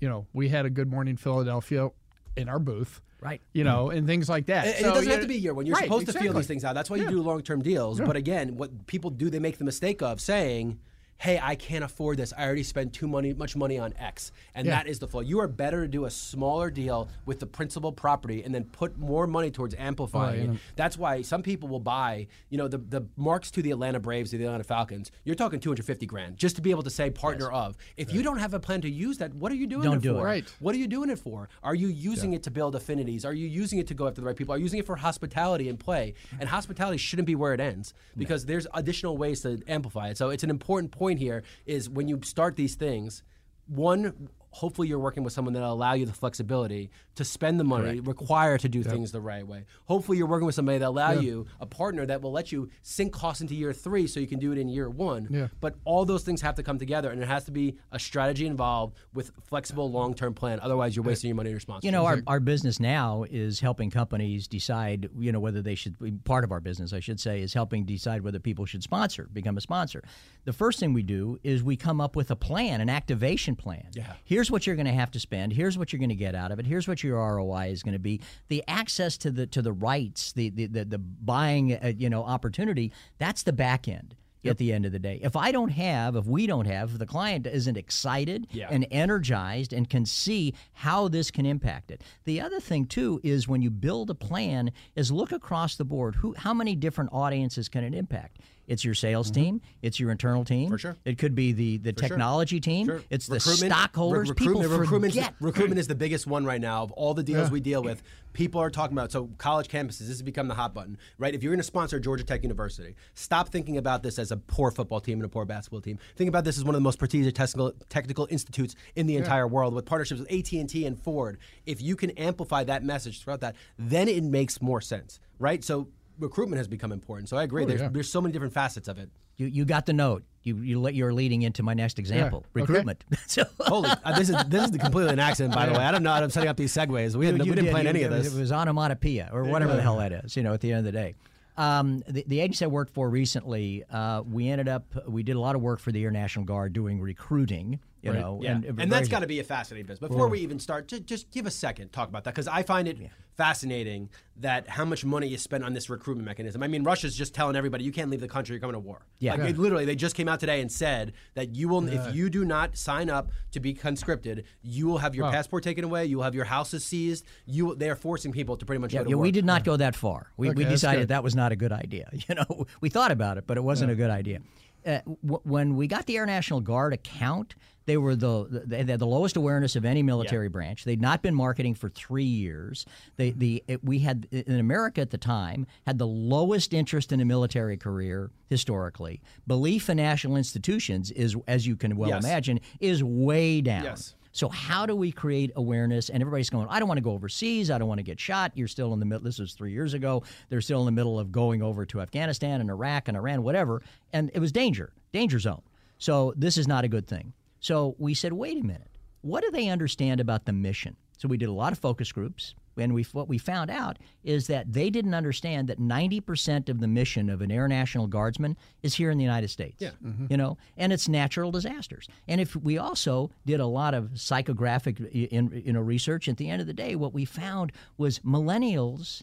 you 0.00 0.08
know, 0.08 0.26
we 0.32 0.48
had 0.48 0.66
a 0.66 0.70
Good 0.70 0.90
Morning 0.90 1.16
Philadelphia 1.16 1.90
in 2.36 2.48
our 2.48 2.58
booth. 2.58 3.00
Right. 3.20 3.42
You 3.52 3.64
know, 3.64 3.90
and 3.90 4.06
things 4.06 4.30
like 4.30 4.46
that. 4.46 4.66
And 4.66 4.76
So, 4.76 4.90
it 4.90 4.94
doesn't 4.94 5.10
have 5.10 5.20
to 5.20 5.26
be 5.26 5.34
a 5.34 5.38
year 5.38 5.52
one. 5.52 5.66
You're 5.66 5.76
right, 5.76 5.84
supposed 5.84 6.06
to 6.06 6.18
feel 6.18 6.32
these 6.32 6.46
things 6.46 6.64
out. 6.64 6.74
That's 6.74 6.88
why 6.88 6.96
you 6.96 7.08
do 7.08 7.20
long-term 7.20 7.60
deals. 7.62 8.00
But 8.00 8.16
again, 8.16 8.56
what 8.56 8.86
people 8.86 9.10
do, 9.10 9.28
they 9.28 9.38
make 9.38 9.58
the 9.58 9.64
mistake 9.64 10.00
of 10.00 10.20
saying, 10.20 10.80
"Hey, 11.20 11.38
I 11.42 11.54
can't 11.54 11.84
afford 11.84 12.16
this. 12.16 12.32
I 12.36 12.44
already 12.46 12.62
spent 12.62 12.92
too 12.92 13.06
money, 13.06 13.32
much 13.34 13.54
money 13.54 13.78
on 13.78 13.92
X," 13.98 14.32
and 14.54 14.66
Yeah. 14.66 14.76
that 14.76 14.88
is 14.88 14.98
the 14.98 15.06
flaw. 15.06 15.20
You 15.20 15.38
are 15.40 15.48
better 15.48 15.82
to 15.82 15.88
do 15.88 16.06
a 16.06 16.10
smaller 16.10 16.70
deal 16.70 17.08
with 17.26 17.40
the 17.40 17.46
principal 17.46 17.92
property 17.92 18.42
and 18.42 18.54
then 18.54 18.64
put 18.64 18.98
more 18.98 19.26
money 19.26 19.50
towards 19.50 19.74
amplifying. 19.78 20.48
Right, 20.48 20.56
it. 20.56 20.60
That's 20.76 20.96
why 20.96 21.22
some 21.22 21.42
people 21.42 21.68
will 21.68 21.80
buy, 21.80 22.26
you 22.48 22.56
know, 22.58 22.68
the 22.68 22.78
the 22.78 23.02
marks 23.16 23.50
to 23.52 23.62
the 23.62 23.70
Atlanta 23.70 24.00
Braves, 24.00 24.30
to 24.30 24.38
the 24.38 24.44
Atlanta 24.44 24.64
Falcons. 24.64 25.10
You're 25.24 25.34
talking 25.36 25.60
250 25.60 26.06
grand 26.06 26.36
just 26.38 26.56
to 26.56 26.62
be 26.62 26.70
able 26.70 26.82
to 26.84 26.90
say 26.90 27.10
partner 27.10 27.50
of. 27.50 27.76
If 27.96 28.12
you 28.12 28.22
don't 28.22 28.38
have 28.38 28.54
a 28.54 28.60
plan 28.60 28.80
to 28.80 28.90
use 28.90 29.18
that, 29.18 29.34
what 29.34 29.52
are 29.52 29.56
you 29.56 29.66
doing 29.66 29.82
Don't 29.84 29.98
it 29.98 30.02
do 30.02 30.14
for? 30.14 30.20
it. 30.20 30.24
Right. 30.24 30.54
What 30.58 30.74
are 30.74 30.78
you 30.78 30.88
doing 30.88 31.10
it 31.10 31.18
for? 31.18 31.48
Are 31.62 31.74
you 31.74 31.88
using 31.88 32.32
it 32.32 32.42
to 32.44 32.50
build 32.50 32.74
affinities? 32.74 33.24
Are 33.26 33.34
you 33.34 33.46
using 33.46 33.78
it 33.78 33.86
to 33.88 33.94
go 33.94 34.08
after 34.08 34.22
the 34.22 34.26
right 34.26 34.36
people? 34.36 34.54
Are 34.54 34.58
you 34.58 34.64
using 34.64 34.78
it 34.80 34.86
for 34.86 34.96
hospitality 34.96 35.68
and 35.68 35.78
play? 35.78 36.14
And 36.38 36.48
hospitality 36.48 36.96
shouldn't 36.96 37.26
be 37.26 37.34
where 37.34 37.52
it 37.52 37.60
ends 37.60 37.92
because 38.16 38.46
there's 38.46 38.66
additional 38.72 39.16
ways 39.18 39.42
to 39.42 39.60
amplify 39.68 40.08
it. 40.08 40.16
So 40.16 40.30
it's 40.30 40.42
an 40.44 40.50
important 40.50 40.92
point 40.92 41.09
here 41.16 41.42
is 41.66 41.88
when 41.88 42.08
you 42.08 42.20
start 42.22 42.56
these 42.56 42.74
things, 42.74 43.22
one 43.66 44.28
hopefully 44.50 44.88
you're 44.88 44.98
working 44.98 45.22
with 45.22 45.32
someone 45.32 45.54
that'll 45.54 45.72
allow 45.72 45.92
you 45.92 46.06
the 46.06 46.12
flexibility 46.12 46.90
to 47.14 47.24
spend 47.24 47.60
the 47.60 47.64
money 47.64 48.00
required 48.00 48.60
to 48.60 48.68
do 48.68 48.82
things 48.82 49.12
the 49.12 49.20
right 49.20 49.46
way. 49.46 49.64
Hopefully 49.86 50.18
you're 50.18 50.26
working 50.26 50.46
with 50.46 50.54
somebody 50.54 50.78
that 50.78 50.88
allow 50.88 51.12
you 51.12 51.46
a 51.60 51.66
partner 51.66 52.06
that 52.06 52.22
will 52.22 52.32
let 52.32 52.50
you 52.50 52.68
sink 52.82 53.12
costs 53.12 53.40
into 53.40 53.54
year 53.54 53.72
3 53.72 54.06
so 54.06 54.20
you 54.20 54.26
can 54.26 54.38
do 54.38 54.52
it 54.52 54.58
in 54.58 54.68
year 54.68 54.88
1. 54.88 55.28
Yeah. 55.30 55.48
But 55.60 55.76
all 55.84 56.04
those 56.04 56.22
things 56.22 56.40
have 56.40 56.54
to 56.56 56.62
come 56.62 56.78
together, 56.78 57.10
and 57.10 57.22
it 57.22 57.26
has 57.26 57.44
to 57.44 57.50
be 57.50 57.76
a 57.92 57.98
strategy 57.98 58.46
involved 58.46 58.96
with 59.14 59.30
flexible 59.42 59.90
long-term 59.90 60.34
plan. 60.34 60.60
Otherwise, 60.60 60.96
you're 60.96 61.04
wasting 61.04 61.28
your 61.28 61.36
money 61.36 61.48
and 61.48 61.54
your 61.54 61.60
sponsors. 61.60 61.84
You 61.84 61.92
know, 61.92 62.06
our, 62.06 62.22
our 62.26 62.40
business 62.40 62.80
now 62.80 63.24
is 63.28 63.60
helping 63.60 63.90
companies 63.90 64.48
decide, 64.48 65.10
you 65.18 65.32
know, 65.32 65.40
whether 65.40 65.62
they 65.62 65.74
should, 65.74 65.98
be 65.98 66.12
part 66.12 66.44
of 66.44 66.52
our 66.52 66.60
business, 66.60 66.92
I 66.92 67.00
should 67.00 67.20
say, 67.20 67.40
is 67.40 67.54
helping 67.54 67.84
decide 67.84 68.22
whether 68.22 68.38
people 68.38 68.66
should 68.66 68.82
sponsor, 68.82 69.28
become 69.32 69.56
a 69.56 69.60
sponsor. 69.60 70.02
The 70.44 70.52
first 70.52 70.80
thing 70.80 70.92
we 70.92 71.02
do 71.02 71.38
is 71.42 71.62
we 71.62 71.76
come 71.76 72.00
up 72.00 72.16
with 72.16 72.30
a 72.30 72.36
plan, 72.36 72.80
an 72.80 72.88
activation 72.88 73.56
plan. 73.56 73.86
Yeah. 73.94 74.14
Here's 74.40 74.50
what 74.50 74.66
you're 74.66 74.74
going 74.76 74.86
to 74.86 74.92
have 74.92 75.10
to 75.10 75.20
spend. 75.20 75.52
Here's 75.52 75.76
what 75.76 75.92
you're 75.92 75.98
going 75.98 76.08
to 76.08 76.14
get 76.14 76.34
out 76.34 76.50
of 76.50 76.58
it. 76.58 76.64
Here's 76.64 76.88
what 76.88 77.04
your 77.04 77.18
ROI 77.18 77.66
is 77.72 77.82
going 77.82 77.92
to 77.92 77.98
be. 77.98 78.22
The 78.48 78.64
access 78.66 79.18
to 79.18 79.30
the 79.30 79.46
to 79.48 79.60
the 79.60 79.70
rights, 79.70 80.32
the 80.32 80.48
the 80.48 80.64
the, 80.64 80.84
the 80.86 80.98
buying, 80.98 81.74
uh, 81.74 81.92
you 81.94 82.08
know, 82.08 82.24
opportunity. 82.24 82.90
That's 83.18 83.42
the 83.42 83.52
back 83.52 83.86
end. 83.86 84.14
At 84.42 84.56
the 84.56 84.72
end 84.72 84.86
of 84.86 84.92
the 84.92 84.98
day, 84.98 85.20
if 85.22 85.36
I 85.36 85.52
don't 85.52 85.68
have, 85.68 86.16
if 86.16 86.24
we 86.24 86.46
don't 86.46 86.64
have, 86.64 86.92
if 86.92 86.98
the 86.98 87.04
client 87.04 87.46
isn't 87.46 87.76
excited 87.76 88.46
Yeah. 88.52 88.68
and 88.70 88.86
energized 88.90 89.74
and 89.74 89.86
can 89.86 90.06
see 90.06 90.54
how 90.72 91.08
this 91.08 91.30
can 91.30 91.44
impact 91.44 91.90
it. 91.90 92.00
The 92.24 92.40
other 92.40 92.58
thing 92.58 92.86
too 92.86 93.20
is 93.22 93.46
when 93.46 93.60
you 93.60 93.68
build 93.68 94.08
a 94.08 94.14
plan 94.14 94.72
is 94.96 95.12
look 95.12 95.30
across 95.32 95.76
the 95.76 95.84
board. 95.84 96.14
Who 96.16 96.32
how 96.38 96.54
many 96.54 96.74
different 96.74 97.10
audiences 97.12 97.68
can 97.68 97.84
it 97.84 97.92
impact? 97.94 98.38
It's 98.70 98.84
your 98.84 98.94
sales 98.94 99.32
team, 99.32 99.60
it's 99.82 99.98
your 99.98 100.12
internal 100.12 100.44
team. 100.44 100.66
Mm-hmm. 100.66 100.72
For 100.74 100.78
sure. 100.78 100.96
It 101.04 101.18
could 101.18 101.34
be 101.34 101.50
the 101.52 101.78
the 101.78 101.92
technology 101.92 102.60
team, 102.60 102.86
Sure. 102.86 103.02
it's 103.10 103.26
the 103.26 103.34
Recruitment- 103.34 103.72
stockholders. 103.72 104.28
re- 104.28 104.34
People 104.36 104.52
recruitment, 104.62 104.80
recruitment's 104.80 105.16
the- 105.16 105.22
forget. 105.22 105.34
recruitment 105.40 105.78
is 105.80 105.88
the 105.88 105.94
biggest 105.96 106.26
one 106.28 106.44
right 106.44 106.60
now 106.60 106.84
of 106.84 106.92
all 106.92 107.12
the 107.12 107.24
deals 107.24 107.50
we 107.50 107.60
deal 107.60 107.82
with. 107.82 108.00
People 108.32 108.60
are 108.60 108.70
talking 108.70 108.96
about 108.96 109.10
so 109.10 109.28
college 109.38 109.66
campuses. 109.66 109.98
This 109.98 110.08
has 110.10 110.22
become 110.22 110.46
the 110.46 110.54
hot 110.54 110.72
button, 110.72 110.98
right? 111.18 111.34
If 111.34 111.42
you're 111.42 111.50
going 111.50 111.58
to 111.58 111.64
sponsor 111.64 111.98
Georgia 111.98 112.22
Tech 112.22 112.44
University, 112.44 112.94
stop 113.14 113.48
thinking 113.48 113.76
about 113.76 114.04
this 114.04 114.20
as 114.20 114.30
a 114.30 114.36
poor 114.36 114.70
football 114.70 115.00
team 115.00 115.18
and 115.18 115.24
a 115.24 115.28
poor 115.28 115.44
basketball 115.44 115.80
team. 115.80 115.98
Think 116.14 116.28
about 116.28 116.44
this 116.44 116.56
as 116.56 116.62
one 116.64 116.76
of 116.76 116.80
the 116.80 116.84
most 116.84 117.00
prestigious 117.00 117.32
technical, 117.32 117.72
technical 117.88 118.28
institutes 118.30 118.76
in 118.94 119.08
the 119.08 119.16
entire 119.16 119.48
world 119.48 119.74
with 119.74 119.84
partnerships 119.84 120.20
with 120.20 120.30
AT 120.30 120.52
and 120.60 120.68
T 120.70 120.86
and 120.86 120.96
Ford. 120.96 121.38
If 121.66 121.82
you 121.82 121.96
can 121.96 122.10
amplify 122.12 122.62
that 122.64 122.84
message 122.84 123.20
throughout 123.20 123.40
that, 123.40 123.56
then 123.76 124.06
it 124.06 124.22
makes 124.22 124.62
more 124.62 124.80
sense, 124.80 125.18
right? 125.40 125.64
So 125.64 125.88
recruitment 126.20 126.58
has 126.58 126.68
become 126.68 126.92
important. 126.92 127.28
So 127.28 127.36
I 127.36 127.42
agree. 127.42 127.64
there's, 127.64 127.80
yeah. 127.80 127.88
there's 127.90 128.10
so 128.10 128.20
many 128.20 128.32
different 128.32 128.52
facets 128.54 128.86
of 128.88 128.98
it. 128.98 129.10
You 129.36 129.46
you 129.46 129.64
got 129.64 129.86
the 129.86 129.92
note. 129.92 130.22
You 130.42 130.56
you 130.58 130.80
let 130.80 130.94
you're 130.94 131.12
leading 131.12 131.42
into 131.42 131.62
my 131.62 131.74
next 131.74 131.98
example. 131.98 132.40
okay. 132.40 132.60
Recruitment. 132.62 133.04
so 133.26 133.44
Holy, 133.60 133.90
uh, 134.04 134.16
this 134.18 134.28
is 134.28 134.36
this 134.48 134.70
is 134.70 134.76
completely 134.76 135.12
an 135.12 135.18
accident, 135.18 135.54
by 135.54 135.66
the 135.66 135.72
way. 135.78 135.78
I 135.78 135.90
don't 135.90 136.02
know 136.02 136.12
how 136.12 136.22
I'm 136.22 136.30
setting 136.30 136.48
up 136.48 136.56
these 136.56 136.72
segues. 136.72 137.16
We, 137.16 137.26
hadn't, 137.26 137.44
You 137.44 137.50
we 137.52 137.56
didn't 137.56 137.64
did. 137.66 137.70
plan 137.72 137.84
You- 137.84 137.90
any 137.90 138.02
of 138.02 138.10
this. 138.12 138.34
It 138.34 138.38
was 138.38 138.52
onomatopoeia 138.52 139.30
or 139.32 139.44
whatever 139.44 139.74
the 139.74 139.82
hell 139.82 139.96
that 139.98 140.12
is. 140.12 140.36
You 140.36 140.42
know, 140.42 140.52
at 140.52 140.60
the 140.60 140.70
end 140.72 140.78
of 140.80 140.84
the 140.84 140.92
day. 140.92 141.14
Um, 141.56 142.02
the, 142.08 142.24
the 142.26 142.40
agency 142.40 142.64
I 142.64 142.68
worked 142.68 142.94
for 142.94 143.10
recently, 143.10 143.84
uh, 143.90 144.22
we 144.22 144.48
ended 144.48 144.68
up 144.68 144.84
we 145.08 145.22
did 145.22 145.36
a 145.36 145.40
lot 145.40 145.56
of 145.56 145.60
work 145.62 145.80
for 145.80 145.92
the 145.92 146.02
Air 146.04 146.10
National 146.10 146.44
Guard 146.44 146.72
doing 146.72 147.00
recruiting. 147.00 147.80
You 148.02 148.12
know, 148.12 148.38
Yeah. 148.42 148.52
and, 148.52 148.80
And, 148.80 148.92
that's 148.92 149.08
got 149.08 149.20
to 149.20 149.26
be 149.26 149.40
a 149.40 149.44
fascinating 149.44 149.86
business. 149.86 150.08
Before 150.08 150.28
we 150.28 150.40
even 150.40 150.58
start, 150.58 150.88
just, 150.88 151.04
just 151.06 151.30
give 151.30 151.46
a 151.46 151.50
second, 151.50 151.92
talk 151.92 152.08
about 152.08 152.24
that, 152.24 152.34
because 152.34 152.48
I 152.48 152.62
find 152.62 152.88
it 152.88 152.98
fascinating 153.36 154.08
that 154.36 154.68
how 154.68 154.84
much 154.84 155.04
money 155.04 155.32
is 155.34 155.42
spent 155.42 155.64
on 155.64 155.72
this 155.72 155.88
recruitment 155.90 156.26
mechanism. 156.26 156.62
I 156.62 156.68
mean, 156.68 156.82
Russia's 156.82 157.14
just 157.16 157.34
telling 157.34 157.56
everybody 157.56 157.84
you 157.84 157.92
can't 157.92 158.10
leave 158.10 158.20
the 158.20 158.28
country, 158.28 158.54
you're 158.54 158.60
coming 158.60 158.74
to 158.74 158.78
war. 158.80 159.06
Yeah. 159.18 159.32
Like, 159.32 159.40
Yeah. 159.40 159.46
it 159.48 159.58
literally, 159.58 159.84
they 159.84 159.96
just 159.96 160.14
came 160.14 160.28
out 160.28 160.40
today 160.40 160.60
and 160.60 160.70
said 160.70 161.12
that 161.34 161.54
you 161.54 161.68
will, 161.68 161.88
if 161.88 162.14
you 162.14 162.30
do 162.30 162.44
not 162.44 162.76
sign 162.76 163.10
up 163.10 163.30
to 163.52 163.60
be 163.60 163.72
conscripted, 163.74 164.44
you 164.62 164.86
will 164.86 164.98
have 164.98 165.14
your 165.14 165.30
passport 165.30 165.62
taken 165.64 165.84
away, 165.84 166.06
you 166.06 166.16
will 166.18 166.24
have 166.24 166.34
your 166.34 166.44
houses 166.46 166.84
seized. 166.84 167.24
You, 167.46 167.74
they 167.74 167.88
are 167.90 167.96
forcing 167.96 168.32
people 168.32 168.56
to 168.56 168.64
pretty 168.66 168.80
much 168.80 168.92
Yeah, 168.92 169.00
go 169.00 169.04
to 169.04 169.10
yeah, 169.10 169.16
we 169.16 169.30
did 169.30 169.44
not 169.44 169.64
go 169.64 169.76
that 169.76 169.94
far. 169.94 170.30
We, 170.36 170.48
we 170.48 170.50
Okay, 170.52 170.62
that's 170.64 170.74
decided 170.80 171.08
that 171.08 171.22
was 171.22 171.34
not 171.34 171.52
a 171.52 171.56
good 171.56 171.72
idea. 171.72 172.08
You 172.28 172.34
know, 172.36 172.66
we 172.80 172.88
thought 172.90 173.10
about 173.10 173.38
it, 173.38 173.44
but 173.46 173.56
it 173.56 173.62
wasn't 173.62 173.90
a 173.90 173.94
good 173.94 174.10
idea. 174.10 174.40
Uh, 174.86 175.00
w- 175.24 175.40
when 175.44 175.76
we 175.76 175.86
got 175.86 176.06
the 176.06 176.16
Air 176.16 176.26
National 176.26 176.60
Guard 176.60 176.92
account, 176.92 177.54
they 177.86 177.96
were 177.96 178.14
the 178.14 178.62
they 178.66 178.78
had 178.84 178.98
the 178.98 179.06
lowest 179.06 179.36
awareness 179.36 179.74
of 179.76 179.84
any 179.84 180.02
military 180.02 180.48
branch. 180.48 180.84
They'd 180.84 181.00
not 181.00 181.22
been 181.22 181.34
marketing 181.34 181.74
for 181.74 181.88
three 181.88 182.22
years. 182.24 182.86
They 183.16 183.30
the 183.30 183.64
it, 183.66 183.82
we 183.84 183.98
had 184.00 184.28
in 184.30 184.58
America 184.60 185.00
at 185.00 185.10
the 185.10 185.18
time 185.18 185.66
had 185.86 185.98
the 185.98 186.06
lowest 186.06 186.72
interest 186.72 187.10
in 187.12 187.20
a 187.20 187.24
military 187.24 187.76
career 187.76 188.30
historically. 188.48 189.20
Belief 189.46 189.88
in 189.90 189.96
national 189.96 190.36
institutions 190.36 191.10
is, 191.10 191.36
as 191.48 191.66
you 191.66 191.74
can 191.76 191.96
well 191.96 192.10
Yes. 192.10 192.24
imagine, 192.24 192.60
is 192.78 193.02
way 193.02 193.60
down. 193.60 193.84
Yes. 193.84 194.14
So 194.32 194.48
how 194.48 194.86
do 194.86 194.94
we 194.94 195.10
create 195.10 195.50
awareness? 195.56 196.08
And 196.08 196.22
everybody's 196.22 196.50
going, 196.50 196.68
I 196.70 196.78
don't 196.78 196.88
want 196.88 196.98
to 196.98 197.02
go 197.02 197.12
overseas. 197.12 197.70
I 197.70 197.78
don't 197.78 197.88
want 197.88 197.98
to 197.98 198.04
get 198.04 198.20
shot. 198.20 198.52
You're 198.54 198.68
still 198.68 198.92
in 198.92 199.00
the 199.00 199.06
middle. 199.06 199.24
This 199.24 199.38
was 199.38 199.54
three 199.54 199.72
years 199.72 199.94
ago. 199.94 200.22
They're 200.48 200.60
still 200.60 200.80
in 200.80 200.86
the 200.86 200.92
middle 200.92 201.18
of 201.18 201.32
going 201.32 201.62
over 201.62 201.84
to 201.86 202.00
Afghanistan 202.00 202.60
and 202.60 202.70
Iraq 202.70 203.08
and 203.08 203.16
Iran, 203.16 203.42
whatever. 203.42 203.82
And 204.12 204.30
it 204.32 204.38
was 204.38 204.52
danger, 204.52 204.92
danger 205.12 205.38
zone. 205.38 205.62
So 205.98 206.32
this 206.36 206.56
is 206.56 206.68
not 206.68 206.84
a 206.84 206.88
good 206.88 207.06
thing. 207.06 207.32
So 207.60 207.94
we 207.98 208.14
said, 208.14 208.32
wait 208.32 208.58
a 208.58 208.66
minute. 208.66 208.90
What 209.22 209.42
do 209.42 209.50
they 209.50 209.68
understand 209.68 210.20
about 210.20 210.46
the 210.46 210.52
mission? 210.52 210.96
So 211.18 211.28
we 211.28 211.36
did 211.36 211.48
a 211.48 211.52
lot 211.52 211.72
of 211.72 211.78
focus 211.78 212.10
groups. 212.10 212.54
And 212.76 212.94
we, 212.94 213.02
what 213.12 213.28
we 213.28 213.36
found 213.38 213.70
out 213.70 213.98
is 214.24 214.46
that 214.46 214.72
they 214.72 214.90
didn't 214.90 215.14
understand 215.14 215.68
that 215.68 215.78
90% 215.78 216.68
of 216.68 216.80
the 216.80 216.88
mission 216.88 217.28
of 217.28 217.42
an 217.42 217.50
Air 217.50 217.68
National 217.68 218.06
Guardsman 218.06 218.56
is 218.82 218.94
here 218.94 219.10
in 219.10 219.18
the 219.18 219.24
United 219.24 219.48
States. 219.48 219.76
Yeah. 219.80 219.90
Mm-hmm. 220.04 220.26
You 220.30 220.36
know, 220.36 220.58
and 220.76 220.92
it's 220.92 221.08
natural 221.08 221.50
disasters. 221.50 222.08
And 222.28 222.40
if 222.40 222.56
we 222.56 222.78
also 222.78 223.30
did 223.44 223.60
a 223.60 223.66
lot 223.66 223.94
of 223.94 224.10
psychographic 224.14 225.10
in, 225.10 225.62
you 225.64 225.72
know, 225.72 225.80
research, 225.80 226.28
at 226.28 226.36
the 226.36 226.48
end 226.48 226.60
of 226.60 226.66
the 226.66 226.72
day, 226.72 226.94
what 226.96 227.12
we 227.12 227.24
found 227.24 227.72
was 227.98 228.20
millennials 228.20 229.22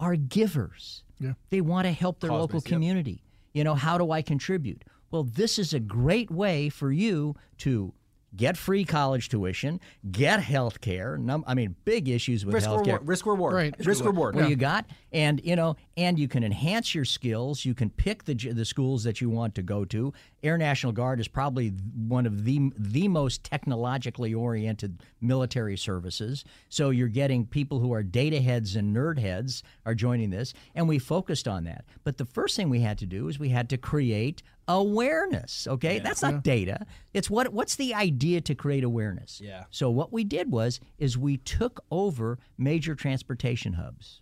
are 0.00 0.16
givers. 0.16 1.02
Yeah. 1.20 1.34
They 1.50 1.60
want 1.60 1.86
to 1.86 1.92
help 1.92 2.20
their 2.20 2.30
local 2.30 2.48
Cause-based, 2.60 2.66
yep. 2.66 2.76
community. 2.76 3.22
You 3.52 3.62
know, 3.64 3.74
how 3.74 3.98
do 3.98 4.10
I 4.10 4.22
contribute? 4.22 4.82
Well, 5.10 5.22
this 5.22 5.58
is 5.60 5.72
a 5.72 5.78
great 5.78 6.30
way 6.30 6.68
for 6.68 6.90
you 6.90 7.36
to 7.58 7.94
get 8.36 8.56
free 8.56 8.84
college 8.84 9.28
tuition, 9.28 9.80
get 10.10 10.40
health 10.40 10.80
care. 10.80 11.16
Num- 11.16 11.44
I 11.46 11.54
mean, 11.54 11.76
big 11.84 12.08
issues 12.08 12.44
with 12.44 12.54
risk 12.54 12.66
health 12.66 12.84
care. 12.84 12.94
reward, 12.94 13.08
risk 13.08 13.26
reward, 13.26 13.54
Right. 13.54 13.86
risk 13.86 14.04
reward. 14.04 14.34
Well, 14.36 14.48
you 14.48 14.56
got, 14.56 14.86
and 15.12 15.40
you 15.44 15.56
know, 15.56 15.76
and 15.96 16.18
you 16.18 16.28
can 16.28 16.42
enhance 16.44 16.94
your 16.94 17.04
skills. 17.04 17.64
You 17.64 17.74
can 17.74 17.90
pick 17.90 18.24
the 18.24 18.34
the 18.34 18.64
schools 18.64 19.04
that 19.04 19.20
you 19.20 19.30
want 19.30 19.54
to 19.56 19.62
go 19.62 19.84
to. 19.86 20.12
Air 20.42 20.58
National 20.58 20.92
Guard 20.92 21.20
is 21.20 21.28
probably 21.28 21.68
one 21.68 22.26
of 22.26 22.44
the 22.44 22.70
the 22.76 23.08
most 23.08 23.44
technologically 23.44 24.34
oriented 24.34 25.02
military 25.20 25.76
services. 25.76 26.44
So 26.68 26.90
you're 26.90 27.08
getting 27.08 27.46
people 27.46 27.78
who 27.80 27.92
are 27.92 28.02
data 28.02 28.40
heads 28.40 28.76
and 28.76 28.94
nerd 28.94 29.18
heads 29.18 29.62
are 29.86 29.94
joining 29.94 30.30
this, 30.30 30.52
and 30.74 30.88
we 30.88 30.98
focused 30.98 31.48
on 31.48 31.64
that. 31.64 31.84
But 32.04 32.18
the 32.18 32.24
first 32.26 32.56
thing 32.56 32.68
we 32.68 32.80
had 32.80 32.98
to 32.98 33.06
do 33.06 33.28
is 33.28 33.38
we 33.38 33.48
had 33.50 33.68
to 33.70 33.76
create 33.78 34.42
awareness. 34.68 35.66
Okay, 35.68 35.98
that's 35.98 36.22
not 36.22 36.42
data. 36.42 36.86
It's 37.12 37.28
what 37.30 37.52
what's 37.52 37.76
the 37.76 37.94
idea 37.94 38.40
to 38.42 38.54
create 38.54 38.84
awareness. 38.84 39.40
Yeah. 39.42 39.64
So 39.70 39.90
what 39.90 40.12
we 40.12 40.24
did 40.24 40.50
was 40.50 40.80
is 40.98 41.18
we 41.18 41.36
took 41.38 41.84
over 41.90 42.38
major 42.58 42.94
transportation 42.94 43.74
hubs. 43.74 44.20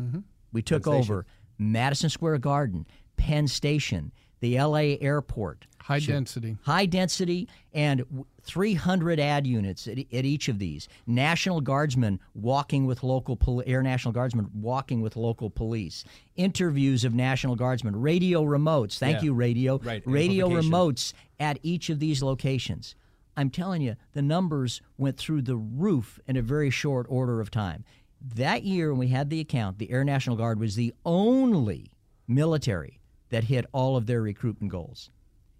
Mm-hmm. 0.00 0.20
We 0.52 0.62
took 0.62 0.86
over 0.86 1.26
Madison 1.58 2.10
Square 2.10 2.38
Garden, 2.38 2.86
Penn 3.16 3.48
Station, 3.48 4.12
the 4.40 4.56
L.A. 4.56 4.98
airport, 5.00 5.66
High 5.80 6.00
density. 6.00 6.56
high 6.62 6.86
density 6.86 7.48
and 7.72 8.04
300 8.42 9.18
ad 9.20 9.46
units 9.46 9.86
at, 9.88 9.98
at 9.98 10.24
each 10.24 10.48
of 10.48 10.58
these. 10.58 10.88
National 11.06 11.60
guardsmen 11.60 12.20
walking 12.34 12.86
with 12.86 13.02
local 13.02 13.36
pol- 13.36 13.62
air 13.66 13.82
national 13.82 14.12
guardsmen 14.12 14.48
walking 14.54 15.00
with 15.00 15.16
local 15.16 15.50
police. 15.50 16.04
Interviews 16.36 17.04
of 17.04 17.14
national 17.14 17.56
guardsmen. 17.56 17.96
Radio 18.00 18.42
remotes. 18.44 18.98
Thank 18.98 19.18
Yeah. 19.18 19.22
you 19.24 19.34
radio. 19.34 19.78
Right, 19.78 20.02
radio 20.06 20.48
remotes 20.48 21.12
at 21.40 21.58
each 21.62 21.90
of 21.90 21.98
these 22.00 22.22
locations. 22.22 22.94
I'm 23.36 23.50
telling 23.50 23.82
you 23.82 23.96
the 24.14 24.22
numbers 24.22 24.80
went 24.96 25.16
through 25.16 25.42
the 25.42 25.56
roof 25.56 26.18
in 26.26 26.36
a 26.36 26.42
very 26.42 26.70
short 26.70 27.06
order 27.08 27.40
of 27.40 27.50
time. 27.50 27.84
That 28.34 28.64
year 28.64 28.90
when 28.90 28.98
we 28.98 29.08
had 29.08 29.30
the 29.30 29.38
account 29.40 29.78
the 29.78 29.90
air 29.90 30.02
national 30.04 30.36
guard 30.36 30.58
was 30.58 30.74
the 30.74 30.92
only 31.04 31.92
military 32.26 32.97
that 33.30 33.44
hit 33.44 33.66
all 33.72 33.96
of 33.96 34.06
their 34.06 34.22
recruitment 34.22 34.70
goals 34.72 35.10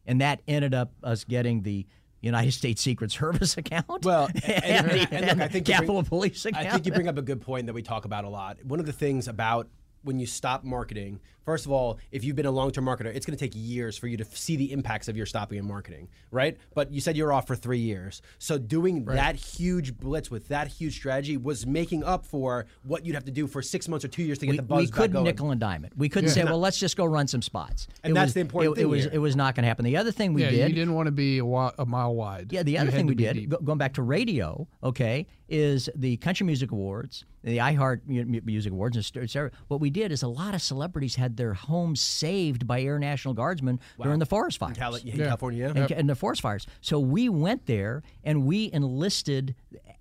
and 0.06 0.20
that 0.20 0.40
ended 0.48 0.74
up 0.74 0.92
us 1.04 1.22
getting 1.24 1.62
the 1.62 1.86
United 2.20 2.52
States 2.52 2.82
Secret 2.82 3.12
Service 3.12 3.56
account. 3.58 4.04
Well, 4.04 4.28
and, 4.44 4.90
and, 4.90 5.08
and- 5.12 5.24
the, 5.24 5.26
look, 5.34 5.40
I 5.40 5.48
think 5.48 5.68
you 5.68 5.74
bring- 5.74 5.86
Capitol 5.86 6.02
Police 6.02 6.44
account. 6.46 6.66
I 6.66 6.70
think 6.70 6.86
you 6.86 6.92
bring 6.92 7.08
up 7.08 7.18
a 7.18 7.22
good 7.22 7.40
point 7.40 7.66
that 7.66 7.74
we 7.74 7.82
talk 7.82 8.04
about 8.06 8.24
a 8.24 8.28
lot. 8.28 8.56
One 8.64 8.80
of 8.80 8.86
the 8.86 8.92
things 8.92 9.28
about 9.28 9.68
when 10.02 10.18
you 10.18 10.26
stop 10.26 10.64
marketing, 10.64 11.20
first 11.48 11.64
of 11.64 11.72
all, 11.72 11.98
if 12.12 12.24
you've 12.24 12.36
been 12.36 12.44
a 12.44 12.50
long-term 12.50 12.84
marketer, 12.84 13.06
it's 13.06 13.24
going 13.24 13.34
to 13.36 13.42
take 13.42 13.54
years 13.54 13.96
for 13.96 14.06
you 14.06 14.18
to 14.18 14.24
f- 14.24 14.36
see 14.36 14.54
the 14.54 14.70
impacts 14.70 15.08
of 15.08 15.16
your 15.16 15.24
stopping 15.24 15.56
in 15.58 15.66
marketing, 15.66 16.06
right? 16.30 16.58
But 16.74 16.92
you 16.92 17.00
said 17.00 17.16
you 17.16 17.24
were 17.24 17.32
off 17.32 17.46
for 17.46 17.56
three 17.56 17.78
years, 17.78 18.20
so 18.38 18.58
doing 18.58 19.06
that 19.06 19.34
huge 19.34 19.96
blitz 19.98 20.30
with 20.30 20.48
that 20.48 20.68
huge 20.68 20.94
strategy 20.94 21.38
was 21.38 21.66
making 21.66 22.04
up 22.04 22.26
for 22.26 22.66
what 22.82 23.06
you'd 23.06 23.14
have 23.14 23.24
to 23.24 23.30
do 23.30 23.46
for 23.46 23.62
six 23.62 23.88
months 23.88 24.04
or 24.04 24.08
two 24.08 24.22
years 24.22 24.36
to 24.40 24.44
get 24.46 24.52
we, 24.52 24.56
the 24.58 24.62
buzz 24.62 24.80
we 24.82 24.86
couldn't 24.88 25.12
going. 25.12 25.24
nickel 25.24 25.50
and 25.50 25.58
dime 25.60 25.86
it. 25.86 25.92
We 25.96 26.10
couldn't 26.10 26.28
say, 26.30 26.44
well, 26.44 26.58
let's 26.60 26.78
just 26.78 26.98
go 26.98 27.06
run 27.06 27.26
some 27.28 27.40
spots. 27.40 27.88
And 28.04 28.10
It 28.10 28.14
that's 28.14 28.26
was- 28.26 28.34
the 28.34 28.40
important 28.40 28.76
it, 28.76 28.80
it 28.80 28.82
thing 28.82 28.90
was 28.90 29.02
here. 29.04 29.10
it 29.14 29.18
was 29.18 29.34
not 29.36 29.54
going 29.54 29.62
to 29.62 29.68
happen. 29.68 29.86
The 29.86 29.96
other 29.96 30.12
thing 30.12 30.34
we 30.34 30.42
yeah, 30.42 30.50
did 30.50 30.68
you 30.68 30.74
didn't 30.74 30.92
want 30.94 31.06
to 31.06 31.12
be 31.12 31.38
a, 31.38 31.46
wa- 31.46 31.72
a 31.78 31.86
mile 31.86 32.14
wide. 32.14 32.52
Yeah, 32.52 32.62
the 32.62 32.76
other 32.76 32.90
had 32.90 32.98
thing 32.98 33.06
we 33.06 33.14
did, 33.14 33.32
deep. 33.34 33.54
going 33.64 33.78
back 33.78 33.94
to 33.94 34.02
radio, 34.02 34.68
okay, 34.84 35.26
is 35.48 35.88
the 35.96 36.18
Country 36.18 36.44
Music 36.44 36.72
Awards, 36.72 37.24
the 37.42 37.56
iHeart 37.56 38.00
Mu- 38.06 38.26
Mu- 38.26 38.40
Music 38.44 38.70
Awards, 38.70 38.96
and. 38.98 39.50
What 39.68 39.80
we 39.80 39.88
did 39.88 40.12
is 40.12 40.22
a 40.22 40.28
lot 40.28 40.54
of 40.54 40.60
celebrities 40.60 41.14
had 41.14 41.37
their 41.38 41.54
homes 41.54 42.02
saved 42.02 42.66
by 42.66 42.82
Air 42.82 42.98
National 42.98 43.32
Guardsmen 43.32 43.80
during 44.04 44.18
the 44.18 44.26
forest 44.26 44.58
fires. 44.58 44.76
Cali- 44.76 45.00
in 45.08 45.16
California, 45.16 45.72
yeah. 45.74 45.82
And, 45.84 45.90
and 45.92 46.08
the 46.10 46.14
forest 46.14 46.42
fires. 46.42 46.66
So 46.82 47.00
we 47.00 47.30
went 47.30 47.64
there 47.64 48.02
and 48.22 48.44
we 48.44 48.70
enlisted, 48.70 49.54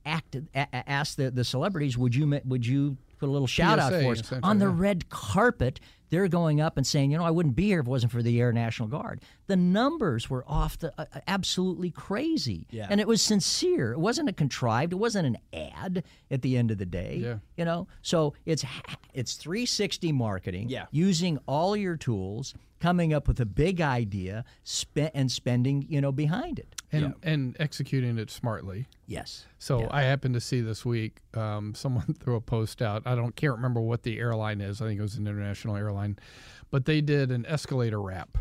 acted, 0.06 0.50
a- 0.54 0.68
a- 0.74 0.90
asked 0.90 1.16
the, 1.16 1.32
the 1.32 1.46
celebrities, 1.46 1.98
would 1.98 2.14
you 2.14 2.42
would 2.46 2.68
you 2.68 2.98
put 3.18 3.30
a 3.30 3.32
little 3.32 3.48
shout 3.48 3.80
out 3.80 3.92
for 3.92 4.12
us 4.12 4.34
on 4.44 4.60
the 4.60 4.66
yeah. 4.68 4.74
red 4.76 5.10
carpet? 5.10 5.80
They're 6.10 6.30
going 6.30 6.62
up 6.62 6.78
and 6.78 6.88
saying, 6.88 7.12
you 7.12 7.18
know, 7.18 7.26
I 7.26 7.32
wouldn't 7.32 7.56
be 7.58 7.66
here 7.66 7.82
if 7.82 7.86
it 7.86 7.90
wasn't 7.90 8.14
for 8.14 8.24
the 8.24 8.40
Air 8.40 8.54
National 8.54 8.88
Guard. 8.88 9.22
The 9.48 9.58
numbers 9.58 10.30
were 10.30 10.46
off 10.48 10.78
the 10.80 10.94
uh, 10.98 11.04
uh, 11.14 11.20
absolutely 11.28 11.92
crazy, 11.92 12.66
Yeah. 12.72 12.88
and 12.90 13.02
it 13.02 13.08
was 13.10 13.22
sincere. 13.22 13.92
It 13.92 14.00
wasn't 14.00 14.30
a 14.30 14.34
contrived. 14.34 14.94
It 14.94 14.98
wasn't 14.98 15.28
an 15.28 15.38
ad 15.52 16.06
at 16.32 16.44
the 16.44 16.56
end 16.56 16.72
of 16.72 16.78
the 16.78 16.86
day. 16.86 17.20
Yeah. 17.22 17.40
You 17.58 17.66
know, 17.66 17.88
so 18.02 18.36
it's 18.46 18.64
it's 19.14 19.34
360 19.34 20.14
marketing. 20.14 20.70
Yeah. 20.70 20.86
Using 20.92 21.40
all 21.46 21.76
your 21.76 21.98
tools, 21.98 22.54
coming 22.80 23.14
up 23.14 23.28
with 23.28 23.42
a 23.42 23.46
big 23.46 23.82
idea, 23.82 24.46
spe- 24.64 25.12
and 25.14 25.30
spending, 25.30 25.86
you 25.90 26.00
know, 26.00 26.14
behind 26.14 26.58
it. 26.60 26.74
and, 26.94 27.16
and 27.22 27.58
executing 27.60 28.18
it 28.18 28.32
smartly. 28.32 28.88
Yes. 29.08 29.46
So 29.60 29.90
I 29.92 30.04
happened 30.04 30.36
to 30.36 30.40
see 30.42 30.62
this 30.62 30.86
week 30.86 31.20
um, 31.38 31.74
someone 31.76 32.16
threw 32.20 32.36
a 32.36 32.42
post 32.42 32.82
out. 32.82 33.04
I 33.06 33.16
don't 33.16 33.36
can't 33.36 33.56
remember 33.56 33.82
what 33.82 34.04
the 34.04 34.20
airline 34.20 34.62
is. 34.62 34.82
I 34.82 34.86
think 34.86 35.00
it 35.00 35.04
was 35.04 35.16
an 35.16 35.28
international 35.28 35.76
airline, 35.76 36.18
but 36.72 36.86
they 36.86 37.02
did 37.02 37.32
an 37.32 37.46
escalator 37.46 38.02
wrap. 38.02 38.38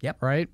Yep. 0.00 0.22
Right. 0.22 0.48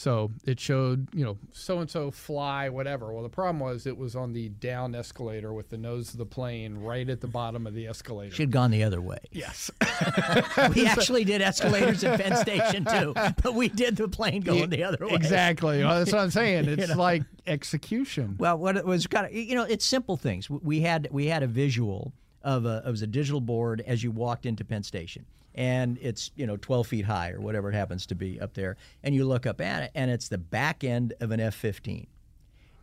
So 0.00 0.30
it 0.46 0.58
showed 0.58 1.08
you 1.14 1.26
know 1.26 1.36
so 1.52 1.80
and 1.80 1.90
so 1.90 2.10
fly 2.10 2.70
whatever. 2.70 3.12
Well, 3.12 3.22
the 3.22 3.28
problem 3.28 3.60
was 3.60 3.86
it 3.86 3.98
was 3.98 4.16
on 4.16 4.32
the 4.32 4.48
down 4.48 4.94
escalator 4.94 5.52
with 5.52 5.68
the 5.68 5.76
nose 5.76 6.12
of 6.12 6.16
the 6.16 6.24
plane 6.24 6.78
right 6.78 7.06
at 7.06 7.20
the 7.20 7.26
bottom 7.26 7.66
of 7.66 7.74
the 7.74 7.86
escalator. 7.86 8.34
Should 8.34 8.44
have 8.44 8.50
gone 8.50 8.70
the 8.70 8.82
other 8.82 9.02
way. 9.02 9.18
yes. 9.30 9.70
We 10.74 10.86
actually 10.86 11.24
did 11.24 11.42
escalators 11.42 12.02
at 12.02 12.18
Penn 12.18 12.34
Station 12.36 12.86
too, 12.86 13.12
but 13.14 13.54
we 13.54 13.68
did 13.68 13.96
the 13.96 14.08
plane 14.08 14.40
going 14.40 14.70
the 14.70 14.84
other 14.84 15.06
way. 15.06 15.12
Exactly. 15.12 15.84
Well, 15.84 15.98
that's 15.98 16.12
what 16.12 16.22
I'm 16.22 16.30
saying. 16.30 16.66
It's 16.80 16.96
like 16.96 17.24
execution. 17.46 18.36
Well, 18.38 18.56
what 18.56 18.78
it 18.78 18.86
was 18.86 19.06
kind 19.06 19.26
of 19.26 19.34
you 19.34 19.54
know, 19.54 19.64
it's 19.64 19.84
simple 19.84 20.16
things. 20.16 20.48
We 20.48 20.80
had 20.80 21.08
we 21.10 21.26
had 21.26 21.42
a 21.42 21.46
visual 21.46 22.14
of 22.42 22.64
a 22.64 22.82
of 22.86 23.02
a 23.02 23.06
digital 23.06 23.42
board 23.42 23.82
as 23.86 24.02
you 24.02 24.10
walked 24.12 24.46
into 24.46 24.64
Penn 24.64 24.82
Station, 24.82 25.26
and 25.54 25.98
it's 26.00 26.30
you 26.36 26.46
know 26.46 26.56
12 26.56 26.86
feet 26.86 27.04
high 27.04 27.30
or 27.30 27.40
whatever 27.40 27.70
it 27.70 27.74
happens 27.74 28.06
to 28.06 28.14
be 28.14 28.40
up 28.40 28.54
there, 28.54 28.76
and 29.02 29.14
you 29.14 29.24
look 29.26 29.46
up 29.46 29.60
at 29.60 29.82
it, 29.84 29.90
and 29.94 30.10
it's 30.10 30.28
the 30.28 30.38
back 30.38 30.84
end 30.84 31.14
of 31.20 31.30
an 31.30 31.40
F-15, 31.40 32.06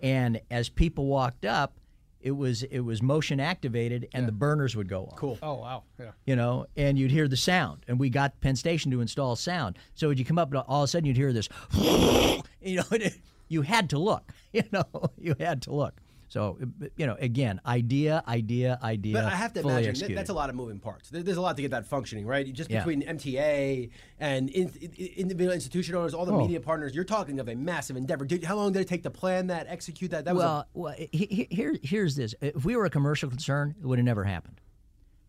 and 0.02 0.42
as 0.52 0.70
people 0.70 1.06
walked 1.06 1.46
up. 1.46 1.74
It 2.20 2.32
was 2.36 2.64
it 2.64 2.80
was 2.80 3.02
motion 3.02 3.40
activated, 3.40 4.08
and 4.12 4.28
the 4.28 4.32
burners 4.32 4.76
would 4.76 4.90
go 4.90 5.06
off. 5.06 5.16
Cool. 5.18 5.38
Oh 5.42 5.54
wow. 5.54 5.84
Yeah. 6.00 6.12
you 6.26 6.36
know, 6.36 6.66
and 6.76 6.98
you'd 6.98 7.12
hear 7.12 7.28
the 7.28 7.38
sound. 7.38 7.86
And 7.88 8.00
we 8.00 8.10
got 8.10 8.42
Penn 8.42 8.56
Station 8.56 8.90
to 8.92 9.02
install 9.02 9.36
sound. 9.36 9.78
So 9.94 10.10
when 10.10 10.18
you 10.18 10.26
come 10.26 10.40
up, 10.40 10.52
all 10.68 10.82
of 10.82 10.86
a 10.86 10.88
sudden 10.88 11.06
you'd 11.06 11.16
hear 11.16 11.32
this, 11.32 11.48
you 11.74 12.78
know, 12.78 12.84
it- 12.92 13.20
you 13.50 13.62
had 13.62 13.92
to 13.92 14.00
look, 14.00 14.32
you 14.52 14.64
know, 14.72 14.84
you 15.18 15.36
had 15.40 15.62
to 15.64 15.74
look. 15.74 16.02
So, 16.30 16.58
you 16.98 17.06
know, 17.06 17.16
again, 17.20 17.62
idea, 17.66 18.22
idea, 18.28 18.78
idea. 18.84 19.14
But 19.14 19.24
I 19.26 19.30
have 19.36 19.54
to 19.54 19.62
imagine 19.62 19.96
that, 20.00 20.14
that's 20.16 20.30
a 20.30 20.34
lot 20.34 20.50
of 20.50 20.56
moving 20.58 20.78
parts. 20.80 21.10
There- 21.10 21.24
There's 21.24 21.38
a 21.38 21.42
lot 21.42 21.56
to 21.56 21.62
get 21.62 21.72
that 21.72 21.86
functioning, 21.86 22.26
right? 22.26 22.52
Just 22.52 22.70
Yeah. 22.70 22.80
between 22.80 23.02
MTA 23.02 23.90
and 24.20 24.50
in, 24.50 24.70
in- 24.82 24.92
individual 25.16 25.54
institution 25.54 25.96
owners, 25.96 26.14
all 26.14 26.26
the 26.26 26.34
Oh. 26.34 26.40
media 26.42 26.60
partners, 26.60 26.94
you're 26.94 27.06
talking 27.06 27.40
of 27.40 27.48
a 27.48 27.56
massive 27.56 27.96
endeavor. 27.96 28.26
Did, 28.26 28.44
how 28.44 28.58
long 28.58 28.74
did 28.74 28.82
it 28.82 28.88
take 28.90 29.04
to 29.04 29.10
plan 29.10 29.48
that, 29.48 29.68
execute 29.70 30.12
that? 30.12 30.26
That 30.26 30.36
was 30.36 30.44
well, 30.44 30.68
well 30.74 30.96
he- 30.98 31.28
he- 31.32 31.48
here, 31.50 31.76
here's 31.82 32.16
this. 32.18 32.36
If 32.42 32.66
we 32.66 32.76
were 32.76 32.86
a 32.86 32.90
commercial 32.90 33.30
concern, 33.30 33.76
it 33.80 33.86
would 33.86 33.98
have 33.98 34.06
never 34.06 34.26
happened. 34.26 34.60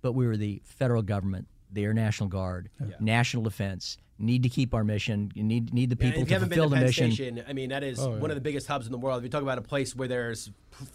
But 0.03 0.13
we 0.13 0.27
were 0.27 0.37
the 0.37 0.63
federal 0.65 1.03
government, 1.03 1.47
the 1.71 1.85
Air 1.85 1.95
National 1.95 2.29
Guard, 2.29 2.71
national 2.99 3.43
defense. 3.45 3.99
Need 4.21 4.43
to 4.43 4.49
keep 4.49 4.75
our 4.75 4.83
mission. 4.83 5.31
You 5.35 5.45
need 5.45 5.73
need 5.73 5.91
the 5.91 5.97
a, 5.97 6.07
and 6.07 6.13
people 6.15 6.23
if 6.23 6.27
to 6.29 6.31
you 6.31 6.35
haven't 6.35 6.49
been 6.49 6.59
fulfill 6.59 6.71
to 6.71 6.75
the 6.75 6.77
Penn 6.77 6.87
mission. 6.87 7.13
Station, 7.13 7.45
I 7.49 7.53
mean, 7.53 7.69
that 7.71 7.85
is 7.85 8.01
oh, 8.01 8.17
one 8.19 8.31
of 8.33 8.35
the 8.35 8.41
biggest 8.41 8.67
hubs 8.67 8.85
in 8.87 8.91
the 8.91 8.99
world. 8.99 9.19
If 9.19 9.23
you 9.25 9.31
talk 9.31 9.43
about 9.43 9.59
a 9.59 9.63
place 9.63 9.95
where 9.95 10.09
there's 10.09 10.51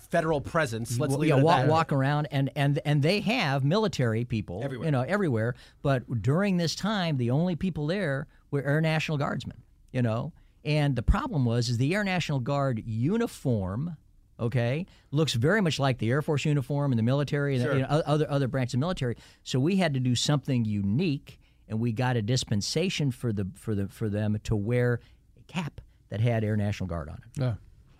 federal 0.10 0.42
presence, 0.42 1.00
let's 1.00 1.12
Well, 1.12 1.20
leave 1.20 1.30
yeah, 1.30 1.36
it 1.36 1.40
at 1.40 1.44
walk, 1.46 1.58
that. 1.62 1.68
walk 1.70 1.92
around 1.94 2.28
and, 2.32 2.50
and 2.58 2.80
and 2.84 3.02
they 3.02 3.22
have 3.22 3.64
military 3.64 4.26
people 4.26 4.62
Everywhere. 4.62 4.86
you 4.88 4.92
know 4.92 5.02
everywhere 5.02 5.56
but 5.82 6.22
during 6.22 6.58
this 6.58 6.76
time 6.76 7.16
the 7.18 7.32
only 7.32 7.56
people 7.56 7.88
there 7.88 8.28
were 8.52 8.62
air 8.62 8.82
national 8.82 9.18
guardsmen 9.18 9.58
you 9.94 10.02
know 10.02 10.34
and 10.66 10.96
the 10.96 11.04
problem 11.04 11.44
was 11.46 11.70
is 11.70 11.78
the 11.78 11.94
air 11.96 12.04
national 12.04 12.40
guard 12.40 12.82
uniform 12.86 13.96
okay 14.40 14.86
looks 15.12 15.34
very 15.34 15.62
much 15.62 15.80
like 15.80 15.98
the 16.00 16.10
air 16.10 16.22
force 16.22 16.44
uniform 16.46 16.92
and 16.92 17.00
the 17.00 17.04
military 17.04 17.56
and 17.56 17.64
Sure. 17.64 17.74
you 17.76 17.82
know, 17.82 17.88
other 17.88 18.30
other 18.30 18.48
branches 18.48 18.74
of 18.76 18.80
military 18.80 19.16
so 19.44 19.60
we 19.60 19.78
had 19.78 19.94
to 19.94 20.00
do 20.00 20.16
something 20.16 20.66
unique 20.66 21.40
and 21.68 21.80
we 21.80 21.92
got 21.92 22.16
a 22.16 22.22
dispensation 22.22 23.12
for 23.12 23.32
the 23.34 23.48
for 23.56 23.76
the 23.76 23.88
for 23.88 24.10
them 24.10 24.38
to 24.44 24.56
wear 24.56 25.00
a 25.40 25.44
cap 25.52 25.82
that 26.10 26.20
had 26.20 26.44
air 26.44 26.56
national 26.58 26.88
guard 26.88 27.10
on 27.10 27.16
it 27.16 27.42
Yeah. 27.42 27.54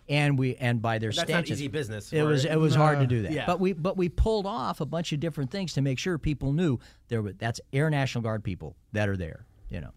and 0.08 0.38
we 0.38 0.54
and 0.56 0.80
by 0.82 0.98
their 0.98 1.10
That's 1.12 1.30
not 1.30 1.50
easy 1.50 1.68
business 1.68 2.12
It 2.12 2.22
was 2.22 2.44
it 2.44 2.56
was 2.56 2.74
hard 2.74 3.00
to 3.00 3.06
do 3.06 3.22
that. 3.22 3.32
Yeah. 3.32 3.46
But 3.46 3.60
we 3.60 3.72
but 3.72 3.96
we 3.96 4.08
pulled 4.08 4.46
off 4.46 4.80
a 4.80 4.86
bunch 4.86 5.12
of 5.12 5.20
different 5.20 5.50
things 5.50 5.72
to 5.74 5.80
make 5.82 5.98
sure 5.98 6.18
people 6.18 6.52
knew 6.52 6.78
there 7.08 7.22
were 7.22 7.32
that's 7.32 7.60
Air 7.72 7.90
National 7.90 8.22
Guard 8.22 8.44
people 8.44 8.76
that 8.92 9.08
are 9.08 9.16
there. 9.16 9.46
You 9.70 9.80
know, 9.80 9.90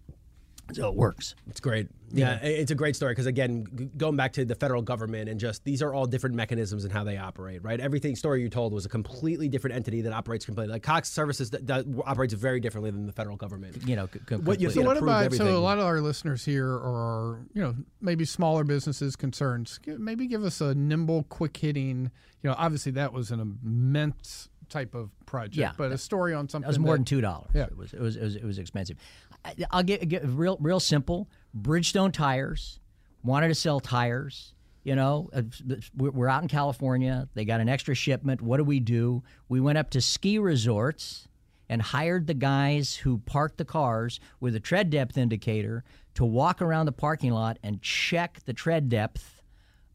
so 0.74 0.90
it 0.90 0.96
works. 0.96 1.36
It's 1.50 1.60
great. 1.60 1.88
Yeah, 2.12 2.40
i- 2.42 2.46
it's 2.46 2.72
a 2.72 2.76
great 2.76 2.96
story 2.96 3.12
because 3.12 3.26
again, 3.26 3.66
g- 3.76 3.90
going 3.98 4.16
back 4.16 4.32
to 4.34 4.46
the 4.46 4.56
federal 4.56 4.82
government 4.82 5.28
and 5.30 5.40
just 5.40 5.64
these 5.66 5.82
are 5.82 5.94
all 5.94 6.06
different 6.06 6.36
mechanisms 6.36 6.84
and 6.86 6.94
how 6.94 7.04
they 7.04 7.18
operate, 7.18 7.64
right? 7.64 7.80
Everything 7.80 8.16
story 8.16 8.42
you 8.42 8.50
told 8.50 8.72
was 8.72 8.86
a 8.86 8.90
completely 8.90 9.50
different 9.50 9.76
entity 9.76 10.02
that 10.02 10.14
operates 10.14 10.46
completely. 10.46 10.72
Like 10.72 10.84
Cox 10.84 11.10
Services 11.10 11.50
that, 11.50 11.68
that 11.68 11.86
operates 12.06 12.34
very 12.34 12.60
differently 12.62 12.92
than 12.92 13.06
the 13.08 13.12
federal 13.12 13.36
government. 13.36 13.86
You 13.86 13.96
know, 13.98 14.06
c- 14.08 14.20
c- 14.30 14.36
What 14.36 14.62
you 14.62 14.68
completely. 14.68 14.70
So 14.70 14.82
what 14.88 14.98
about 14.98 15.26
everything. 15.26 15.48
so 15.48 15.58
a 15.58 15.60
lot 15.60 15.80
of 15.80 15.86
our 15.86 16.00
listeners 16.00 16.46
here 16.46 16.70
are 16.70 17.40
you 17.54 17.62
know 17.62 17.76
maybe 18.00 18.24
smaller 18.26 18.64
businesses 18.64 19.16
concerns. 19.18 19.80
Maybe 19.86 20.28
give 20.28 20.44
us 20.46 20.62
a 20.62 20.74
nimble, 20.76 21.24
quick 21.24 21.58
hitting. 21.58 22.12
You 22.44 22.50
know, 22.52 22.56
obviously 22.58 22.92
that 22.94 23.12
was 23.12 23.32
an 23.32 23.40
immense 23.42 24.48
type 24.70 24.96
of 24.96 25.10
project, 25.26 25.56
Yeah. 25.58 25.72
but 25.78 25.92
a 25.92 25.98
story 25.98 26.34
on 26.34 26.48
something 26.50 26.64
That 26.66 26.70
was 26.70 26.80
more 26.80 26.96
than 26.96 27.06
two 27.06 27.22
dollars. 27.22 27.50
Yeah. 27.54 27.64
It 27.64 27.78
was 27.78 27.94
it 27.94 28.00
was 28.00 28.16
it 28.16 28.24
was, 28.24 28.36
it 28.36 28.44
was 28.44 28.60
expensive. 28.60 28.98
I, 29.46 29.56
I'll 29.72 29.84
get, 29.84 30.08
get 30.08 30.26
real 30.28 30.58
real 30.60 30.80
simple. 30.80 31.30
Bridgestone 31.60 32.12
tires 32.12 32.80
wanted 33.24 33.50
to 33.50 33.56
sell 33.56 33.80
tires. 33.80 34.54
You 34.84 34.96
know, 34.96 35.30
uh, 35.34 35.42
we're 35.96 36.12
we're 36.12 36.30
out 36.30 36.44
in 36.44 36.48
California. 36.48 37.28
They 37.34 37.44
got 37.44 37.60
an 37.60 37.68
extra 37.68 37.94
shipment. 37.94 38.42
What 38.42 38.58
do 38.58 38.64
we 38.64 38.80
do? 38.80 39.22
We 39.50 39.60
went 39.60 39.78
up 39.78 39.90
to 39.92 40.02
ski 40.02 40.40
resorts 40.40 41.28
and 41.70 41.82
hired 41.82 42.28
the 42.28 42.34
guys 42.34 42.96
who 42.96 43.18
parked 43.20 43.58
the 43.58 43.66
cars 43.66 44.22
with 44.40 44.56
a 44.56 44.60
tread 44.62 44.90
depth 44.90 45.18
indicator 45.18 45.84
to 46.14 46.24
walk 46.24 46.62
around 46.62 46.86
the 46.86 46.94
parking 46.94 47.32
lot 47.32 47.60
and 47.62 47.82
check 47.82 48.40
the 48.46 48.54
tread 48.54 48.88
depth 48.88 49.37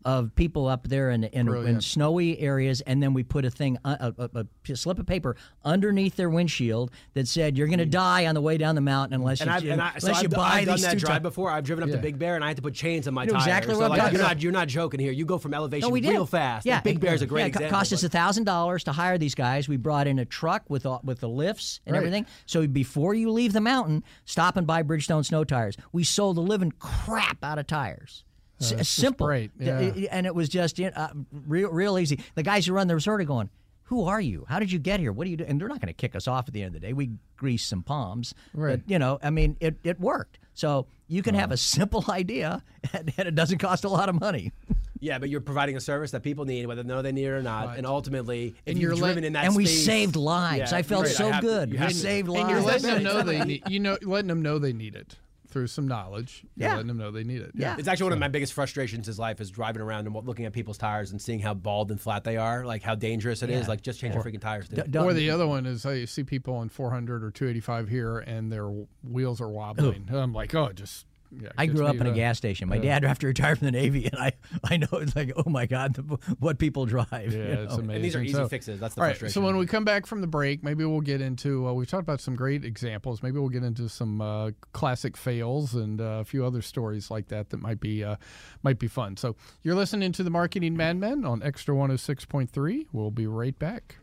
of 0.04 0.34
people 0.34 0.66
up 0.66 0.88
there 0.88 1.10
in 1.10 1.24
in, 1.24 1.48
in 1.48 1.80
snowy 1.80 2.38
areas, 2.38 2.80
and 2.82 3.02
then 3.02 3.14
we 3.14 3.22
put 3.22 3.44
a 3.44 3.50
thing, 3.50 3.78
uh, 3.84 4.12
a, 4.18 4.28
a, 4.34 4.46
a, 4.70 4.76
slip 4.76 4.98
of 4.98 5.06
paper 5.06 5.36
underneath 5.64 6.16
their 6.16 6.30
windshield 6.30 6.90
that 7.14 7.28
said, 7.28 7.56
"You're 7.56 7.66
going 7.68 7.78
to 7.78 7.86
die 7.86 8.26
on 8.26 8.34
the 8.34 8.40
way 8.40 8.58
down 8.58 8.74
the 8.74 8.80
mountain 8.80 9.14
unless 9.14 9.40
And 9.40 9.48
you, 9.50 9.56
I've, 9.56 9.64
and 9.64 9.80
I, 9.82 9.88
unless 9.88 10.02
so 10.02 10.08
you 10.10 10.16
I've, 10.24 10.30
buy 10.30 10.42
I've 10.60 10.66
done 10.66 10.74
these 10.76 10.84
that 10.84 10.92
two 10.92 10.98
drive 11.00 11.22
before. 11.22 11.50
I've 11.50 11.64
driven 11.64 11.82
up 11.84 11.90
Yeah. 11.90 11.96
to 11.96 12.02
Big 12.02 12.18
Bear 12.18 12.34
and 12.36 12.44
I 12.44 12.48
had 12.48 12.56
to 12.56 12.62
put 12.62 12.74
chains 12.74 13.06
on 13.08 13.14
my 13.14 13.22
You 13.24 13.28
know 13.28 13.32
tires. 13.34 13.46
exactly 13.46 13.74
so 13.74 13.80
what 13.80 13.92
I'm 13.92 13.98
like, 13.98 14.12
you're 14.12 14.22
not 14.22 14.42
you're 14.42 14.52
not 14.52 14.68
joking 14.68 15.00
here. 15.00 15.12
You 15.12 15.24
go 15.24 15.38
from 15.38 15.54
elevation 15.54 15.88
No, 15.88 15.92
we 15.92 16.00
did 16.00 16.10
real 16.10 16.26
fast. 16.26 16.66
Yeah, 16.66 16.76
Like, 16.76 16.84
Big 16.84 17.00
Bear's 17.00 17.22
a 17.22 17.26
great 17.26 17.40
yeah, 17.40 17.46
it 17.46 17.48
example. 17.48 17.70
co- 17.70 17.76
cost 17.78 17.92
us 17.92 18.02
a 18.02 18.08
thousand 18.08 18.44
dollars 18.44 18.84
to 18.84 18.92
hire 18.92 19.18
these 19.18 19.34
guys. 19.34 19.68
We 19.68 19.76
brought 19.76 20.06
in 20.06 20.18
a 20.18 20.24
truck 20.24 20.62
with 20.68 20.86
all, 20.86 21.00
with 21.04 21.20
the 21.20 21.28
lifts 21.28 21.80
and 21.86 21.94
Right. 21.94 21.98
everything. 21.98 22.26
So 22.46 22.66
before 22.66 23.14
you 23.14 23.30
leave 23.30 23.52
the 23.52 23.60
mountain, 23.60 24.02
stop 24.24 24.56
and 24.56 24.66
buy 24.66 24.82
Bridgestone 24.82 25.24
snow 25.24 25.44
tires. 25.44 25.76
We 25.92 26.04
sold 26.04 26.36
the 26.36 26.40
living 26.42 26.72
crap 26.78 27.42
out 27.44 27.58
of 27.58 27.66
tires. 27.66 28.24
S- 28.62 28.70
that's 28.72 28.88
simple, 28.88 29.26
great, 29.26 29.50
yeah. 29.58 29.78
and 30.10 30.26
it 30.26 30.34
was 30.34 30.48
just 30.48 30.80
uh, 30.80 31.08
real, 31.30 31.70
real 31.70 31.98
easy. 31.98 32.20
The 32.34 32.42
guys 32.42 32.66
who 32.66 32.72
run 32.72 32.86
the 32.88 32.94
resort 32.94 33.20
are 33.20 33.24
going, 33.24 33.50
"Who 33.84 34.04
are 34.04 34.20
you? 34.20 34.44
How 34.48 34.58
did 34.58 34.70
you 34.72 34.78
get 34.78 35.00
here? 35.00 35.12
What 35.12 35.24
do 35.24 35.30
you 35.30 35.36
do?" 35.36 35.44
And 35.46 35.60
they're 35.60 35.68
not 35.68 35.80
going 35.80 35.88
to 35.88 35.92
kick 35.94 36.14
us 36.16 36.26
off 36.28 36.48
at 36.48 36.54
the 36.54 36.62
end 36.62 36.74
of 36.74 36.80
the 36.80 36.86
day. 36.86 36.92
We 36.92 37.10
greased 37.36 37.68
some 37.68 37.82
palms, 37.82 38.34
Right. 38.54 38.80
But 38.84 38.90
you 38.90 38.98
know, 38.98 39.18
I 39.22 39.30
mean, 39.30 39.56
it 39.60 39.76
it 39.84 39.98
worked. 40.00 40.38
So 40.54 40.86
you 41.08 41.22
can 41.22 41.34
have 41.34 41.50
a 41.50 41.56
simple 41.56 42.04
idea, 42.10 42.62
and, 42.92 43.12
and 43.16 43.28
it 43.28 43.34
doesn't 43.34 43.58
cost 43.58 43.84
a 43.84 43.88
lot 43.88 44.08
of 44.08 44.18
money. 44.20 44.52
Yeah, 45.04 45.18
but 45.18 45.28
you're 45.30 45.40
providing 45.40 45.76
a 45.76 45.80
service 45.80 46.12
that 46.12 46.22
people 46.22 46.44
need, 46.44 46.64
whether 46.66 46.84
they 46.84 46.88
know 46.88 47.02
they 47.02 47.10
need 47.10 47.24
it 47.24 47.30
or 47.30 47.42
not. 47.42 47.76
And 47.76 47.84
ultimately, 47.88 48.46
if 48.46 48.54
And 48.68 48.76
you've 48.76 48.82
you're 48.82 48.94
let- 48.94 49.06
driven 49.14 49.24
in 49.24 49.32
that 49.32 49.46
and 49.46 49.56
we 49.56 49.66
saved 49.66 50.14
lives. 50.14 50.70
Yeah, 50.70 50.78
I 50.78 50.82
felt 50.84 51.06
right, 51.06 51.12
so 51.12 51.28
have 51.32 51.42
good. 51.42 51.70
you 51.70 51.72
we 51.72 51.78
have 51.78 51.88
to. 51.88 51.94
saved 51.96 52.28
And 52.28 52.36
lives. 52.36 52.50
you're 52.50 52.60
letting 52.60 52.86
them 52.86 53.02
know 53.02 53.22
they 53.24 53.44
need, 53.44 53.62
you 53.68 53.80
know, 53.80 53.98
letting 54.02 54.28
them 54.28 54.42
know 54.42 54.60
they 54.60 54.72
need 54.72 54.94
it 54.94 55.16
through 55.52 55.68
some 55.68 55.86
knowledge. 55.86 56.44
You're 56.56 56.68
Yeah. 56.68 56.72
letting 56.74 56.88
them 56.88 56.96
know 56.98 57.10
they 57.10 57.22
need 57.24 57.42
it. 57.42 57.52
Yeah. 57.54 57.76
It's 57.78 57.86
actually 57.86 58.04
one 58.04 58.12
of 58.14 58.18
my 58.18 58.28
biggest 58.28 58.52
frustrations 58.54 59.08
in 59.08 59.14
life 59.16 59.40
is 59.40 59.50
driving 59.50 59.82
around 59.82 60.06
and 60.06 60.26
looking 60.26 60.46
at 60.46 60.52
people's 60.52 60.78
tires 60.78 61.12
and 61.12 61.20
seeing 61.20 61.38
how 61.40 61.54
bald 61.54 61.90
and 61.90 62.00
flat 62.00 62.24
they 62.24 62.36
are, 62.36 62.64
like 62.64 62.82
how 62.82 62.94
dangerous 62.94 63.42
it 63.42 63.50
is. 63.50 63.62
Yeah. 63.62 63.68
Like, 63.68 63.82
just 63.82 64.00
change 64.00 64.14
your 64.14 64.22
freaking 64.24 64.40
tires, 64.40 64.68
dude. 64.68 64.90
D- 64.90 64.98
Or 64.98 65.12
the 65.12 65.30
other 65.30 65.46
one 65.46 65.66
is 65.66 65.84
I 65.86 66.06
see 66.06 66.24
people 66.24 66.54
on 66.56 66.68
400 66.68 67.22
or 67.22 67.30
285 67.30 67.88
here, 67.88 68.18
and 68.18 68.50
their 68.50 68.68
wheels 69.02 69.40
are 69.40 69.50
wobbling. 69.50 70.08
I'm 70.12 70.32
like, 70.32 70.54
oh, 70.54 70.72
just. 70.72 71.06
Yeah, 71.40 71.48
I 71.56 71.66
grew 71.66 71.86
up 71.86 71.96
in 71.96 72.06
a 72.06 72.12
gas 72.12 72.36
station. 72.36 72.68
My 72.68 72.78
dad, 72.78 73.04
after 73.06 73.26
retired 73.26 73.58
from 73.58 73.66
the 73.66 73.72
Navy, 73.72 74.04
and 74.12 74.20
I, 74.20 74.32
I 74.64 74.76
know 74.76 74.86
it's 74.92 75.16
like, 75.16 75.32
oh 75.36 75.48
my 75.48 75.64
God, 75.66 75.94
the, 75.94 76.02
what 76.38 76.58
people 76.58 76.84
drive. 76.84 77.08
Yeah, 77.32 77.38
you 77.38 77.42
it's 77.64 77.74
amazing. 77.74 77.90
And 77.96 78.04
these 78.04 78.16
are 78.16 78.22
easy 78.22 78.34
So- 78.34 78.48
fixes. 78.48 78.80
That's 78.80 78.94
the 78.94 79.00
All 79.00 79.06
right, 79.06 79.16
frustration. 79.16 79.40
so 79.42 79.46
when 79.46 79.56
we 79.56 79.66
come 79.66 79.84
back 79.84 80.06
from 80.06 80.20
the 80.20 80.26
break, 80.26 80.62
maybe 80.62 80.84
we'll 80.84 81.00
get 81.00 81.20
into. 81.20 81.66
Uh, 81.66 81.72
we've 81.72 81.88
talked 81.88 82.02
about 82.02 82.20
some 82.20 82.36
great 82.36 82.64
examples. 82.64 83.22
Maybe 83.22 83.38
we'll 83.38 83.48
get 83.48 83.62
into 83.62 83.88
some 83.88 84.20
uh, 84.20 84.50
classic 84.72 85.16
fails 85.16 85.74
and 85.74 86.00
uh, 86.00 86.04
a 86.20 86.24
few 86.24 86.44
other 86.44 86.60
stories 86.62 87.10
like 87.10 87.28
that 87.28 87.50
that 87.50 87.60
might 87.60 87.80
be 87.80 88.04
uh, 88.04 88.16
might 88.62 88.78
be 88.78 88.88
fun. 88.88 89.16
So 89.16 89.36
you're 89.62 89.74
listening 89.76 90.12
to 90.12 90.22
the 90.22 90.30
Marketing 90.30 90.76
Madmen 90.76 91.24
on 91.24 91.42
Extra 91.42 91.74
106.3. 91.74 92.86
We'll 92.92 93.10
be 93.10 93.26
right 93.26 93.58
back. 93.58 93.96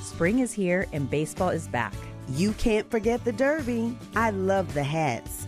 Spring 0.00 0.38
is 0.38 0.52
here 0.52 0.86
and 0.92 1.10
baseball 1.10 1.50
is 1.50 1.68
back. 1.68 1.92
You 2.30 2.52
can't 2.52 2.90
forget 2.90 3.24
the 3.24 3.32
Derby. 3.32 3.96
I 4.14 4.30
love 4.30 4.72
the 4.74 4.82
hats. 4.82 5.47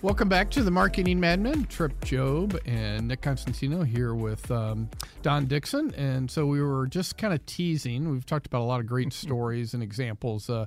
Welcome 0.00 0.28
back 0.28 0.48
to 0.50 0.62
the 0.62 0.70
Marketing 0.70 1.18
Madmen. 1.18 1.64
Trip 1.64 2.04
Job 2.04 2.56
and 2.64 3.08
Nick 3.08 3.20
Constantino 3.20 3.82
here 3.82 4.14
with 4.14 4.48
um, 4.48 4.88
Don 5.22 5.46
Dixon. 5.46 5.92
And 5.96 6.30
so 6.30 6.46
we 6.46 6.62
were 6.62 6.86
just 6.86 7.18
kind 7.18 7.34
of 7.34 7.44
teasing. 7.46 8.08
We've 8.08 8.24
talked 8.24 8.46
about 8.46 8.60
a 8.60 8.64
lot 8.64 8.78
of 8.78 8.86
great 8.86 9.12
stories 9.12 9.74
and 9.74 9.82
examples 9.82 10.48
uh, 10.48 10.66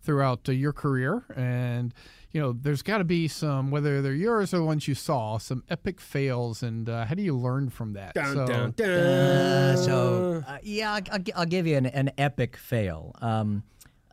throughout 0.00 0.48
uh, 0.48 0.52
your 0.52 0.72
career. 0.72 1.24
And, 1.36 1.92
you 2.32 2.40
know, 2.40 2.54
there's 2.54 2.80
got 2.80 2.98
to 2.98 3.04
be 3.04 3.28
some, 3.28 3.70
whether 3.70 4.00
they're 4.00 4.14
yours 4.14 4.54
or 4.54 4.58
the 4.58 4.64
ones 4.64 4.88
you 4.88 4.94
saw, 4.94 5.36
some 5.36 5.62
epic 5.68 6.00
fails. 6.00 6.62
And 6.62 6.88
uh, 6.88 7.04
how 7.04 7.14
do 7.14 7.22
you 7.22 7.36
learn 7.36 7.68
from 7.68 7.92
that? 7.92 8.14
Dun, 8.14 8.34
so, 8.34 8.46
dun, 8.46 8.70
dun. 8.76 8.88
Uh, 8.88 9.76
so 9.76 10.44
uh, 10.48 10.56
yeah, 10.62 10.94
I'll, 10.94 11.02
I'll, 11.12 11.20
I'll 11.36 11.46
give 11.46 11.66
you 11.66 11.76
an, 11.76 11.84
an 11.84 12.12
epic 12.16 12.56
fail. 12.56 13.14
Um, 13.20 13.62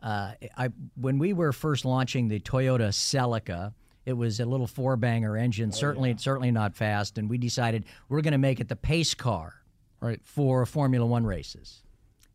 uh, 0.02 0.32
I 0.58 0.68
when 0.94 1.18
we 1.18 1.32
were 1.32 1.52
first 1.52 1.86
launching 1.86 2.28
the 2.28 2.38
Toyota 2.38 2.90
Celica, 2.90 3.72
it 4.08 4.16
was 4.16 4.40
a 4.40 4.46
little 4.46 4.66
four 4.66 4.96
banger 4.96 5.36
engine, 5.36 5.68
oh, 5.72 5.76
certainly 5.76 6.14
certainly 6.18 6.50
not 6.50 6.74
fast, 6.74 7.18
and 7.18 7.28
we 7.28 7.36
decided 7.38 7.84
we're 8.08 8.22
going 8.22 8.32
to 8.32 8.38
make 8.38 8.58
it 8.60 8.68
the 8.68 8.76
pace 8.76 9.14
car 9.14 9.54
Right. 10.00 10.20
for 10.24 10.64
Formula 10.64 11.04
One 11.04 11.24
races. 11.26 11.82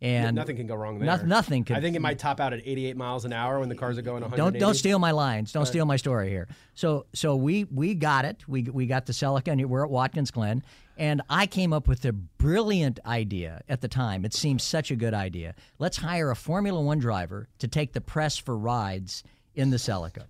And 0.02 0.36
nothing 0.36 0.58
can 0.58 0.68
go 0.68 0.76
wrong 0.76 1.00
there. 1.00 1.06
Noth- 1.06 1.24
nothing 1.24 1.64
can- 1.64 1.78
I 1.78 1.82
think 1.82 1.96
it 1.96 2.02
might 2.02 2.20
top 2.28 2.42
out 2.42 2.52
at 2.52 2.60
88 2.66 2.98
miles 2.98 3.24
an 3.24 3.32
hour 3.32 3.60
when 3.62 3.70
the 3.70 3.76
cars 3.76 3.98
are 3.98 4.02
going 4.02 4.22
100. 4.22 4.36
don't 4.38 4.60
don't 4.60 4.74
steal 4.76 5.00
my 5.00 5.12
lines. 5.12 5.52
Don't 5.54 5.66
steal 5.66 5.86
my 5.86 5.96
story 5.96 6.30
here. 6.30 6.48
So 6.76 7.06
so 7.14 7.36
we 7.38 7.64
we 7.64 7.96
got 7.96 8.26
it. 8.26 8.44
We 8.48 8.64
we 8.64 8.86
got 8.86 9.06
the 9.06 9.14
Celica, 9.14 9.48
and 9.54 9.66
we're 9.70 9.86
at 9.86 9.90
Watkins 9.90 10.30
Glen, 10.30 10.62
and 10.98 11.22
I 11.30 11.46
came 11.48 11.72
up 11.72 11.88
with 11.88 12.04
a 12.04 12.12
brilliant 12.12 13.00
idea 13.06 13.62
at 13.70 13.80
the 13.80 13.88
time. 13.88 14.26
It 14.26 14.34
seemed 14.34 14.62
such 14.62 14.92
a 14.92 14.96
good 14.98 15.14
idea. 15.14 15.56
Let's 15.80 15.96
hire 15.98 16.30
a 16.32 16.36
Formula 16.36 16.82
One 16.82 17.00
driver 17.00 17.48
to 17.60 17.68
take 17.70 17.94
the 17.94 18.02
press 18.02 18.38
for 18.38 18.58
rides 18.58 19.24
in 19.56 19.70
the 19.70 19.78
Celica. 19.78 20.24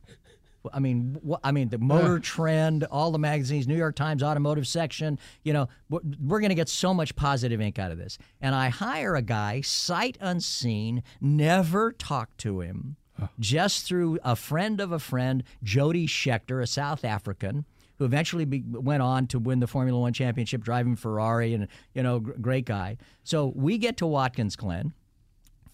I 0.71 0.79
mean, 0.79 1.19
wh- 1.27 1.39
I 1.43 1.51
mean, 1.51 1.69
the 1.69 1.77
Motor 1.77 2.19
Trend, 2.19 2.83
all 2.85 3.11
the 3.11 3.19
magazines, 3.19 3.67
New 3.67 3.75
York 3.75 3.95
Times 3.95 4.23
automotive 4.23 4.67
section. 4.67 5.19
You 5.43 5.53
know, 5.53 5.69
we're, 5.89 5.99
we're 6.21 6.39
going 6.39 6.49
to 6.49 6.55
get 6.55 6.69
so 6.69 6.93
much 6.93 7.15
positive 7.15 7.59
ink 7.59 7.79
out 7.79 7.91
of 7.91 7.97
this. 7.97 8.17
And 8.41 8.55
I 8.55 8.69
hire 8.69 9.15
a 9.15 9.21
guy, 9.21 9.61
sight 9.61 10.17
unseen, 10.21 11.03
never 11.19 11.91
talk 11.91 12.35
to 12.37 12.61
him, 12.61 12.95
just 13.39 13.85
through 13.85 14.19
a 14.23 14.35
friend 14.35 14.79
of 14.79 14.91
a 14.91 14.99
friend, 14.99 15.43
Jody 15.63 16.07
Scheckter, 16.07 16.61
a 16.61 16.67
South 16.67 17.03
African, 17.03 17.65
who 17.97 18.05
eventually 18.05 18.45
be, 18.45 18.63
went 18.65 19.03
on 19.03 19.27
to 19.27 19.39
win 19.39 19.59
the 19.59 19.67
Formula 19.67 19.99
One 19.99 20.13
championship 20.13 20.63
driving 20.63 20.95
Ferrari, 20.95 21.53
and 21.53 21.67
you 21.93 22.03
know, 22.03 22.19
gr- 22.19 22.31
great 22.41 22.65
guy. 22.65 22.97
So 23.23 23.51
we 23.55 23.77
get 23.77 23.97
to 23.97 24.07
Watkins 24.07 24.55
Glen. 24.55 24.93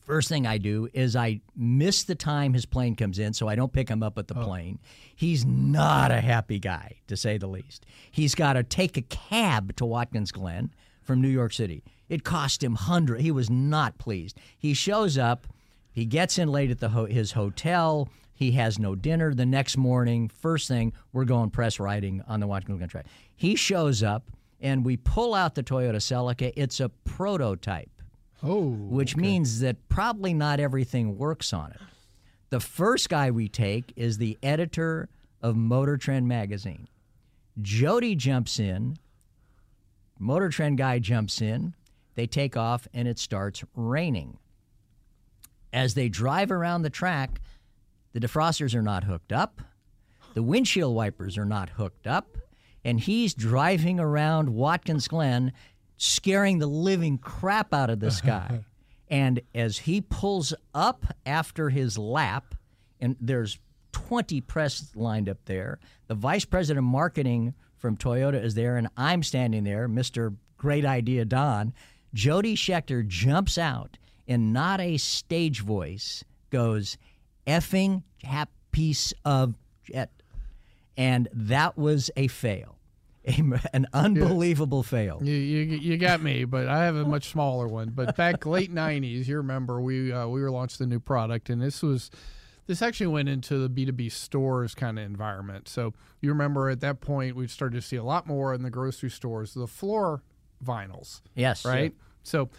First 0.09 0.27
thing 0.27 0.47
I 0.47 0.57
do 0.57 0.89
is 0.91 1.15
I 1.15 1.39
miss 1.55 2.03
the 2.03 2.15
time 2.15 2.53
his 2.53 2.65
plane 2.65 2.95
comes 2.95 3.19
in, 3.19 3.31
so 3.33 3.47
I 3.47 3.53
don't 3.53 3.71
pick 3.71 3.89
him 3.89 4.01
up 4.01 4.17
at 4.17 4.27
the 4.27 4.39
oh. 4.39 4.43
plane. 4.43 4.79
He's 5.15 5.45
not 5.45 6.09
a 6.09 6.19
happy 6.19 6.57
guy, 6.57 6.95
to 7.05 7.15
say 7.15 7.37
the 7.37 7.45
least. 7.45 7.85
He's 8.09 8.33
got 8.33 8.53
to 8.53 8.63
take 8.63 8.97
a 8.97 9.03
cab 9.03 9.75
to 9.75 9.85
Watkins 9.85 10.31
Glen 10.31 10.73
from 11.03 11.21
New 11.21 11.27
York 11.27 11.53
City. 11.53 11.83
It 12.09 12.23
cost 12.23 12.63
him 12.63 12.73
hundred. 12.73 13.21
He 13.21 13.29
was 13.29 13.51
not 13.51 13.99
pleased. 13.99 14.39
He 14.57 14.73
shows 14.73 15.15
up. 15.15 15.45
He 15.91 16.05
gets 16.05 16.39
in 16.39 16.49
late 16.49 16.71
at 16.71 16.79
the 16.79 16.89
ho- 16.89 17.05
his 17.05 17.33
hotel. 17.33 18.09
He 18.33 18.53
has 18.53 18.79
no 18.79 18.95
dinner 18.95 19.35
the 19.35 19.45
next 19.45 19.77
morning. 19.77 20.27
First 20.27 20.67
thing, 20.67 20.91
we're 21.13 21.25
going 21.25 21.51
press 21.51 21.79
riding 21.79 22.23
on 22.27 22.39
the 22.39 22.47
Watkins 22.47 22.79
Glen 22.79 22.89
track. 22.89 23.05
He 23.35 23.55
shows 23.55 24.01
up, 24.01 24.31
and 24.59 24.83
we 24.83 24.97
pull 24.97 25.35
out 25.35 25.53
the 25.53 25.61
Toyota 25.61 25.97
Celica. 25.97 26.51
It's 26.55 26.79
a 26.79 26.89
prototype 26.89 27.91
Oh, 28.41 28.69
which 28.69 29.17
means 29.17 29.59
that 29.59 29.89
probably 29.89 30.33
not 30.33 30.59
everything 30.59 31.17
works 31.17 31.51
on 31.51 31.71
it. 31.71 31.81
The 32.49 32.59
first 32.59 33.09
guy 33.09 33.31
we 33.31 33.47
take 33.47 33.93
is 33.95 34.17
the 34.17 34.37
editor 34.41 35.09
of 35.41 35.55
Motor 35.55 35.97
Trend 35.97 36.27
magazine. 36.27 36.87
Jody 37.61 38.15
jumps 38.15 38.59
in, 38.59 38.97
Motor 40.17 40.49
Trend 40.49 40.77
guy 40.77 40.99
jumps 40.99 41.41
in, 41.41 41.75
they 42.15 42.27
take 42.27 42.57
off, 42.57 42.87
and 42.93 43.07
it 43.07 43.19
starts 43.19 43.63
raining. 43.75 44.37
As 45.71 45.93
they 45.93 46.09
drive 46.09 46.51
around 46.51 46.81
the 46.81 46.89
track, 46.89 47.41
the 48.13 48.19
defrosters 48.19 48.73
are 48.73 48.81
not 48.81 49.03
hooked 49.03 49.31
up, 49.31 49.61
the 50.33 50.43
windshield 50.43 50.95
wipers 50.95 51.37
are 51.37 51.45
not 51.45 51.69
hooked 51.71 52.07
up, 52.07 52.37
and 52.83 52.99
he's 52.99 53.33
driving 53.33 53.99
around 53.99 54.49
Watkins 54.49 55.07
Glen 55.07 55.51
scaring 55.99 56.57
the 56.57 56.65
living 56.65 57.19
crap 57.19 57.73
out 57.73 57.91
of 57.91 57.99
this 57.99 58.21
guy. 58.35 58.61
and 59.09 59.41
as 59.53 59.77
he 59.79 60.01
pulls 60.01 60.53
up 60.73 61.05
after 61.27 61.69
his 61.69 61.97
lap, 61.97 62.55
and 62.99 63.15
there's 63.21 63.59
20 63.91 64.41
press 64.41 64.91
lined 64.95 65.29
up 65.29 65.37
there, 65.45 65.77
the 66.07 66.15
vice 66.15 66.45
president 66.45 66.79
of 66.85 66.89
marketing 66.89 67.53
from 67.77 67.95
Toyota 67.95 68.43
is 68.43 68.55
there, 68.55 68.77
and 68.77 68.87
I'm 68.97 69.21
standing 69.23 69.63
there, 69.63 69.87
Mr. 69.87 70.35
Great 70.57 70.85
Idea 70.85 71.25
Don. 71.25 71.73
Jody 72.13 72.55
Scheckter 72.55 73.05
jumps 73.07 73.57
out 73.57 73.97
in 74.25 74.51
not 74.51 74.81
a 74.81 74.97
stage 74.97 75.61
voice, 75.61 76.23
goes, 76.49 76.97
effing 77.45 78.03
hap 78.23 78.49
piece 78.71 79.13
of 79.23 79.55
jet. 79.83 80.09
And 80.97 81.29
that 81.31 81.77
was 81.77 82.11
a 82.17 82.27
fail. 82.27 82.78
An 83.73 83.87
unbelievable 83.93 84.83
fail. 84.83 85.19
You, 85.23 85.33
you 85.33 85.77
you 85.77 85.97
got 85.97 86.21
me, 86.21 86.45
but 86.45 86.67
I 86.67 86.85
have 86.85 86.95
a 86.95 87.05
much 87.05 87.29
smaller 87.29 87.67
one. 87.67 87.89
But 87.89 88.15
back 88.15 88.45
late 88.45 88.73
'90s, 88.73 89.27
you 89.27 89.37
remember 89.37 89.81
we 89.81 90.11
uh, 90.11 90.27
we 90.27 90.41
were 90.41 90.51
launched 90.51 90.81
a 90.81 90.85
new 90.85 90.99
product, 90.99 91.49
and 91.49 91.61
this 91.61 91.81
was 91.81 92.11
this 92.67 92.81
actually 92.83 93.07
went 93.07 93.27
into 93.27 93.67
the 93.67 93.69
B2B 93.69 94.11
stores 94.11 94.75
kind 94.75 94.99
of 94.99 95.05
environment. 95.05 95.67
So 95.67 95.93
you 96.21 96.29
remember 96.29 96.69
at 96.69 96.81
that 96.81 97.01
point 97.01 97.35
we 97.35 97.47
started 97.47 97.81
to 97.81 97.87
see 97.87 97.95
a 97.95 98.03
lot 98.03 98.27
more 98.27 98.53
in 98.53 98.61
the 98.61 98.69
grocery 98.69 99.09
stores 99.09 99.55
the 99.55 99.65
floor 99.65 100.21
vinyls. 100.63 101.21
Yes. 101.35 101.65
Right. 101.65 101.93
Yeah. 101.95 102.03
So 102.21 102.49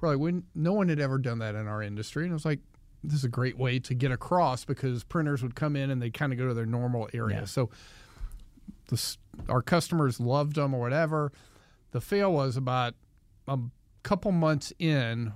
we're 0.00 0.08
like, 0.08 0.18
we, 0.18 0.42
no 0.56 0.72
one 0.72 0.88
had 0.88 0.98
ever 0.98 1.18
done 1.18 1.38
that 1.38 1.54
in 1.54 1.68
our 1.68 1.82
industry, 1.82 2.24
and 2.24 2.32
it 2.32 2.34
was 2.34 2.44
like, 2.44 2.58
this 3.04 3.14
is 3.14 3.24
a 3.24 3.28
great 3.28 3.56
way 3.56 3.78
to 3.78 3.94
get 3.94 4.10
across 4.10 4.64
because 4.64 5.04
printers 5.04 5.42
would 5.42 5.54
come 5.54 5.76
in 5.76 5.90
and 5.90 6.02
they 6.02 6.10
kind 6.10 6.32
of 6.32 6.38
go 6.38 6.48
to 6.48 6.54
their 6.54 6.66
normal 6.66 7.08
area. 7.14 7.40
Yeah. 7.40 7.44
So 7.44 7.70
the, 8.88 9.16
our 9.48 9.62
customers 9.62 10.20
loved 10.20 10.56
them 10.56 10.74
or 10.74 10.80
whatever. 10.80 11.32
The 11.92 12.00
fail 12.00 12.32
was 12.32 12.56
about 12.56 12.94
a 13.48 13.58
couple 14.02 14.32
months 14.32 14.72
in. 14.78 15.32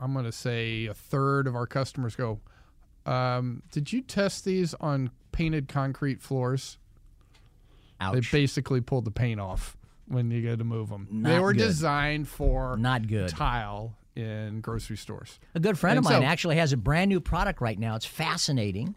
I'm 0.00 0.12
going 0.12 0.24
to 0.24 0.32
say 0.32 0.86
a 0.86 0.94
third 0.94 1.46
of 1.46 1.56
our 1.56 1.66
customers 1.66 2.14
go, 2.16 2.40
um, 3.06 3.62
"Did 3.70 3.92
you 3.92 4.02
test 4.02 4.44
these 4.44 4.74
on 4.74 5.10
painted 5.32 5.68
concrete 5.68 6.20
floors?" 6.20 6.78
Ouch. 8.00 8.14
They 8.30 8.38
basically 8.40 8.80
pulled 8.80 9.06
the 9.06 9.10
paint 9.10 9.40
off 9.40 9.76
when 10.06 10.30
you 10.30 10.42
go 10.42 10.54
to 10.54 10.64
move 10.64 10.90
them. 10.90 11.08
Not 11.10 11.28
they 11.30 11.38
were 11.40 11.52
good. 11.52 11.60
designed 11.64 12.28
for 12.28 12.76
not 12.76 13.08
good 13.08 13.28
tile 13.30 13.96
in 14.14 14.60
grocery 14.60 14.96
stores. 14.96 15.38
A 15.54 15.60
good 15.60 15.78
friend 15.78 15.96
And 15.98 16.06
of 16.06 16.12
mine 16.12 16.22
so- 16.22 16.26
actually 16.26 16.56
has 16.56 16.72
a 16.72 16.76
brand 16.76 17.08
new 17.08 17.20
product 17.20 17.60
right 17.60 17.78
now. 17.78 17.96
It's 17.96 18.06
fascinating. 18.06 18.94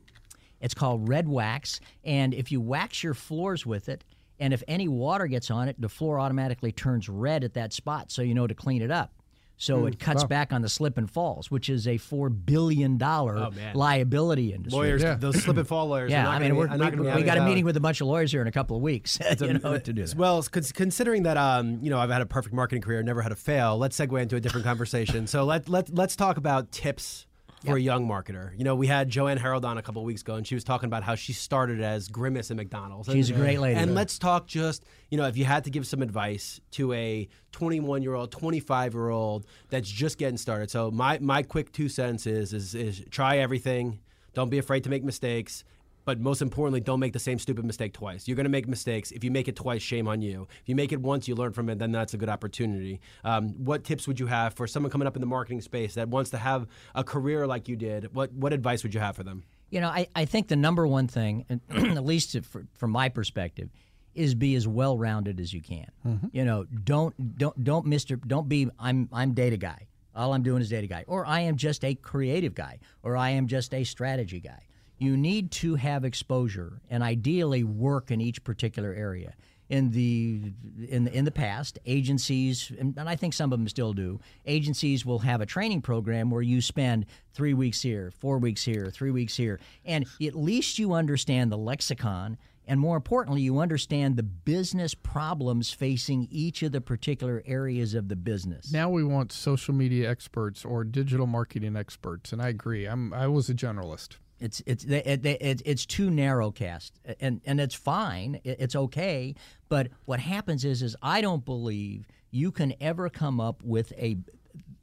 It's 0.62 0.74
called 0.74 1.08
Red 1.08 1.28
Wax, 1.28 1.80
and 2.04 2.34
if 2.34 2.52
you 2.52 2.60
wax 2.62 3.04
your 3.04 3.14
floors 3.14 3.66
with 3.66 3.90
it, 3.90 4.04
and 4.40 4.54
if 4.54 4.64
any 4.68 4.88
water 4.88 5.28
gets 5.28 5.52
on 5.52 5.68
it, 5.70 5.80
the 5.80 5.90
floor 5.90 6.20
automatically 6.20 6.72
turns 6.72 7.10
red 7.10 7.44
at 7.44 7.54
that 7.56 7.74
spot, 7.74 8.12
so 8.12 8.22
you 8.22 8.34
know 8.34 8.48
to 8.48 8.54
clean 8.56 8.82
it 8.82 8.92
up. 8.92 9.14
So 9.62 9.88
it 9.88 10.00
cuts 10.00 10.24
back 10.24 10.54
on 10.54 10.62
the 10.62 10.70
slip 10.70 10.98
and 10.98 11.12
falls, 11.12 11.52
which 11.52 11.68
is 11.68 11.86
a 11.86 11.98
four 11.98 12.30
billion 12.30 12.98
dollar 12.98 13.38
Oh, 13.38 13.52
liability 13.74 14.54
industry. 14.54 14.78
Lawyers, 14.80 15.04
Yeah. 15.04 15.16
those 15.16 15.44
slip 15.44 15.58
and 15.58 15.68
fall 15.68 15.88
lawyers. 15.88 16.12
Yeah, 16.12 16.22
are 16.22 16.24
not 16.24 16.36
I 16.36 16.40
mean, 16.40 16.52
be- 16.52 16.58
we're, 16.58 16.68
not 16.68 16.96
we, 16.96 17.06
be 17.10 17.12
we 17.16 17.24
got 17.24 17.38
a 17.38 17.44
meeting 17.46 17.66
with 17.66 17.76
a 17.76 17.82
bunch 17.82 18.00
of 18.00 18.08
lawyers 18.08 18.32
here 18.32 18.42
in 18.42 18.48
a 18.48 18.54
couple 18.54 18.78
of 18.78 18.82
weeks. 18.82 19.20
you 19.42 19.54
know 19.54 19.72
what 19.72 19.84
to 19.84 19.92
do. 19.92 20.06
that. 20.06 20.16
Well, 20.16 20.42
considering 20.44 21.24
that 21.24 21.36
um, 21.36 21.80
you 21.82 21.90
know 21.90 22.00
I've 22.00 22.10
had 22.10 22.22
a 22.22 22.26
perfect 22.26 22.56
marketing 22.56 22.82
career, 22.84 23.04
never 23.04 23.22
had 23.22 23.34
a 23.34 23.36
fail. 23.36 23.78
Let's 23.78 24.00
segue 24.00 24.22
into 24.22 24.38
a 24.38 24.40
different 24.40 24.66
conversation. 24.66 25.28
So 25.28 25.44
let 25.44 25.68
let 25.68 25.94
let's 25.94 26.16
talk 26.16 26.38
about 26.38 26.72
tips 26.72 27.26
for 27.66 27.76
a 27.78 27.80
young 27.80 28.08
marketer. 28.08 28.58
You 28.58 28.64
know, 28.64 28.76
we 28.76 28.88
had 28.88 29.10
Joanne 29.10 29.38
Harold 29.38 29.66
on 29.66 29.78
a 29.78 29.82
couple 29.82 30.02
of 30.02 30.06
weeks 30.06 30.22
ago, 30.22 30.36
and 30.36 30.46
she 30.48 30.56
was 30.56 30.64
talking 30.64 30.88
about 30.88 31.04
how 31.04 31.16
she 31.16 31.34
started 31.34 31.82
as 31.82 32.08
Grimace 32.08 32.52
at 32.52 32.58
McDonald's. 32.58 33.10
She's 33.12 33.30
And- 33.30 33.40
a 33.40 33.42
great 33.44 33.60
lady. 33.60 33.80
And 33.80 33.96
let's 33.96 34.18
talk 34.18 34.48
just 34.48 34.86
you 35.10 35.18
know 35.18 35.26
if 35.28 35.36
you 35.38 35.46
had 35.46 35.64
to 35.66 35.70
give 35.70 35.86
some 35.88 36.02
advice 36.02 36.62
to 36.72 36.94
a 36.94 37.28
21 37.52 38.02
year 38.04 38.14
old, 38.16 38.32
25 38.32 38.94
year 38.94 39.10
old 39.10 39.46
that's 39.70 39.90
just 39.90 40.18
getting 40.18 40.38
started. 40.38 40.70
So 40.72 40.92
my 40.92 41.20
my 41.20 41.44
quick 41.44 41.72
two 41.72 41.90
cents 41.90 42.26
is 42.28 42.54
is 42.54 42.76
is 42.76 43.04
try 43.10 43.38
everything. 43.38 44.00
Don't 44.34 44.50
be 44.50 44.60
afraid 44.60 44.84
to 44.84 44.90
make 44.90 45.04
mistakes. 45.04 45.64
But 46.10 46.20
most 46.20 46.42
importantly, 46.42 46.80
don't 46.80 47.00
make 47.00 47.14
the 47.14 47.20
same 47.20 47.38
stupid 47.38 47.66
mistake 47.66 47.94
twice. 47.94 48.28
You're 48.28 48.36
going 48.36 48.46
to 48.46 48.50
make 48.50 48.68
mistakes. 48.68 49.12
If 49.12 49.24
you 49.24 49.30
make 49.30 49.48
it 49.48 49.56
twice, 49.56 49.84
shame 49.84 50.08
on 50.08 50.24
you. 50.24 50.48
If 50.60 50.68
you 50.68 50.76
make 50.76 50.92
it 50.92 51.00
once, 51.00 51.28
you 51.28 51.36
learn 51.36 51.54
from 51.54 51.70
it, 51.70 51.78
then 51.78 51.92
that's 51.92 52.16
a 52.16 52.18
good 52.18 52.30
opportunity. 52.30 53.00
Um, 53.24 53.50
what 53.64 53.84
tips 53.84 54.08
would 54.08 54.20
you 54.20 54.26
have 54.26 54.56
for 54.56 54.66
someone 54.66 54.92
coming 54.92 55.08
up 55.08 55.16
in 55.16 55.20
the 55.20 55.28
marketing 55.28 55.62
space 55.62 55.94
that 55.94 56.08
wants 56.08 56.32
to 56.32 56.38
have 56.38 56.66
a 56.96 57.04
career 57.04 57.46
like 57.46 57.68
you 57.68 57.76
did? 57.76 58.12
What, 58.16 58.34
what 58.34 58.54
advice 58.54 58.82
would 58.82 58.96
you 58.96 59.00
have 59.00 59.16
for 59.16 59.24
them? 59.24 59.44
You 59.70 59.82
know, 59.82 59.90
I, 59.90 60.08
I 60.16 60.26
think 60.26 60.48
the 60.48 60.56
number 60.56 60.88
one 60.88 61.08
thing, 61.08 61.46
at 61.70 62.04
least 62.04 62.34
if- 62.34 62.58
from 62.74 62.90
my 62.90 63.10
perspective, 63.10 63.70
is 64.16 64.34
be 64.34 64.56
as 64.56 64.68
well 64.68 64.98
rounded 64.98 65.40
as 65.40 65.54
you 65.54 65.62
can. 65.62 65.92
You 66.32 66.44
know, 66.44 66.64
don't 66.64 67.38
don't 67.38 67.64
don't 67.64 67.86
Mister 67.86 68.16
don't 68.16 68.50
be 68.50 68.68
I'm 68.80 69.10
I'm 69.14 69.34
data 69.36 69.58
guy. 69.58 69.86
All 70.16 70.34
I'm 70.34 70.42
doing 70.42 70.64
is 70.64 70.70
data 70.70 70.88
guy, 70.88 71.04
or 71.08 71.24
I 71.28 71.42
am 71.42 71.56
just 71.56 71.86
a 71.86 71.94
creative 71.94 72.56
guy, 72.56 72.80
or 73.04 73.16
I 73.16 73.30
am 73.30 73.46
just 73.46 73.76
a 73.76 73.84
strategy 73.84 74.40
guy. 74.40 74.64
You 75.00 75.18
need 75.18 75.52
to 75.52 75.76
have 75.76 76.06
exposure 76.06 76.82
and 76.90 77.02
ideally 77.02 77.64
work 77.64 78.12
in 78.12 78.22
each 78.22 78.44
particular 78.44 78.94
area. 78.94 79.34
In 79.70 79.92
the 79.92 80.52
in 80.88 81.04
the, 81.04 81.16
in 81.16 81.26
the 81.26 81.32
past, 81.32 81.78
agencies 81.86 82.72
and, 82.80 82.98
and 82.98 83.08
I 83.08 83.16
think 83.16 83.36
some 83.36 83.54
of 83.54 83.60
them 83.60 83.68
still 83.68 83.94
do. 83.94 84.20
Agencies 84.48 85.06
will 85.06 85.20
have 85.20 85.42
a 85.42 85.46
training 85.46 85.84
program 85.84 86.32
where 86.32 86.42
you 86.42 86.60
spend 86.60 87.06
three 87.34 87.54
weeks 87.54 87.80
here, 87.84 88.12
four 88.18 88.40
weeks 88.40 88.64
here, 88.64 88.90
three 88.90 89.12
weeks 89.12 89.38
here, 89.38 89.60
and 89.86 90.08
at 90.20 90.34
least 90.34 90.80
you 90.80 90.94
understand 90.94 91.52
the 91.52 91.58
lexicon 91.58 92.40
and 92.70 92.80
more 92.80 92.96
importantly, 92.96 93.42
you 93.42 93.58
understand 93.58 94.16
the 94.16 94.22
business 94.22 94.94
problems 94.94 95.72
facing 95.72 96.28
each 96.30 96.62
of 96.62 96.72
the 96.72 96.80
particular 96.80 97.42
areas 97.48 97.96
of 97.96 98.10
the 98.10 98.16
business. 98.16 98.72
Now 98.72 98.92
we 98.92 99.04
want 99.04 99.32
social 99.32 99.74
media 99.74 100.08
experts 100.08 100.64
or 100.64 100.84
digital 100.84 101.26
marketing 101.26 101.76
experts, 101.76 102.32
and 102.32 102.40
I 102.40 102.50
agree. 102.50 102.86
I'm 102.86 103.12
I 103.12 103.26
was 103.26 103.50
a 103.50 103.56
generalist. 103.56 104.18
It's 104.40 104.62
it's 104.66 104.84
it, 104.86 105.06
it, 105.06 105.26
it, 105.26 105.62
it's 105.66 105.86
too 105.86 106.10
narrow 106.10 106.52
cast, 106.52 107.00
and 107.20 107.42
and 107.46 107.60
it's 107.60 107.76
fine. 107.76 108.40
It's 108.44 108.76
okay. 108.76 109.36
But 109.68 109.90
what 110.06 110.20
happens 110.20 110.66
is 110.66 110.82
is 110.82 110.96
I 111.02 111.22
don't 111.22 111.46
believe 111.46 112.08
you 112.32 112.52
can 112.52 112.74
ever 112.80 113.10
come 113.10 113.40
up 113.40 113.64
with 113.64 113.92
a 113.94 114.18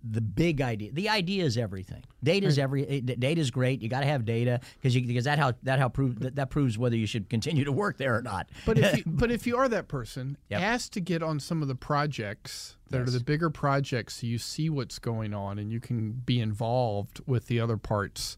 the 0.08 0.20
big 0.20 0.60
idea. 0.60 0.92
The 0.92 1.08
idea 1.08 1.44
is 1.44 1.58
everything. 1.58 2.04
Data 2.22 2.46
is 2.46 2.58
every. 2.58 2.86
Eh, 2.86 3.00
data 3.18 3.40
is 3.40 3.50
great. 3.50 3.82
You 3.82 3.88
got 3.88 4.00
to 4.00 4.06
have 4.06 4.24
data 4.24 4.60
because 4.80 4.94
because 4.94 5.24
that 5.24 5.38
how 5.38 5.54
that 5.64 5.78
how 5.78 5.88
prove 5.88 6.20
that, 6.20 6.36
that 6.36 6.50
proves 6.50 6.78
whether 6.78 6.96
you 6.96 7.06
should 7.06 7.28
continue 7.28 7.64
to 7.64 7.72
work 7.72 7.96
there 7.96 8.16
or 8.16 8.22
not. 8.22 8.48
But 8.64 8.78
if 8.78 8.98
you, 8.98 9.04
but 9.06 9.30
if 9.30 9.46
you 9.46 9.56
are 9.56 9.68
that 9.68 9.88
person, 9.88 10.36
Yep. 10.50 10.60
ask 10.60 10.92
to 10.92 11.00
get 11.00 11.22
on 11.22 11.40
some 11.40 11.62
of 11.62 11.68
the 11.68 11.74
projects 11.74 12.76
that 12.90 13.00
are 13.00 13.10
the 13.10 13.20
bigger 13.20 13.50
projects, 13.50 14.20
so 14.20 14.26
you 14.28 14.38
see 14.38 14.70
what's 14.70 14.98
going 15.00 15.34
on 15.34 15.58
and 15.58 15.72
you 15.72 15.80
can 15.80 16.12
be 16.12 16.40
involved 16.40 17.20
with 17.26 17.46
the 17.46 17.58
other 17.58 17.76
parts 17.76 18.36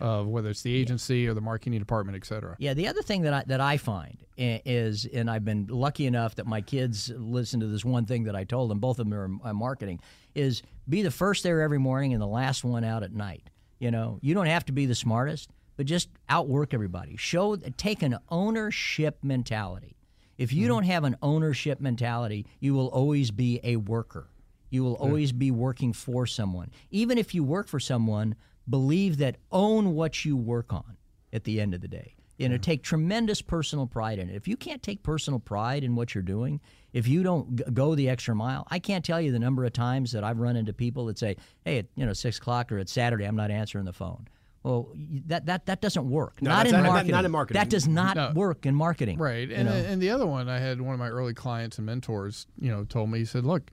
of 0.00 0.26
whether 0.26 0.50
it's 0.50 0.62
the 0.62 0.74
agency 0.74 1.26
or 1.26 1.34
the 1.34 1.40
marketing 1.40 1.78
department, 1.78 2.16
et 2.16 2.26
cetera. 2.26 2.56
Yeah, 2.58 2.74
the 2.74 2.88
other 2.88 3.02
thing 3.02 3.22
that 3.22 3.32
I, 3.32 3.44
that 3.46 3.60
I 3.60 3.76
find 3.76 4.18
is, 4.36 5.06
and 5.06 5.30
I've 5.30 5.44
been 5.44 5.66
lucky 5.68 6.06
enough 6.06 6.36
that 6.36 6.46
my 6.46 6.60
kids 6.60 7.10
listen 7.14 7.60
to 7.60 7.66
this 7.66 7.84
one 7.84 8.06
thing 8.06 8.24
that 8.24 8.36
I 8.36 8.44
told 8.44 8.70
them, 8.70 8.78
both 8.78 8.98
of 8.98 9.08
them 9.08 9.14
are 9.14 9.48
uh, 9.48 9.52
marketing, 9.52 10.00
is 10.34 10.62
be 10.88 11.02
the 11.02 11.10
first 11.10 11.42
there 11.42 11.62
every 11.62 11.78
morning 11.78 12.12
and 12.12 12.22
the 12.22 12.26
last 12.26 12.64
one 12.64 12.84
out 12.84 13.02
at 13.02 13.12
night. 13.12 13.50
You 13.78 13.90
know, 13.90 14.18
you 14.22 14.34
don't 14.34 14.46
have 14.46 14.64
to 14.66 14.72
be 14.72 14.86
the 14.86 14.94
smartest, 14.94 15.50
but 15.76 15.86
just 15.86 16.08
outwork 16.28 16.74
everybody. 16.74 17.16
Show, 17.16 17.56
take 17.56 18.02
an 18.02 18.18
ownership 18.28 19.18
mentality. 19.22 19.96
If 20.36 20.52
you 20.52 20.68
don't 20.68 20.84
have 20.84 21.04
an 21.04 21.16
ownership 21.20 21.80
mentality, 21.80 22.46
you 22.60 22.74
will 22.74 22.88
always 22.88 23.30
be 23.30 23.60
a 23.64 23.76
worker. 23.76 24.28
You 24.70 24.84
will 24.84 24.94
always 24.94 25.32
be 25.32 25.50
working 25.50 25.92
for 25.92 26.26
someone. 26.26 26.70
Even 26.90 27.18
if 27.18 27.34
you 27.34 27.42
work 27.42 27.68
for 27.68 27.80
someone, 27.80 28.36
believe 28.68 29.18
that 29.18 29.36
own 29.50 29.94
what 29.94 30.24
you 30.24 30.36
work 30.36 30.72
on 30.72 30.96
at 31.32 31.44
the 31.44 31.60
end 31.60 31.74
of 31.74 31.80
the 31.80 31.88
day. 31.88 32.14
You 32.38 32.48
know, 32.48 32.56
take 32.56 32.84
tremendous 32.84 33.42
personal 33.42 33.88
pride 33.88 34.20
in 34.20 34.30
it. 34.30 34.36
If 34.36 34.46
you 34.46 34.56
can't 34.56 34.80
take 34.80 35.02
personal 35.02 35.40
pride 35.40 35.82
in 35.82 35.96
what 35.96 36.14
you're 36.14 36.22
doing, 36.22 36.60
if 36.92 37.08
you 37.08 37.24
don't 37.24 37.74
go 37.74 37.96
the 37.96 38.08
extra 38.08 38.32
mile, 38.32 38.64
I 38.70 38.78
can't 38.78 39.04
tell 39.04 39.20
you 39.20 39.32
the 39.32 39.40
number 39.40 39.64
of 39.64 39.72
times 39.72 40.12
that 40.12 40.22
I've 40.22 40.38
run 40.38 40.54
into 40.54 40.72
people 40.72 41.06
that 41.06 41.18
say, 41.18 41.34
"Hey, 41.64 41.78
at 41.78 41.86
you 41.96 42.06
know 42.06 42.12
six 42.12 42.38
o'clock 42.38 42.70
or 42.70 42.78
it's 42.78 42.92
Saturday, 42.92 43.24
I'm 43.24 43.34
not 43.34 43.50
answering 43.50 43.86
the 43.86 43.92
phone." 43.92 44.28
Well, 44.62 44.88
that 45.26 45.46
that 45.46 45.66
that 45.66 45.80
doesn't 45.80 46.08
work. 46.08 46.40
No, 46.40 46.50
not, 46.50 46.66
in 46.66 46.72
not- 46.72 46.82
not- 46.82 46.88
marketing. 46.90 47.10
not 47.12 47.24
in 47.24 47.30
marketing. 47.32 47.60
That 47.60 47.70
does 47.70 47.84
mm-hmm. 47.86 47.94
not 47.94 48.16
No. 48.16 48.32
work 48.34 48.66
in 48.66 48.74
marketing. 48.76 49.18
Right. 49.18 49.48
you 49.48 49.54
And, 49.56 49.68
know? 49.68 49.74
and 49.74 50.00
the 50.00 50.10
other 50.10 50.26
one, 50.26 50.48
I 50.48 50.60
had 50.60 50.80
one 50.80 50.94
of 50.94 51.00
my 51.00 51.08
early 51.08 51.34
clients 51.34 51.78
and 51.78 51.86
mentors, 51.86 52.46
you 52.60 52.70
know, 52.70 52.84
told 52.84 53.10
me, 53.10 53.18
he 53.18 53.24
said, 53.24 53.44
look, 53.44 53.70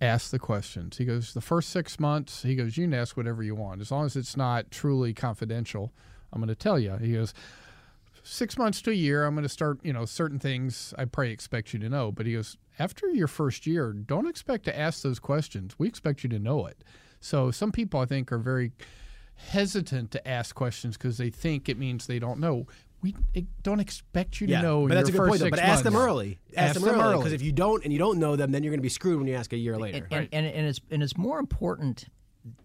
ask 0.00 0.30
the 0.30 0.38
questions. 0.38 0.96
He 0.96 1.04
goes, 1.04 1.34
the 1.34 1.40
first 1.40 1.70
six 1.70 2.00
months, 2.00 2.42
he 2.42 2.54
goes, 2.54 2.76
you 2.76 2.84
can 2.84 2.94
ask 2.94 3.16
whatever 3.16 3.42
you 3.42 3.54
want. 3.54 3.80
As 3.80 3.90
long 3.90 4.06
as 4.06 4.16
it's 4.16 4.36
not 4.36 4.70
truly 4.70 5.12
confidential, 5.12 5.92
I'm 6.32 6.40
going 6.40 6.48
to 6.48 6.54
tell 6.54 6.78
you. 6.78 6.96
He 6.96 7.12
goes, 7.12 7.34
six 8.22 8.56
months 8.56 8.80
to 8.82 8.90
a 8.90 8.94
year, 8.94 9.24
I'm 9.24 9.34
going 9.34 9.42
to 9.42 9.48
start, 9.48 9.78
you 9.82 9.92
know, 9.92 10.04
certain 10.04 10.38
things 10.38 10.94
I 10.96 11.04
probably 11.04 11.32
expect 11.32 11.72
you 11.72 11.80
to 11.80 11.88
know. 11.88 12.12
But 12.12 12.26
he 12.26 12.32
goes, 12.32 12.56
after 12.78 13.08
your 13.08 13.28
first 13.28 13.66
year, 13.66 13.92
don't 13.92 14.26
expect 14.26 14.64
to 14.64 14.78
ask 14.78 15.02
those 15.02 15.18
questions. 15.18 15.74
We 15.78 15.88
expect 15.88 16.22
you 16.22 16.30
to 16.30 16.38
know 16.38 16.66
it. 16.66 16.82
So 17.20 17.50
some 17.50 17.72
people, 17.72 18.00
I 18.00 18.06
think, 18.06 18.32
are 18.32 18.38
very 18.38 18.72
hesitant 19.34 20.10
to 20.12 20.28
ask 20.28 20.54
questions 20.54 20.96
because 20.96 21.18
they 21.18 21.30
think 21.30 21.68
it 21.68 21.78
means 21.78 22.06
they 22.06 22.18
don't 22.18 22.40
know. 22.40 22.66
We 23.02 23.14
don't 23.62 23.80
expect 23.80 24.40
you 24.40 24.46
to 24.46 24.52
Yeah, 24.52 24.62
know. 24.62 24.86
but 24.86 24.94
that's 24.94 25.08
a 25.08 25.12
your 25.12 25.22
good 25.24 25.28
point. 25.28 25.40
Though. 25.40 25.50
But 25.50 25.58
ask 25.58 25.84
them 25.84 25.96
early. 25.96 26.38
Ask, 26.56 26.78
them, 26.78 26.88
early 26.88 27.16
because 27.16 27.32
if 27.32 27.42
you 27.42 27.52
don't 27.52 27.82
and 27.84 27.92
you 27.92 27.98
don't 27.98 28.18
know 28.18 28.36
them, 28.36 28.52
then 28.52 28.62
you're 28.62 28.70
going 28.70 28.80
to 28.80 28.82
be 28.82 28.88
screwed 28.88 29.18
when 29.18 29.26
you 29.26 29.34
ask 29.34 29.52
a 29.52 29.56
year 29.56 29.78
later. 29.78 30.06
and, 30.10 30.28
and, 30.32 30.46
and 30.46 30.66
it's 30.66 30.80
and 30.90 31.02
it's 31.02 31.16
more 31.16 31.38
important 31.38 32.06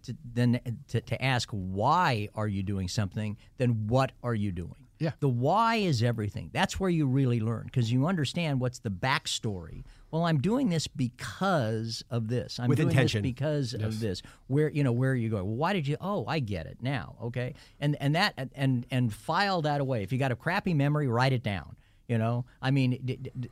to, 0.04 0.16
than 0.34 0.60
to, 0.88 1.00
to 1.00 1.24
ask 1.24 1.48
why 1.50 2.28
are 2.34 2.48
you 2.48 2.62
doing 2.62 2.88
something 2.88 3.36
than 3.58 3.86
what 3.86 4.12
are 4.22 4.34
you 4.34 4.52
doing. 4.52 4.86
Yeah. 4.98 5.12
The 5.20 5.28
why 5.28 5.76
is 5.76 6.02
everything. 6.02 6.50
That's 6.52 6.80
where 6.80 6.88
you 6.88 7.06
really 7.06 7.40
learn 7.40 7.64
because 7.66 7.92
you 7.92 8.06
understand 8.06 8.60
what's 8.60 8.78
the 8.78 8.90
backstory. 8.90 9.84
Well, 10.16 10.24
I'm 10.24 10.38
doing 10.38 10.70
this 10.70 10.86
because 10.86 12.02
of 12.10 12.28
this. 12.28 12.58
I'm 12.58 12.68
With 12.68 12.78
doing 12.78 12.88
intention. 12.88 13.22
this 13.22 13.30
because 13.30 13.74
of 13.74 14.00
this. 14.00 14.22
Where 14.46 14.70
you 14.70 14.82
know 14.82 14.92
where 14.92 15.10
are 15.10 15.14
you 15.14 15.28
going? 15.28 15.58
Why 15.58 15.74
did 15.74 15.86
you? 15.86 15.98
Oh, 16.00 16.24
I 16.26 16.38
get 16.38 16.64
it 16.64 16.78
now. 16.80 17.16
Okay, 17.24 17.52
and 17.80 17.96
and 18.00 18.14
that 18.14 18.32
and 18.54 18.86
and 18.90 19.12
file 19.12 19.60
that 19.62 19.82
away. 19.82 20.02
If 20.02 20.12
you 20.12 20.18
got 20.18 20.32
a 20.32 20.36
crappy 20.36 20.72
memory, 20.72 21.06
write 21.06 21.34
it 21.34 21.42
down. 21.42 21.76
You 22.08 22.18
know, 22.18 22.46
I 22.62 22.70
mean. 22.70 22.98
D- 23.04 23.16
d- 23.16 23.50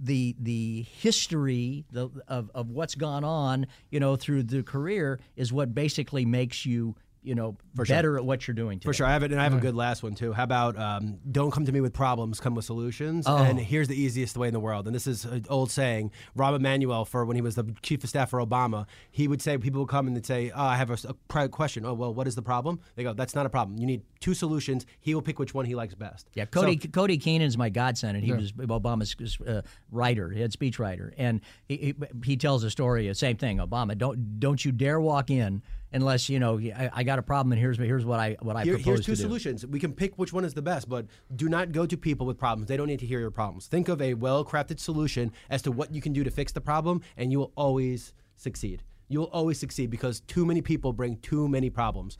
the 0.00 0.36
the 0.38 0.82
history 0.82 1.84
the, 1.90 2.08
of, 2.28 2.52
of 2.54 2.70
what's 2.70 2.94
gone 2.94 3.24
on, 3.24 3.66
you 3.90 3.98
know, 3.98 4.14
through 4.14 4.44
the 4.44 4.62
career 4.62 5.18
is 5.34 5.52
what 5.52 5.74
basically 5.74 6.24
makes 6.24 6.64
you, 6.64 6.94
you 7.22 7.34
know, 7.34 7.56
better 7.74 8.16
at 8.16 8.24
what 8.24 8.46
you're 8.46 8.54
doing. 8.54 8.78
Today. 8.78 8.88
For 8.88 8.92
sure, 8.92 9.06
I 9.06 9.12
have 9.12 9.22
it, 9.22 9.32
and 9.32 9.40
I 9.40 9.44
have 9.44 9.54
a 9.54 9.60
good 9.60 9.74
last 9.74 10.02
one 10.02 10.14
too. 10.14 10.32
How 10.32 10.44
about 10.44 10.78
um, 10.78 11.18
"Don't 11.30 11.50
come 11.50 11.64
to 11.66 11.72
me 11.72 11.80
with 11.80 11.92
problems, 11.92 12.40
come 12.40 12.54
with 12.54 12.64
solutions"? 12.64 13.24
Oh. 13.26 13.36
And 13.36 13.58
here's 13.58 13.88
the 13.88 14.00
easiest 14.00 14.36
way 14.36 14.48
in 14.48 14.54
the 14.54 14.60
world. 14.60 14.86
And 14.86 14.94
this 14.94 15.06
is 15.06 15.24
an 15.24 15.44
old 15.48 15.70
saying. 15.70 16.10
Rahm 16.36 16.56
Emanuel, 16.56 17.04
for 17.04 17.24
when 17.24 17.36
he 17.36 17.42
was 17.42 17.54
the 17.54 17.74
chief 17.82 18.02
of 18.04 18.10
staff 18.10 18.30
for 18.30 18.44
Obama, 18.44 18.86
he 19.10 19.28
would 19.28 19.42
say 19.42 19.58
people 19.58 19.80
would 19.80 19.88
come 19.88 20.06
and 20.06 20.16
they'd 20.16 20.26
say, 20.26 20.50
oh, 20.54 20.62
"I 20.62 20.76
have 20.76 20.90
a, 20.90 21.14
private 21.28 21.52
question. 21.52 21.84
Oh, 21.84 21.94
well, 21.94 22.14
what 22.14 22.26
is 22.26 22.34
the 22.34 22.42
problem?" 22.42 22.80
They 22.94 23.02
go, 23.02 23.12
"That's 23.12 23.34
not 23.34 23.46
a 23.46 23.50
problem. 23.50 23.78
You 23.78 23.86
need 23.86 24.02
two 24.20 24.34
solutions. 24.34 24.86
He 25.00 25.14
will 25.14 25.22
pick 25.22 25.38
which 25.38 25.54
one 25.54 25.64
he 25.64 25.74
likes 25.74 25.94
best." 25.94 26.28
Yeah, 26.34 26.44
So- 26.44 26.60
Cody 26.62 26.76
Cody 26.76 27.18
Keenan's 27.18 27.58
my 27.58 27.68
godson, 27.68 28.16
and 28.16 28.24
he 28.24 28.32
was 28.32 28.52
Obama's 28.52 29.38
uh, 29.46 29.62
writer, 29.90 30.30
head 30.30 30.52
speech 30.52 30.78
writer, 30.78 31.12
and 31.18 31.40
he, 31.66 31.76
he 31.76 31.94
he 32.24 32.36
tells 32.36 32.64
a 32.64 32.70
story. 32.70 33.08
The 33.08 33.14
same 33.14 33.36
thing. 33.36 33.58
Obama, 33.58 33.96
don't 33.96 34.38
don't 34.38 34.64
you 34.64 34.72
dare 34.72 35.00
walk 35.00 35.30
in 35.30 35.62
unless 35.92 36.28
you 36.28 36.38
know 36.38 36.58
I, 36.58 36.90
I 36.92 37.02
got 37.02 37.18
a 37.18 37.22
problem, 37.22 37.52
and 37.52 37.60
here's 37.60 37.78
here's 37.78 38.04
what 38.04 38.20
I 38.20 38.36
what 38.40 38.56
I 38.56 38.64
Here- 38.64 38.74
propose 38.74 38.86
here's 38.86 39.06
two 39.06 39.12
to 39.12 39.16
do. 39.16 39.22
solutions. 39.22 39.66
We 39.66 39.80
can 39.80 39.92
pick 39.92 40.16
which 40.18 40.32
one 40.32 40.44
is 40.44 40.54
the 40.54 40.62
best, 40.62 40.88
but 40.88 41.06
do 41.34 41.48
not 41.48 41.72
go 41.72 41.86
to 41.86 41.96
people 41.96 42.26
with 42.26 42.38
problems. 42.38 42.68
They 42.68 42.76
don't 42.76 42.88
need 42.88 43.00
to 43.00 43.06
hear 43.06 43.20
your 43.20 43.30
problems. 43.30 43.66
Think 43.66 43.88
of 43.88 44.00
a 44.02 44.14
well 44.14 44.44
crafted 44.44 44.80
solution 44.80 45.32
as 45.50 45.62
to 45.62 45.72
what 45.72 45.92
you 45.94 46.00
can 46.00 46.12
do 46.12 46.24
to 46.24 46.30
fix 46.30 46.52
the 46.52 46.60
problem, 46.60 47.00
and 47.16 47.32
you 47.32 47.38
will 47.38 47.52
always 47.56 48.12
succeed. 48.36 48.82
You 49.08 49.20
will 49.20 49.30
always 49.32 49.58
succeed 49.58 49.90
because 49.90 50.20
too 50.20 50.44
many 50.44 50.60
people 50.60 50.92
bring 50.92 51.16
too 51.18 51.48
many 51.48 51.70
problems. 51.70 52.18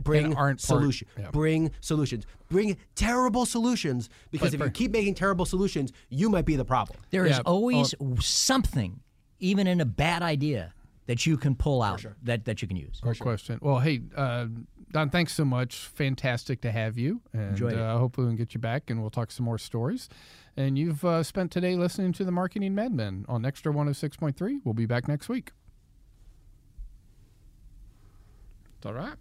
Bring 0.00 0.34
aren't 0.34 0.60
part- 0.66 0.94
yeah. 1.16 1.30
Bring 1.30 1.70
solutions. 1.80 2.26
Bring 2.50 2.76
terrible 2.96 3.46
solutions 3.46 4.08
because 4.32 4.50
But- 4.50 4.60
if 4.60 4.66
you 4.66 4.70
keep 4.70 4.90
making 4.92 5.14
terrible 5.14 5.44
solutions, 5.44 5.92
you 6.08 6.28
might 6.28 6.44
be 6.44 6.56
the 6.56 6.64
problem. 6.64 6.98
There 7.10 7.24
is 7.24 7.36
Yeah, 7.36 7.42
always 7.46 7.94
something, 8.20 9.00
even 9.38 9.66
in 9.66 9.80
a 9.80 9.84
bad 9.84 10.22
idea, 10.22 10.72
that 11.10 11.26
you 11.26 11.36
can 11.36 11.56
pull 11.56 11.82
out 11.82 12.06
that, 12.22 12.44
that 12.44 12.62
you 12.62 12.68
can 12.68 12.76
use. 12.76 13.00
No 13.04 13.12
question. 13.14 13.58
Well, 13.60 13.80
hey, 13.80 14.00
uh, 14.16 14.46
Don, 14.92 15.10
thanks 15.10 15.32
so 15.32 15.44
much. 15.44 15.88
Fantastic 15.96 16.60
to 16.60 16.70
have 16.70 16.96
you. 16.98 17.20
And 17.32 17.48
Enjoyed 17.50 17.72
it. 17.72 17.80
uh, 17.80 17.98
hopefully 17.98 18.28
we 18.28 18.30
can 18.30 18.36
get 18.36 18.54
you 18.54 18.60
back 18.60 18.90
and 18.90 19.00
we'll 19.00 19.10
talk 19.10 19.32
some 19.32 19.44
more 19.44 19.58
stories. 19.58 20.08
And 20.56 20.78
you've 20.78 21.04
uh, 21.04 21.24
spent 21.24 21.50
today 21.50 21.74
listening 21.74 22.12
to 22.12 22.22
the 22.22 22.30
Marketing 22.30 22.76
Madmen 22.76 23.26
on 23.28 23.44
Extra 23.44 23.72
106.3. 23.72 24.60
We'll 24.62 24.72
be 24.72 24.86
back 24.86 25.08
next 25.08 25.28
week. 25.28 25.50
It's 28.78 28.86
a 28.86 28.94
wrap. 28.94 29.18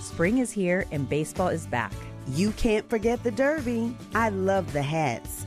Spring 0.00 0.38
is 0.38 0.50
here 0.50 0.86
and 0.90 1.08
baseball 1.08 1.48
is 1.50 1.68
back. 1.68 1.92
You 2.32 2.50
can't 2.52 2.90
forget 2.90 3.22
the 3.22 3.30
Derby. 3.30 3.94
I 4.12 4.30
love 4.30 4.72
the 4.72 4.82
hats. 4.82 5.46